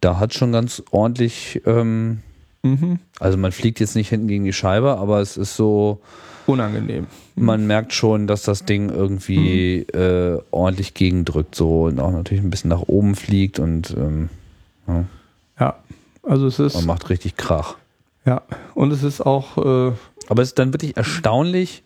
[0.00, 2.18] Da hat schon ganz ordentlich ähm,
[2.66, 2.98] Mhm.
[3.18, 6.00] Also man fliegt jetzt nicht hinten gegen die Scheibe, aber es ist so
[6.46, 7.06] unangenehm.
[7.34, 10.00] Man merkt schon, dass das Ding irgendwie mhm.
[10.00, 14.28] äh, ordentlich gegendrückt, so und auch natürlich ein bisschen nach oben fliegt und ähm,
[14.86, 15.04] ja.
[16.26, 16.74] Also es ist.
[16.74, 17.76] Man macht richtig Krach.
[18.24, 18.42] Ja,
[18.74, 19.56] und es ist auch.
[19.58, 19.92] Äh,
[20.28, 21.84] aber es ist dann wirklich erstaunlich,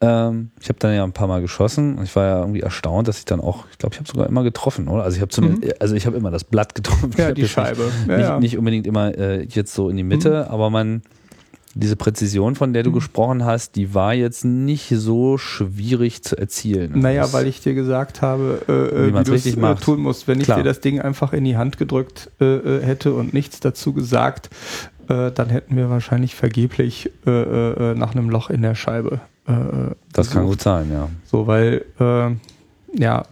[0.00, 3.08] ähm, ich habe dann ja ein paar Mal geschossen und ich war ja irgendwie erstaunt,
[3.08, 5.04] dass ich dann auch, ich glaube, ich habe sogar immer getroffen, oder?
[5.04, 5.72] Also ich habe zumindest, mhm.
[5.80, 7.12] also ich habe immer das Blatt getroffen.
[7.16, 7.84] Ja, die Scheibe.
[7.84, 8.40] Nicht, ja, ja.
[8.40, 10.52] nicht, unbedingt immer äh, jetzt so in die Mitte, mhm.
[10.52, 11.02] aber man,
[11.76, 12.94] diese Präzision, von der du mhm.
[12.94, 16.98] gesprochen hast, die war jetzt nicht so schwierig zu erzielen.
[17.00, 20.26] Naja, das weil ich dir gesagt habe, äh, äh wie, du es äh, tun musst.
[20.26, 20.58] Wenn ich Klar.
[20.58, 24.48] dir das Ding einfach in die Hand gedrückt äh, äh hätte und nichts dazu gesagt,
[25.08, 29.20] äh, dann hätten wir wahrscheinlich vergeblich nach einem Loch in der Scheibe
[30.12, 31.08] das kann gut sein, ja.
[31.24, 32.30] So, weil, äh,
[33.00, 33.24] ja,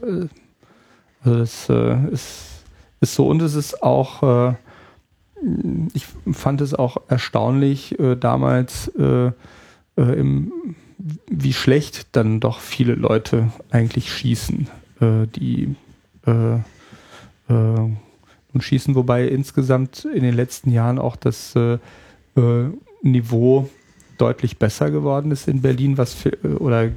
[1.25, 1.69] also das
[2.13, 2.65] ist,
[3.01, 4.55] ist so und es ist auch,
[5.93, 8.91] ich fand es auch erstaunlich äh, damals,
[9.97, 10.53] im,
[11.29, 14.69] wie schlecht dann doch viele Leute eigentlich schießen,
[15.01, 15.77] die
[17.47, 17.95] nun
[18.59, 21.55] schießen, wobei insgesamt in den letzten Jahren auch das
[23.03, 23.71] Niveau
[24.19, 26.89] deutlich besser geworden ist in Berlin, was für, oder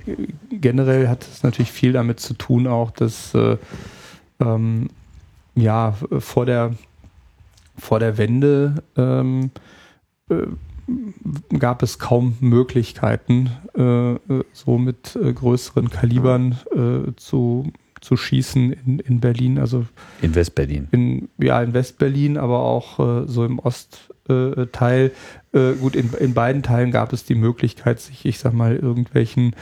[0.50, 3.58] generell hat es natürlich viel damit zu tun, auch dass äh,
[4.40, 4.90] ähm,
[5.56, 6.74] ja vor der
[7.78, 9.52] vor der Wende ähm,
[10.30, 10.48] äh,
[11.58, 17.72] gab es kaum Möglichkeiten, äh, äh so mit äh, größeren Kalibern äh, zu
[18.02, 19.86] zu schießen in, in Berlin, also
[20.22, 20.88] in Westberlin.
[20.92, 25.12] In, ja, in Westberlin, aber auch äh, so im Ostteil.
[25.52, 29.56] Äh, gut, in, in beiden Teilen gab es die Möglichkeit, sich, ich sag mal, irgendwelchen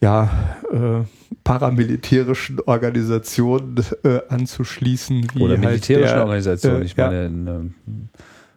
[0.00, 1.04] ja, äh,
[1.44, 5.28] paramilitärischen Organisationen äh, anzuschließen.
[5.38, 6.82] Oder halt militärischen halt Organisationen.
[6.82, 7.74] ich meine, in,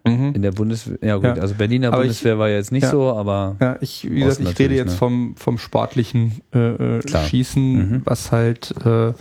[0.06, 0.34] Mhm.
[0.34, 1.34] In der Bundeswehr, ja gut, ja.
[1.36, 3.58] also Berliner aber Bundeswehr ich, war ja jetzt nicht ja, so, aber.
[3.60, 4.98] Ja, ich, wie gesagt, ich rede jetzt ne?
[4.98, 8.02] vom, vom sportlichen äh, äh Schießen, mhm.
[8.06, 9.14] was halt äh,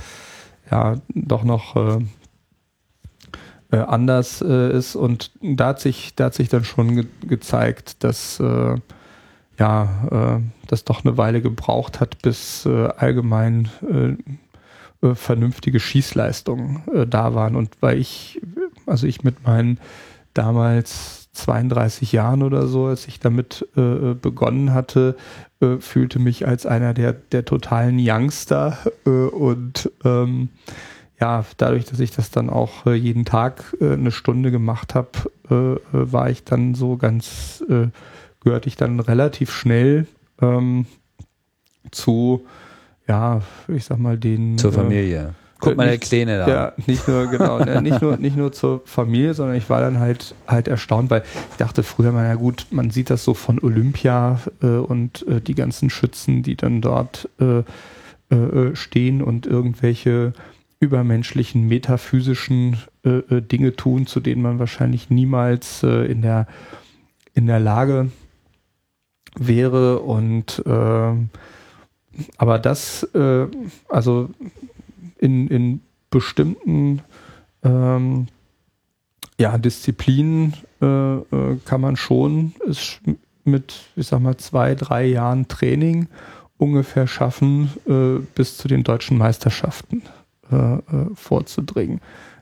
[0.71, 1.99] ja doch noch äh,
[3.73, 4.95] äh, anders äh, ist.
[4.95, 8.41] Und da hat sich, da hat sich dann schon ge gezeigt, dass
[9.59, 13.69] ja, das doch eine Weile gebraucht hat, bis allgemein
[15.15, 17.57] vernünftige Schießleistungen da waren.
[17.57, 18.41] Und weil ich,
[18.87, 19.79] also ich mit meinen
[20.35, 25.17] damals 32 Jahren oder so, als ich damit äh, begonnen hatte,
[25.61, 30.51] äh, fühlte mich als einer der, der totalen Youngster äh, und ähm,
[31.21, 35.11] ja, dadurch, dass ich das dann auch äh, jeden Tag äh, eine Stunde gemacht habe,
[35.51, 37.65] äh, war ich dann so ganz,
[38.49, 40.07] gehörte ich dann relativ schnell
[40.41, 40.87] ähm,
[41.91, 42.47] zu,
[43.07, 44.57] ja, ich sag mal, den.
[44.57, 45.35] Zur Familie.
[45.61, 46.49] Guck mal, der Kleine da.
[46.49, 49.99] Ja, nicht nur, genau, ne, nicht nur, nicht nur zur Familie, sondern ich war dann
[49.99, 53.59] halt, halt erstaunt, weil ich dachte früher mal, ja gut, man sieht das so von
[53.59, 57.65] Olympia äh, und äh, die ganzen Schützen, die dann dort äh,
[58.35, 60.33] äh stehen und irgendwelche
[60.81, 66.47] übermenschlichen, metaphysischen äh, äh, Dinge tun, zu denen man wahrscheinlich niemals in der,
[67.35, 68.11] in der Lage
[69.39, 70.63] wäre und
[72.37, 73.09] aber das,
[73.89, 74.31] also
[75.19, 77.03] in, in bestimmten
[77.63, 78.27] ähm,
[79.39, 82.99] ja, Disziplinen äh, äh, kann man schon es
[83.45, 86.09] mit, ich sag mal, zwei, drei Jahren Training
[86.59, 90.03] ungefähr schaffen, äh, bis zu den deutschen Meisterschaften
[90.51, 90.81] äh, äh
[91.15, 92.01] vorzudringen.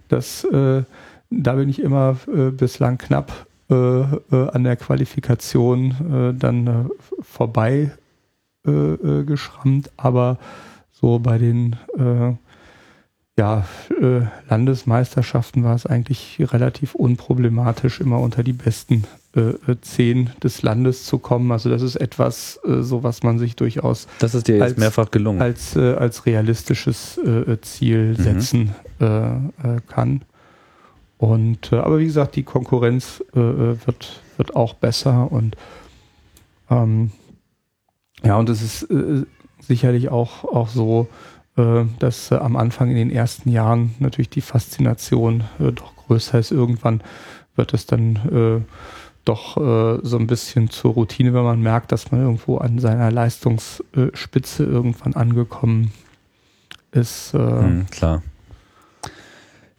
[0.08, 0.84] Das, äh,
[1.30, 2.16] da bin ich immer
[2.52, 6.90] bislang knapp an der Qualifikation dann
[7.20, 7.90] vorbei
[8.62, 10.38] geschrammt, aber
[10.92, 11.76] so bei den
[13.38, 13.66] ja,
[14.00, 20.62] äh, Landesmeisterschaften war es eigentlich relativ unproblematisch, immer unter die besten äh, äh, zehn des
[20.62, 21.52] Landes zu kommen.
[21.52, 24.76] Also das ist etwas, äh, so was man sich durchaus das ist dir jetzt als,
[24.78, 25.42] mehrfach gelungen.
[25.42, 28.22] als, äh, als realistisches äh, Ziel mhm.
[28.22, 28.74] setzen
[29.88, 30.22] kann.
[31.18, 35.56] Und aber wie gesagt, die Konkurrenz wird, wird auch besser und
[36.68, 37.10] ähm,
[38.22, 38.86] ja, und es ist
[39.60, 41.08] sicherlich auch, auch so,
[41.56, 46.38] äh, dass äh, am Anfang in den ersten Jahren natürlich die Faszination äh, doch größer
[46.38, 46.50] ist.
[46.50, 47.02] Irgendwann
[47.56, 48.66] wird es dann
[49.24, 54.62] doch so ein bisschen zur Routine, wenn man merkt, dass man irgendwo an seiner Leistungsspitze
[54.62, 55.90] irgendwann angekommen
[56.92, 57.32] ist.
[57.32, 58.22] Mhm, klar.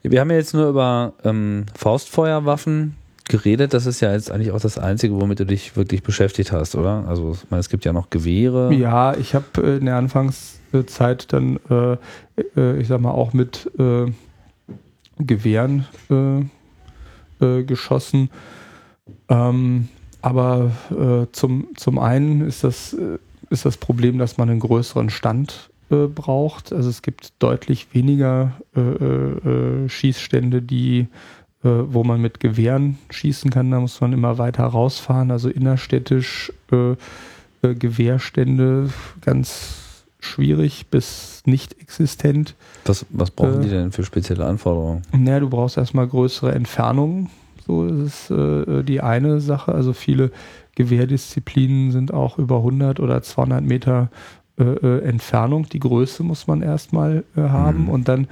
[0.03, 2.95] Wir haben ja jetzt nur über ähm, Faustfeuerwaffen
[3.27, 3.73] geredet.
[3.73, 7.05] Das ist ja jetzt eigentlich auch das Einzige, womit du dich wirklich beschäftigt hast, oder?
[7.07, 8.73] Also, ich meine, es gibt ja noch Gewehre.
[8.73, 11.97] Ja, ich habe in der Anfangs Zeit dann, äh,
[12.55, 14.11] äh, ich sag mal, auch mit äh,
[15.17, 16.41] Gewehren äh,
[17.43, 18.29] äh, geschossen.
[19.29, 19.89] Ähm,
[20.21, 22.95] aber äh, zum, zum einen ist das,
[23.49, 26.73] ist das Problem, dass man einen größeren Stand braucht.
[26.73, 28.53] Also es gibt deutlich weniger
[29.87, 31.07] Schießstände, die
[31.63, 35.31] wo man mit Gewehren schießen kann, da muss man immer weiter rausfahren.
[35.31, 36.53] Also innerstädtisch
[37.61, 38.89] Gewehrstände
[39.21, 39.87] ganz
[40.19, 42.55] schwierig bis nicht existent.
[42.85, 45.03] Was, was brauchen äh, die denn für spezielle Anforderungen?
[45.11, 47.29] Naja, du brauchst erstmal größere Entfernungen.
[47.65, 49.73] So ist äh, die eine Sache.
[49.73, 50.31] Also viele
[50.75, 54.09] Gewehrdisziplinen sind auch über 100 oder 200 Meter
[54.57, 55.67] äh, äh, Entfernung.
[55.69, 57.89] Die Größe muss man erstmal äh, haben mhm.
[57.89, 58.27] und dann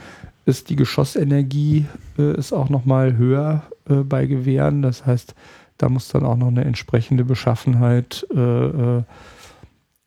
[0.45, 1.85] ist die Geschossenergie
[2.17, 4.81] äh, ist auch nochmal höher äh, bei Gewehren.
[4.81, 5.35] Das heißt,
[5.77, 9.01] da muss dann auch noch eine entsprechende Beschaffenheit äh,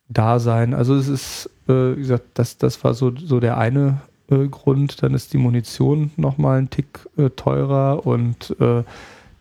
[0.08, 0.74] da sein.
[0.74, 4.00] Also es ist äh, wie gesagt, das, das war so, so der eine
[4.30, 5.02] äh, Grund.
[5.02, 8.82] Dann ist die Munition nochmal ein Tick äh, teurer und äh,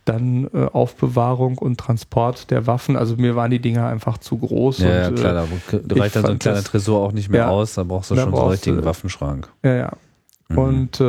[0.08, 2.96] dann äh, Aufbewahrung und Transport der Waffen.
[2.96, 4.78] Also mir waren die Dinger einfach zu groß.
[4.78, 5.46] Ja, und, ja klar,
[5.84, 7.74] da reicht dann so ein kleiner Tresor auch nicht mehr ja, aus.
[7.74, 9.48] Da brauchst du schon so einen richtigen Waffenschrank.
[9.62, 9.92] Ja, ja.
[10.48, 10.58] Mhm.
[10.58, 11.02] Und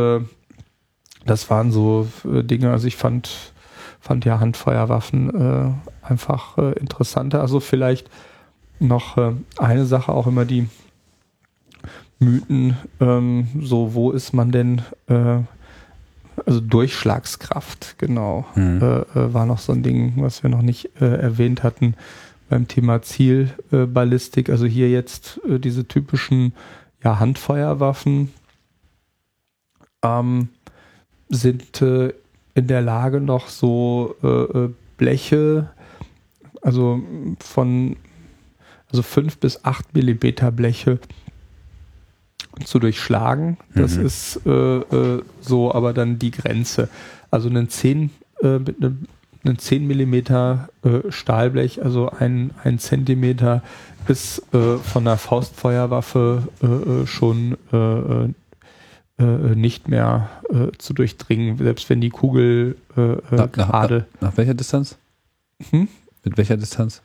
[1.25, 3.53] das waren so Dinge, also ich fand,
[3.99, 7.41] fand ja Handfeuerwaffen einfach interessanter.
[7.41, 8.09] Also vielleicht
[8.79, 9.17] noch
[9.57, 10.67] eine Sache auch immer die
[12.19, 15.39] Mythen, ähm, so wo ist man denn, äh,
[16.45, 18.81] also Durchschlagskraft, genau, mhm.
[18.81, 21.95] äh, äh war noch so ein Ding, was wir noch nicht äh, erwähnt hatten
[22.49, 24.49] beim Thema Zielballistik.
[24.49, 26.53] also hier jetzt äh, diese typischen
[27.03, 28.31] ja, Handfeuerwaffen
[30.03, 30.49] ähm,
[31.29, 32.13] sind äh,
[32.55, 34.15] in der Lage noch so
[34.97, 35.69] Bleche,
[36.61, 37.01] also
[37.39, 37.95] von
[38.89, 40.99] also fünf bis acht Millimeter Bleche
[42.65, 43.57] zu durchschlagen.
[43.75, 44.05] Das mhm.
[44.05, 46.89] ist äh, äh, so aber dann die Grenze.
[47.31, 48.09] Also einen 10
[48.41, 49.07] äh, mit einem
[49.43, 53.63] einen 10 Millimeter äh, Stahlblech, also ein, ein Zentimeter,
[54.07, 57.57] ist äh, von der Faustfeuerwaffe äh, schon
[59.21, 60.29] nicht mehr
[60.77, 64.05] zu durchdringen, selbst wenn die Kugel gerade.
[64.13, 64.97] Nach, nach, welcher Distanz?
[65.71, 65.89] Hm?
[66.23, 67.01] Mit welcher Distanz?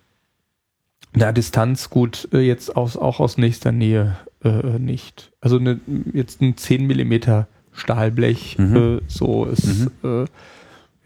[1.12, 5.33] Na, Distanz gut, jetzt aus, auch aus nächster Nähe äh, nicht.
[5.41, 5.81] Also eine,
[6.12, 8.77] jetzt ein 10 Millimeter Stahlblech, mhm.
[8.77, 10.25] äh, so ist, mhm.
[10.25, 10.25] äh,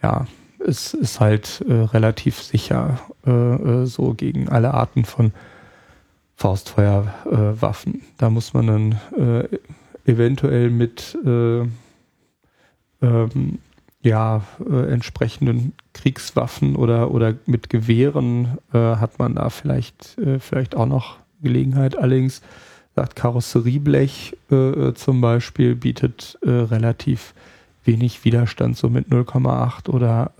[0.02, 0.26] ja,
[0.64, 5.32] es ist halt äh, relativ sicher äh, äh, so gegen alle Arten von
[6.36, 8.02] Faustfeuerwaffen.
[8.16, 9.48] da muss man dann
[10.06, 11.62] eventuell mit äh,
[13.02, 13.58] ähm,
[14.02, 21.98] ja, entsprechenden Kriegswaffen oder, oder mit Gewehren hat man da vielleicht, vielleicht auch noch Gelegenheit.
[21.98, 22.40] Allerdings
[22.98, 27.32] sagt Karosserieblech äh, äh, zum Beispiel bietet äh, relativ
[27.84, 30.32] wenig Widerstand, so mit 0,8 oder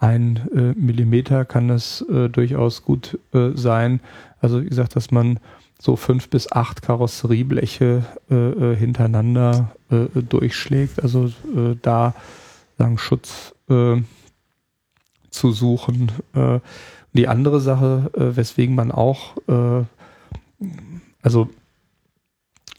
[0.00, 4.00] äh, 1 äh, Millimeter kann das äh, durchaus gut äh, sein.
[4.40, 5.38] Also wie gesagt, dass man
[5.78, 11.02] so fünf bis acht Karosseriebleche hintereinander durchschlägt.
[11.02, 11.32] Also
[11.80, 12.14] da
[12.76, 16.12] sagen Schutz zu suchen.
[17.14, 19.36] Die andere Sache, weswegen man auch,
[21.22, 21.48] also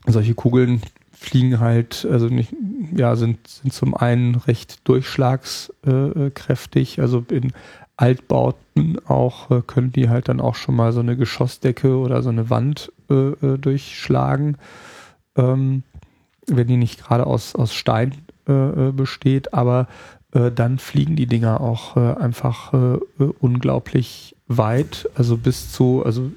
[0.06, 0.82] solche Kugeln
[1.12, 2.54] fliegen halt, also nicht,
[2.96, 7.54] ja, sind, sind zum einen recht durchschlagskräftig, also in
[8.02, 12.30] Altbauten auch äh, können die halt dann auch schon mal so eine Geschossdecke oder so
[12.30, 14.58] eine Wand äh, äh durchschlagen,
[15.36, 15.84] ähm,
[16.48, 18.16] wenn die nicht gerade aus, aus Stein
[18.48, 19.88] äh, äh besteht, aber
[20.32, 22.74] äh, dann fliegen die Dinger auch einfach
[23.40, 26.32] unglaublich weit, also bis zu, also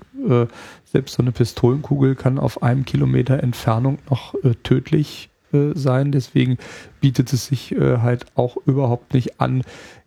[0.84, 6.12] selbst so eine Pistolenkugel kann auf einem Kilometer Entfernung noch tödlich sein.
[6.12, 6.56] Deswegen
[7.00, 9.64] bietet es sich halt auch überhaupt nicht an,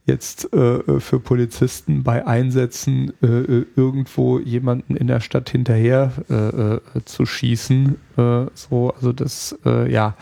[0.08, 6.76] jetzt äh, für Polizisten bei Einsätzen äh, äh, irgendwo jemanden in der Stadt hinterher äh,
[6.76, 7.98] äh zu schießen.
[8.18, 10.16] Äh, so, also das, ja.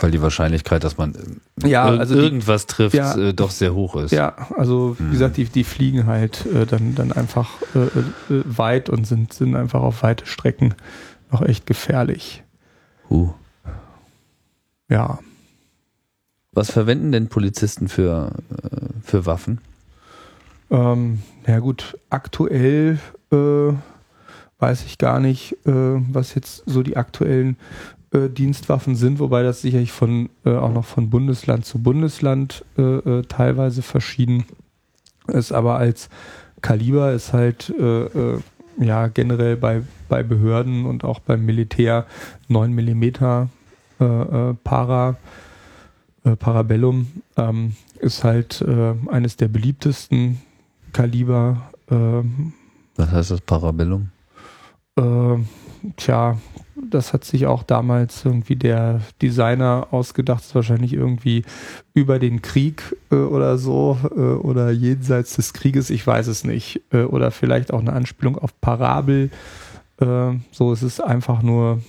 [0.00, 1.14] Weil die Wahrscheinlichkeit, dass man
[1.64, 4.12] ja, also irgendwas die, trifft, ja, doch sehr hoch ist.
[4.12, 5.10] Ja, also wie hm.
[5.10, 7.50] gesagt, die, die fliegen halt dann, dann einfach
[8.28, 10.74] weit und sind, sind einfach auf weite Strecken
[11.30, 12.42] noch echt gefährlich.
[13.08, 13.30] Uh.
[14.88, 15.18] Ja.
[16.52, 19.60] Was verwenden denn Polizisten für, äh, für Waffen?
[20.70, 22.98] Ähm, ja gut, aktuell
[23.32, 23.72] äh,
[24.58, 27.56] weiß ich gar nicht, äh, was jetzt so die aktuellen
[28.12, 33.22] äh, Dienstwaffen sind, wobei das sicherlich von äh, auch noch von Bundesland zu Bundesland äh,
[33.22, 34.44] teilweise verschieden
[35.26, 36.08] ist, aber als
[36.60, 37.72] Kaliber ist halt
[38.78, 42.04] ja generell bei, bei Behörden und auch beim Militär
[42.48, 43.48] 9 mm
[44.64, 45.16] Para
[46.24, 47.06] äh, Parabellum
[47.36, 50.40] ähm, ist halt äh, eines der beliebtesten
[50.92, 51.70] Kaliber.
[51.90, 52.52] Ähm,
[52.96, 54.10] Was heißt das Parabellum?
[55.96, 56.38] Tja,
[56.90, 61.44] das hat sich auch damals irgendwie der Designer ausgedacht, ist wahrscheinlich irgendwie
[61.94, 66.82] über den Krieg äh, oder so äh, oder jenseits des Krieges, ich weiß es nicht.
[66.92, 69.30] Äh, oder vielleicht auch eine Anspielung auf Parabel.
[70.00, 71.80] Äh, so, es ist einfach nur,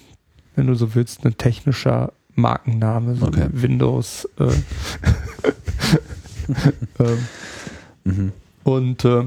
[0.55, 3.47] wenn du so willst, ein technischer Markenname, so okay.
[3.51, 4.27] Windows.
[4.39, 4.51] Äh,
[6.99, 7.18] ähm,
[8.03, 8.31] mhm.
[8.63, 9.26] Und äh,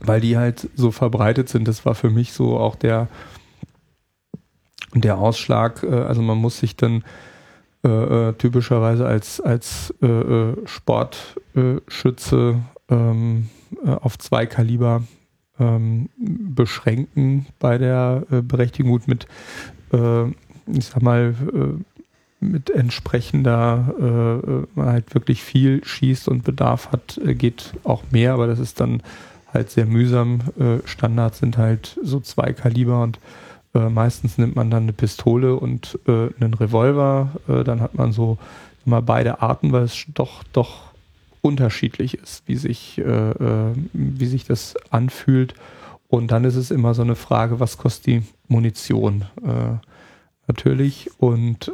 [0.00, 3.08] weil die halt so verbreitet sind, das war für mich so auch der,
[4.94, 5.82] der Ausschlag.
[5.82, 7.04] Äh, also man muss sich dann
[7.84, 13.48] äh, äh, typischerweise als, als äh, Sportschütze ähm,
[13.84, 15.02] auf zwei Kaliber
[15.60, 18.92] ähm, beschränken bei der Berechtigung.
[18.92, 19.26] Gut, mit,
[20.66, 21.34] ich sag mal,
[22.40, 28.46] mit entsprechender, äh, halt wirklich viel schießt und Bedarf hat, äh, geht auch mehr, aber
[28.46, 29.02] das ist dann
[29.52, 30.40] halt sehr mühsam.
[30.58, 33.18] Äh, Standards sind halt so zwei Kaliber und
[33.78, 37.30] äh, meistens nimmt man dann eine Pistole und äh, einen Revolver.
[37.48, 38.38] Äh, dann hat man so
[38.84, 40.92] immer beide Arten, weil es doch, doch
[41.42, 45.54] unterschiedlich ist, wie sich, äh, äh, wie sich das anfühlt.
[46.08, 49.26] Und dann ist es immer so eine Frage, was kostet die Munition?
[50.46, 51.10] Natürlich.
[51.18, 51.70] Und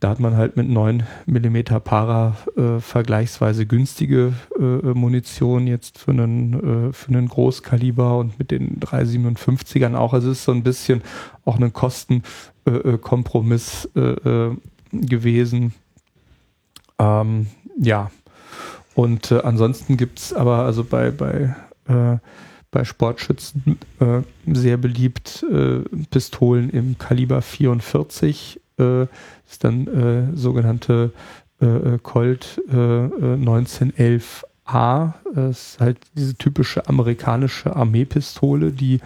[0.00, 6.12] da hat man halt mit 9 mm Para äh, vergleichsweise günstige äh, Munition jetzt für
[6.12, 10.14] einen, äh, für einen Großkaliber und mit den 357ern auch.
[10.14, 11.02] Also es ist so ein bisschen
[11.44, 14.56] auch ein Kostenkompromiss äh, äh, äh,
[14.92, 15.74] gewesen.
[16.98, 17.48] Ähm,
[17.78, 18.10] ja.
[18.94, 21.54] Und ansonsten gibt es aber also bei, bei
[22.70, 29.06] bei Sportschützen äh, sehr beliebt äh, Pistolen im Kaliber 44 äh,
[29.48, 31.12] ist dann äh, sogenannte
[31.60, 35.08] äh, äh Colt äh, 1911A.
[35.08, 39.00] Äh, das ist halt diese typische amerikanische Armeepistole, die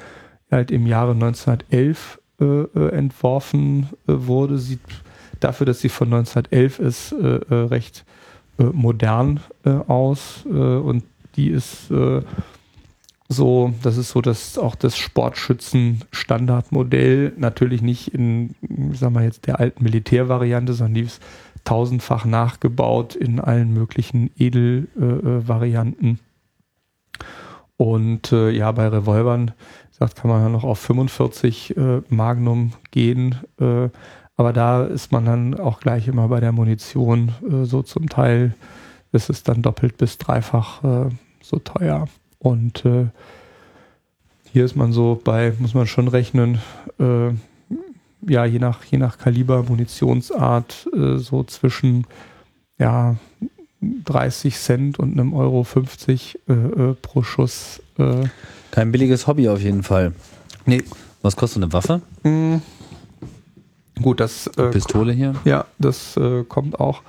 [0.50, 2.20] halt im Jahre 1911
[2.74, 4.58] entworfen wurde.
[4.58, 4.80] Sieht
[5.38, 8.04] dafür, dass sie von 1911 ist, recht
[8.58, 11.04] modern aus und
[11.36, 11.92] die ist
[13.28, 17.32] so, das ist so das auch das Sportschützen-Standardmodell.
[17.36, 18.54] Natürlich nicht in,
[18.92, 21.22] sagen wir jetzt, der alten Militärvariante, sondern die ist
[21.64, 26.10] tausendfach nachgebaut in allen möglichen Edelvarianten.
[26.10, 26.16] Äh,
[27.76, 29.52] und äh, ja, bei Revolvern,
[29.90, 33.36] sagt, kann man ja noch auf 45 äh, Magnum gehen.
[33.58, 33.88] Äh,
[34.36, 38.54] aber da ist man dann auch gleich immer bei der Munition äh, so zum Teil
[39.12, 41.08] ist es dann doppelt bis dreifach äh,
[41.40, 42.08] so teuer.
[42.44, 43.06] Und äh,
[44.52, 46.58] hier ist man so bei, muss man schon rechnen,
[47.00, 47.30] äh,
[48.28, 52.06] ja, je nach, je nach Kaliber, Munitionsart, äh, so zwischen
[52.78, 53.16] ja,
[53.80, 57.80] 30 Cent und einem Euro 50 äh, äh, pro Schuss.
[58.70, 60.12] Kein billiges Hobby auf jeden Fall.
[60.66, 60.82] Nee.
[61.22, 62.02] Was kostet eine Waffe?
[62.24, 62.60] Mhm.
[64.02, 64.48] Gut, das.
[64.58, 65.34] Äh, Pistole hier?
[65.46, 67.00] Ja, das äh, kommt auch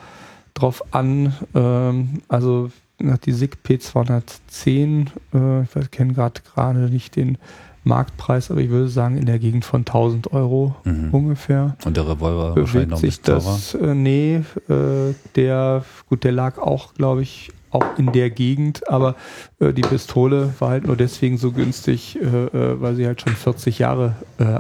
[0.53, 1.34] drauf an.
[1.53, 2.70] Ähm, also
[3.00, 7.38] die SIG P210, äh, ich kenne gerade gerade nicht den
[7.86, 11.10] Marktpreis, aber ich würde sagen in der Gegend von 1000 Euro mhm.
[11.12, 11.78] ungefähr.
[11.86, 16.94] Und der Revolver wahrscheinlich noch sich das, äh, Nee, äh, der, gut, der lag auch,
[16.96, 19.16] glaube ich, auch in der Gegend, aber
[19.60, 23.34] äh, die Pistole war halt nur deswegen so günstig, äh, äh weil sie halt schon
[23.34, 24.16] 40 Jahre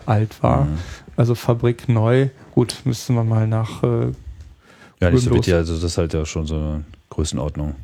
[0.05, 0.65] alt war.
[0.65, 0.77] Mhm.
[1.15, 2.29] Also Fabrik neu.
[2.53, 3.83] Gut, müssten wir mal nach.
[5.01, 7.75] Ja, nicht so bitte, also das ist halt ja schon so eine Größenordnung.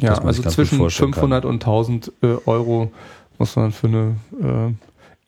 [0.00, 1.50] Ja, also zwischen 500 kann.
[1.50, 2.92] und 1000 äh, Euro
[3.38, 4.16] muss man für eine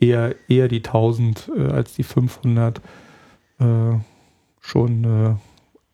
[0.01, 2.81] äh, eher, eher die 1000 äh, als die 500
[3.59, 3.63] äh,
[4.61, 5.35] schon äh,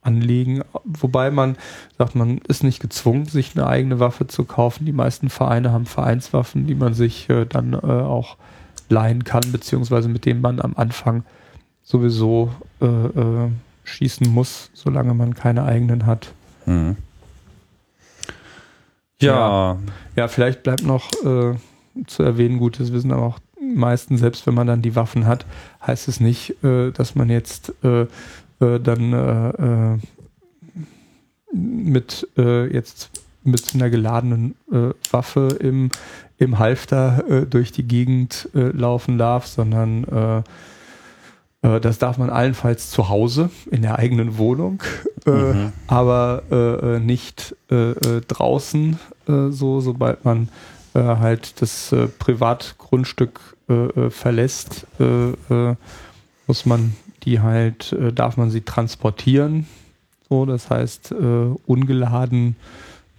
[0.03, 0.63] anlegen.
[0.85, 1.57] Wobei man
[1.99, 4.85] sagt, man ist nicht gezwungen, sich eine eigene Waffe zu kaufen.
[4.85, 8.37] Die meisten Vereine haben Vereinswaffen, die man sich äh, dann auch
[8.89, 11.25] leihen kann, beziehungsweise mit dem man am Anfang
[11.83, 12.51] sowieso
[13.83, 16.33] schießen muss, solange man keine eigenen hat.
[16.67, 16.97] Mhm.
[19.21, 19.79] Ja.
[20.17, 20.29] ja.
[20.29, 21.55] vielleicht bleibt noch äh,
[22.07, 25.47] zu erwähnen, gut, das wissen aber auch meisten, selbst wenn man dann die Waffen hat,
[25.87, 28.03] heißt es nicht, äh, dass man jetzt äh,
[28.61, 30.03] äh, dann
[31.53, 33.11] mit jetzt
[33.45, 34.57] mit einer geladenen
[35.11, 35.91] Waffe im
[36.39, 40.43] im Halfter äh, durch die Gegend äh, laufen darf, sondern äh, äh
[41.81, 44.83] das darf man allenfalls zu Hause in der eigenen Wohnung,
[45.27, 45.73] äh, mhm.
[45.87, 50.49] aber äh, nicht draußen, so sobald man
[50.95, 53.41] halt das Privatgrundstück
[54.11, 54.87] verlässt,
[56.47, 56.95] muss man
[57.25, 59.67] die halt, darf man sie transportieren.
[60.29, 61.13] So, das heißt,
[61.67, 62.55] ungeladen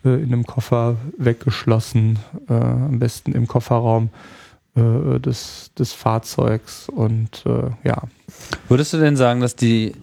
[0.07, 2.19] äh, in einem Koffer weggeschlossen,
[2.49, 4.09] äh, am besten im Kofferraum
[4.77, 8.03] äh, des, des Fahrzeugs und äh, ja.
[8.69, 9.93] Würdest du denn sagen, dass die,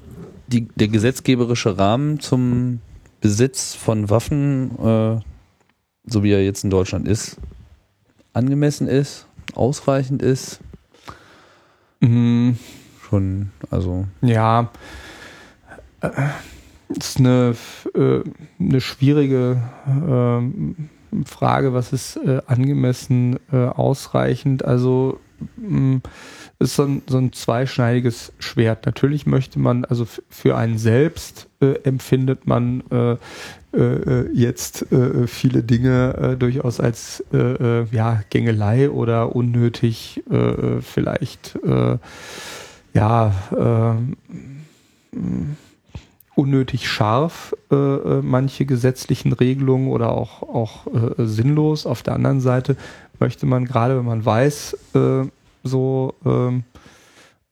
[0.49, 2.81] die, der gesetzgeberische Rahmen zum
[3.21, 5.21] Besitz von Waffen, äh,
[6.07, 7.37] so wie er jetzt in Deutschland ist,
[8.33, 10.61] angemessen ist, ausreichend ist?
[12.01, 12.59] Mhm.
[13.09, 14.07] Schon, also.
[14.23, 14.71] Ja.
[16.01, 16.11] Äh,
[16.89, 17.55] ist eine,
[17.95, 18.21] äh,
[18.59, 20.94] eine schwierige äh,
[21.25, 24.65] Frage, was ist äh, angemessen äh, ausreichend.
[24.65, 25.21] Also
[25.57, 26.03] mh, mm,
[26.59, 28.87] ist so ein, so ein zweischneidiges Schwert.
[28.87, 33.17] Natürlich möchte man, also für einen selbst äh, empfindet man äh,
[34.33, 34.87] jetzt
[35.27, 40.23] viele Dinge durchaus als ja, Gängelei oder unnötig
[40.81, 41.59] vielleicht
[42.93, 43.35] ja
[45.11, 45.57] mm,
[46.37, 51.87] unnötig scharf, äh, äh, manche gesetzlichen Regelungen oder auch, auch äh, sinnlos.
[51.87, 52.77] Auf der anderen Seite
[53.21, 55.25] möchte man gerade, wenn man weiß, äh,
[55.63, 56.65] so ähm,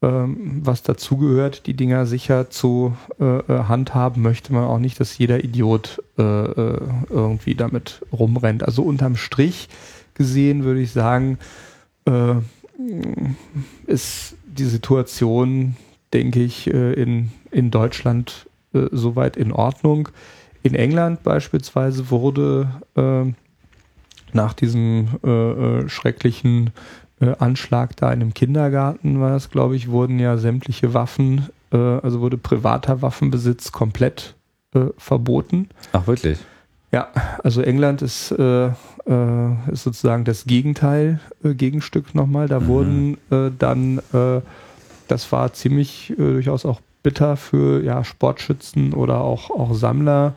[0.02, 5.16] ähm, was dazugehört, die Dinger sicher zu äh, äh, handhaben, möchte man auch nicht, dass
[5.16, 8.62] jeder Idiot irgendwie damit rumrennt.
[8.62, 9.68] Also unterm Strich
[10.14, 11.38] gesehen würde ich sagen,
[13.86, 15.76] ist die Situation,
[16.12, 20.08] denke ich, in, in Deutschland äh, soweit in Ordnung.
[20.62, 23.32] In England beispielsweise wurde äh,
[24.32, 26.70] nach diesem äh, äh, schrecklichen
[27.20, 32.20] äh, Anschlag da in einem Kindergarten war das, glaube ich, wurden ja sämtliche Waffen, also
[32.20, 34.34] wurde privater Waffenbesitz komplett
[34.98, 35.70] verboten.
[35.92, 36.38] Ach wirklich?
[36.92, 37.08] Ja,
[37.42, 38.72] also England ist, äh, äh,
[39.72, 42.46] ist sozusagen das Gegenteil, äh, Gegenstück nochmal.
[42.46, 42.66] Da mhm.
[42.66, 43.18] wurden
[43.58, 44.02] dann,
[45.08, 50.34] das war ziemlich durchaus auch bitter für ja, Sportschützen oder auch, auch Sammler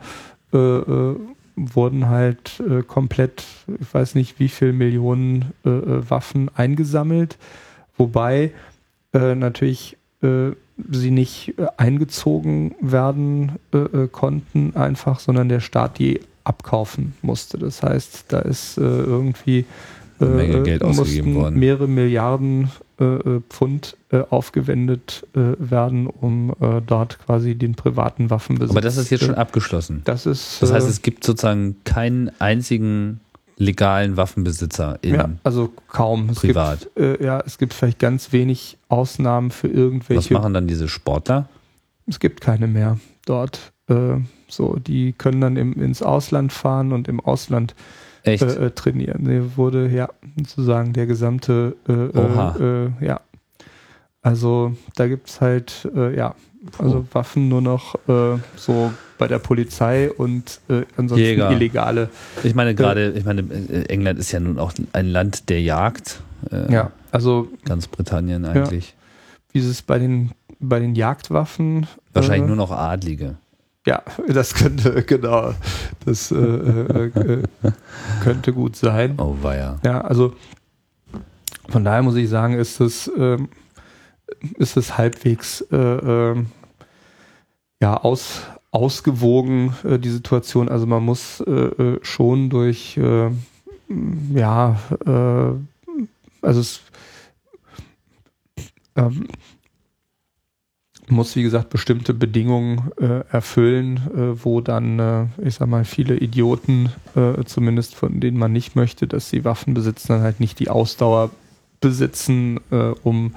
[0.52, 1.16] äh, äh,
[1.56, 3.44] wurden halt äh, komplett,
[3.80, 7.38] ich weiß nicht wie viel Millionen äh, äh, Waffen eingesammelt,
[7.96, 8.52] wobei
[9.12, 13.52] äh, natürlich sie nicht eingezogen werden
[14.12, 17.58] konnten einfach, sondern der Staat die abkaufen musste.
[17.58, 19.66] Das heißt, da ist irgendwie
[20.18, 21.58] Eine Menge Geld ausgegeben worden.
[21.58, 28.30] mehrere Milliarden äh, äh, Pfund äh, aufgewendet äh, werden, um äh, dort quasi den privaten
[28.30, 28.70] Waffenbesitz.
[28.70, 30.00] Aber das ist jetzt schon äh, abgeschlossen.
[30.04, 30.62] Das ist.
[30.62, 33.20] Das heißt, äh, es gibt sozusagen keinen einzigen
[33.58, 36.30] legalen Waffenbesitzer in ja, also kaum.
[36.30, 36.88] Es privat.
[36.94, 40.34] Gibt, äh, ja, es gibt vielleicht ganz wenig Ausnahmen für Was irgendwelche.
[40.34, 41.48] machen dann diese Sportler?
[42.06, 43.72] Es gibt keine mehr dort.
[43.88, 44.18] Äh,
[44.48, 47.74] so, die können dann im, ins Ausland fahren und im Ausland
[48.26, 48.42] Echt?
[48.42, 49.24] äh, äh, trainieren.
[49.24, 52.56] Der wurde ja sozusagen der gesamte, äh, Oha.
[52.58, 53.20] äh, äh, ja.
[54.22, 56.34] Also da gibt es halt, äh, ja,
[56.78, 57.06] also Puh.
[57.12, 61.50] Waffen nur noch äh, so bei der Polizei und äh, ansonsten Jäger.
[61.52, 62.10] illegale.
[62.42, 66.20] Ich meine gerade, ich meine, äh, England ist ja nun auch ein Land der Jagd.
[66.50, 68.94] Äh, Ja, also Ganz Britannien eigentlich.
[69.52, 71.86] wie ist es bei den, bei den Jagdwaffen?
[72.12, 73.36] Wahrscheinlich äh, nur noch Adlige.
[73.86, 75.54] Ja, das könnte, genau,
[76.04, 77.42] das äh, äh, äh,
[78.22, 79.14] könnte gut sein.
[79.18, 79.78] Oh weia.
[79.84, 80.34] Ja, also
[81.68, 83.48] von daher muss ich sagen, ist es, ähm,
[84.56, 86.46] ist es halbwegs äh, ähm,
[87.80, 88.42] ja, aus,
[88.72, 90.68] ausgewogen, äh, die Situation.
[90.68, 93.30] Also man muss äh, äh, schon durch, äh,
[94.34, 95.52] ja, äh,
[96.42, 96.80] also es
[98.96, 99.28] ähm,
[101.10, 106.16] muss, wie gesagt, bestimmte Bedingungen äh, erfüllen, äh, wo dann, äh, ich sag mal, viele
[106.16, 110.58] Idioten, äh, zumindest von denen man nicht möchte, dass sie Waffen besitzen, dann halt nicht
[110.58, 111.30] die Ausdauer
[111.80, 113.34] besitzen, äh, um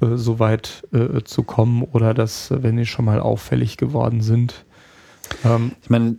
[0.00, 0.82] äh, so weit
[1.24, 4.64] zu kommen oder dass, wenn die schon mal auffällig geworden sind.
[5.44, 6.16] Ähm, Ich meine,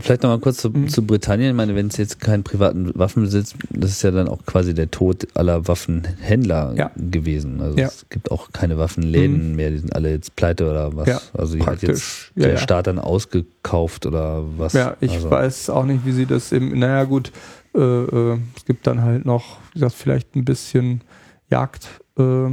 [0.00, 0.88] vielleicht noch mal kurz zu, Mhm.
[0.88, 1.50] zu Britannien.
[1.50, 4.90] Ich meine, wenn es jetzt keinen privaten Waffenbesitz, das ist ja dann auch quasi der
[4.90, 6.90] Tod aller Waffenhändler Ja.
[6.96, 7.60] gewesen.
[7.60, 7.86] Also Ja.
[7.86, 11.08] es gibt auch keine Waffenläden mehr, die sind alle jetzt pleite oder was.
[11.08, 11.88] Ja, also die hat praktisch.
[11.88, 12.56] jetzt Ja, der.
[12.58, 14.72] Staat dann ausgekauft oder was.
[14.72, 17.32] ja, ich also, weiß auch nicht, wie sie das im, naja gut,
[17.74, 21.02] äh, äh, es gibt dann halt noch, wie gesagt, vielleicht ein bisschen
[21.50, 22.50] Jagd, äh, äh,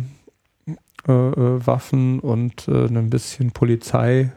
[1.08, 4.32] äh, Waffen und äh, ein bisschen Polizei,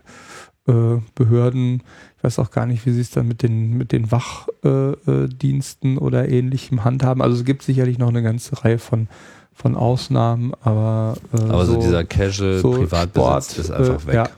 [0.64, 1.82] Behörden.
[2.18, 5.28] Ich weiß auch gar nicht, wie sie es dann mit den, mit den Wachdiensten äh,
[5.28, 7.22] Diensten oder ähnlichem handhaben.
[7.22, 9.08] Also es gibt sicherlich noch eine ganze Reihe von,
[9.52, 14.14] von Ausnahmen, aber, äh, aber so, dieser Casual so Privatbesitz Sport, ist einfach äh, weg.
[14.14, 14.28] Ja,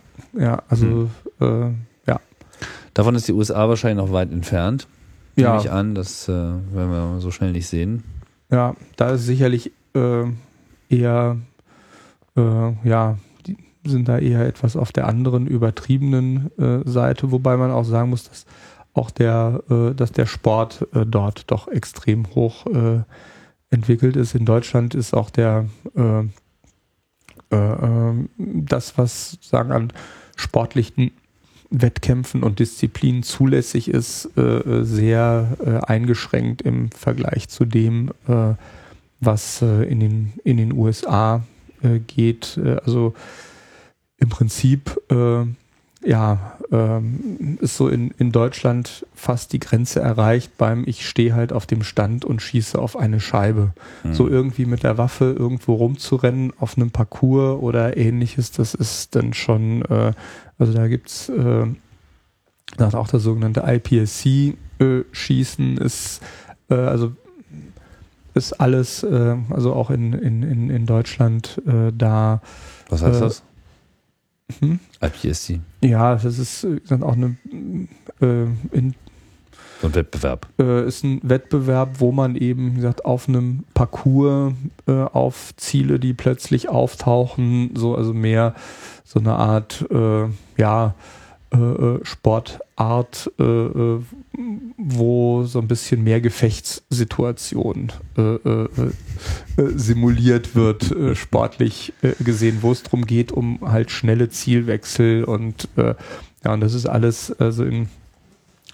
[0.41, 1.71] ja also äh,
[2.07, 2.21] ja.
[2.95, 4.87] Davon ist die USA wahrscheinlich noch weit entfernt.
[5.37, 5.61] Nehme Ja.
[5.61, 8.05] ich an, das äh, werden wir so schnell nicht sehen.
[8.51, 10.25] Ja, da ist sicherlich äh,
[10.89, 11.37] eher,
[12.37, 13.17] äh, ja,
[13.85, 18.29] sind da eher etwas auf der anderen übertriebenen äh, Seite, wobei man auch sagen muss,
[18.29, 18.47] dass
[18.95, 23.01] auch der, äh, dass der Sport äh, dort doch extrem hoch äh,
[23.71, 24.35] entwickelt ist.
[24.35, 29.93] In Deutschland ist auch der äh, äh, ähm, das, was sagen an
[30.37, 31.13] sportlichen
[31.71, 35.57] Wettkämpfen und Disziplinen zulässig ist, sehr
[35.87, 38.11] eingeschränkt im Vergleich zu dem,
[39.21, 41.43] was in, den, in den USA
[42.07, 42.61] geht.
[42.85, 43.15] Also
[44.23, 45.45] im Prinzip, äh,
[46.05, 51.53] ja, ähm, ist so in, in Deutschland fast die Grenze erreicht beim Ich stehe halt
[51.53, 53.73] auf dem Stand und schieße auf eine Scheibe.
[54.03, 54.15] Hm.
[54.15, 59.35] So irgendwie mit der Waffe irgendwo rumzurennen auf einem Parcours oder ähnliches, das ist dann
[59.35, 60.13] schon, äh,
[60.57, 61.67] also da gibt's äh,
[62.79, 66.23] auch das sogenannte IPSC-Schießen ist,
[66.71, 67.11] äh, also
[68.35, 72.41] ist alles, äh, also auch in, in, in, in Deutschland äh, da.
[72.89, 73.43] was heißt äh, das?
[74.61, 74.81] Hm?
[75.01, 75.61] IPSC.
[75.83, 77.37] Ja, das ist äh, dann auch eine
[78.21, 78.95] äh, in,
[79.81, 80.47] So ein Wettbewerb.
[80.59, 84.55] äh, ist ein Wettbewerb, wo man eben, wie gesagt, auf einem Parcours
[84.87, 88.55] äh, auf Ziele, die plötzlich auftauchen, so also mehr
[89.05, 90.27] so eine Art, äh,
[90.57, 90.95] ja,
[92.03, 94.01] Sportart, äh, äh,
[94.79, 98.69] wo so ein bisschen mehr Gefechtssituation äh, äh,
[99.57, 105.25] äh, simuliert wird, äh, sportlich äh, gesehen, wo es darum geht, um halt schnelle Zielwechsel
[105.25, 105.95] und äh,
[106.45, 107.89] ja, und das ist alles also in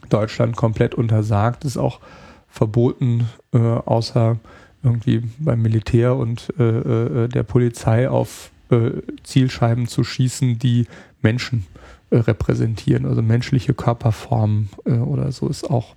[0.09, 2.01] Deutschland komplett untersagt, ist auch
[2.49, 4.39] verboten, äh, außer
[4.83, 8.91] irgendwie beim Militär und äh, äh, der Polizei auf äh,
[9.25, 10.87] Zielscheiben zu schießen, die
[11.21, 11.67] Menschen
[12.11, 15.95] äh, repräsentieren, also menschliche Körperformen äh, oder so ist auch.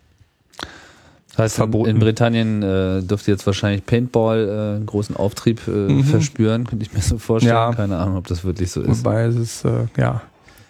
[1.37, 1.89] Heißt, in, Verboten.
[1.91, 6.03] in Britannien äh, dürfte jetzt wahrscheinlich Paintball äh, einen großen Auftrieb äh, Mhm.
[6.03, 7.55] verspüren, könnte ich mir so vorstellen.
[7.55, 7.73] Ja.
[7.73, 9.05] Keine Ahnung, ob das wirklich so ist.
[9.05, 10.21] Wobei es ist äh, ja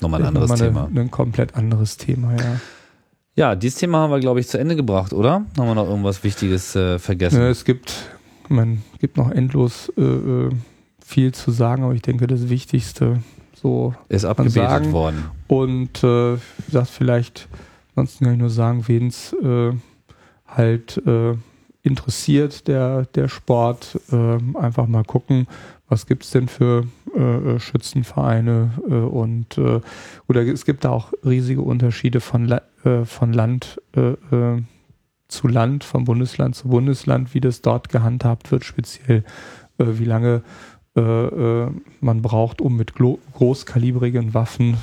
[0.02, 0.86] Nochmal ein anderes nochmal Thema.
[0.86, 2.60] Eine, ein komplett anderes Thema, ja.
[3.36, 5.46] Ja, dieses Thema haben wir, glaube ich, zu Ende gebracht, oder?
[5.58, 7.42] Haben wir noch irgendwas Wichtiges äh, vergessen?
[7.42, 7.94] Äh, es gibt,
[8.50, 10.50] man gibt noch endlos äh, äh,
[11.04, 13.20] viel zu sagen, aber ich denke, das Wichtigste
[13.62, 15.26] so ist abgebetet worden.
[15.48, 17.48] Und äh, wie gesagt, vielleicht,
[17.96, 19.74] ansonsten kann ich nur sagen, wen es äh,
[20.48, 21.36] halt äh,
[21.84, 25.48] interessiert, der, der Sport, äh, einfach mal gucken,
[25.88, 28.72] was gibt es denn für äh, äh, Schützenvereine
[29.12, 29.60] und
[30.28, 32.62] oder es gibt da auch riesige Unterschiede von, La
[33.06, 33.80] von Land
[35.28, 39.24] zu Land, von Bundesland zu Bundesland, wie das dort gehandhabt wird, speziell
[39.78, 40.42] wie lange
[40.94, 44.76] man braucht, um mit großkalibrigen Waffen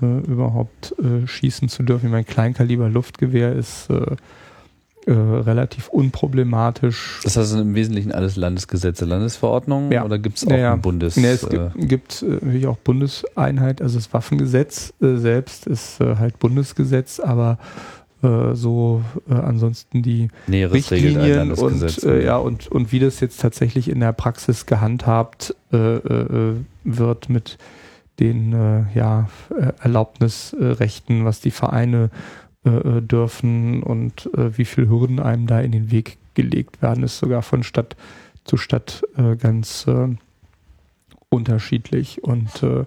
[0.00, 2.06] überhaupt schießen zu dürfen.
[2.06, 3.88] Ich meine, Kleinkaliber Luftgewehr ist
[5.08, 7.20] äh, relativ unproblematisch.
[7.22, 10.04] Das heißt im Wesentlichen alles Landesgesetze, Landesverordnungen ja.
[10.04, 10.72] oder gibt es auch ja, ja.
[10.72, 11.16] ein Bundes?
[11.16, 16.00] Nee, es äh, gibt, gibt äh, natürlich auch Bundeseinheit, also das Waffengesetz äh, selbst ist
[16.00, 17.58] äh, halt Bundesgesetz, aber
[18.22, 24.00] äh, so ansonsten die Näheres Richtlinien und ja und und wie das jetzt tatsächlich in
[24.00, 27.58] der Praxis gehandhabt wird mit
[28.18, 29.28] den ja
[29.80, 32.10] Erlaubnisrechten, was die Vereine
[32.66, 37.04] äh, äh, dürfen und äh, wie viele Hürden einem da in den Weg gelegt werden,
[37.04, 37.94] ist sogar von Stadt
[38.44, 40.08] zu Stadt äh, ganz äh,
[41.28, 42.24] unterschiedlich.
[42.24, 42.84] Und äh,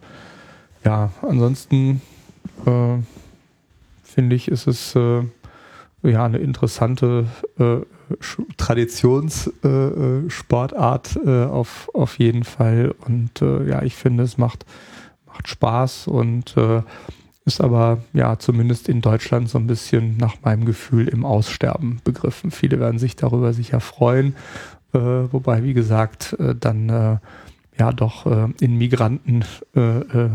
[0.83, 2.01] ja, ansonsten
[4.09, 7.25] finde ich, ist es ja eine interessante
[8.57, 12.93] Traditionssportart auf, auf jeden Fall.
[13.05, 14.65] Und ja, ich finde, es macht,
[15.25, 16.55] macht Spaß und
[17.49, 22.51] ist aber ja zumindest in Deutschland so ein bisschen nach meinem Gefühl im Aussterben begriffen.
[22.51, 24.35] Viele werden sich darüber sicher freuen,
[24.93, 27.17] äh, wobei, wie gesagt, äh, dann äh,
[27.79, 29.45] ja doch äh, in Migranten
[29.75, 30.29] äh, äh,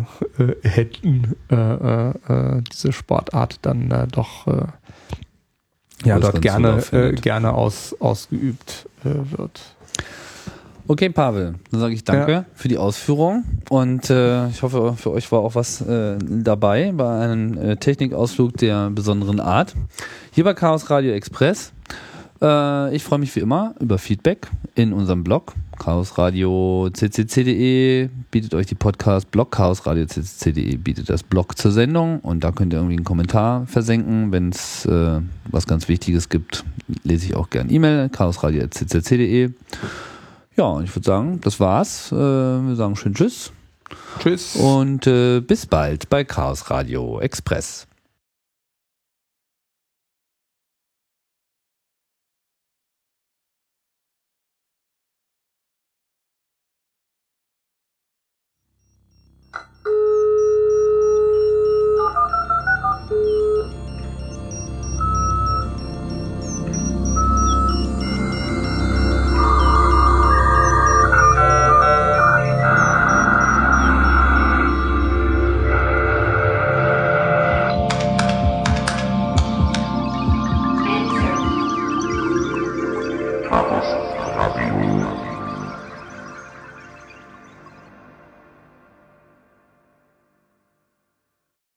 [0.62, 1.36] hätten
[2.72, 4.46] diese Sportart dann doch
[6.04, 6.82] ja dort gerne
[7.20, 9.74] gerne aus, ausgeübt wird.
[10.86, 12.44] Okay, Pavel, dann sage ich danke ja.
[12.52, 17.20] für die Ausführung und äh, ich hoffe, für euch war auch was äh, dabei bei
[17.20, 19.74] einem äh, Technikausflug der besonderen Art.
[20.32, 21.72] Hier bei Chaos Radio Express.
[22.42, 28.74] Äh, ich freue mich wie immer über Feedback in unserem Blog chaosradio.ccc.de bietet euch die
[28.74, 33.66] Podcast Blog chaosradio.ccc.de bietet das Blog zur Sendung und da könnt ihr irgendwie einen Kommentar
[33.66, 35.20] versenken, wenn es äh,
[35.50, 36.64] was ganz Wichtiges gibt,
[37.02, 39.50] lese ich auch gern E-Mail chaosradio.ccc.de
[40.56, 42.12] ja, und ich würde sagen, das war's.
[42.12, 43.50] Äh, wir sagen schön Tschüss.
[44.20, 44.56] Tschüss.
[44.56, 47.86] Und äh, bis bald bei Chaos Radio Express.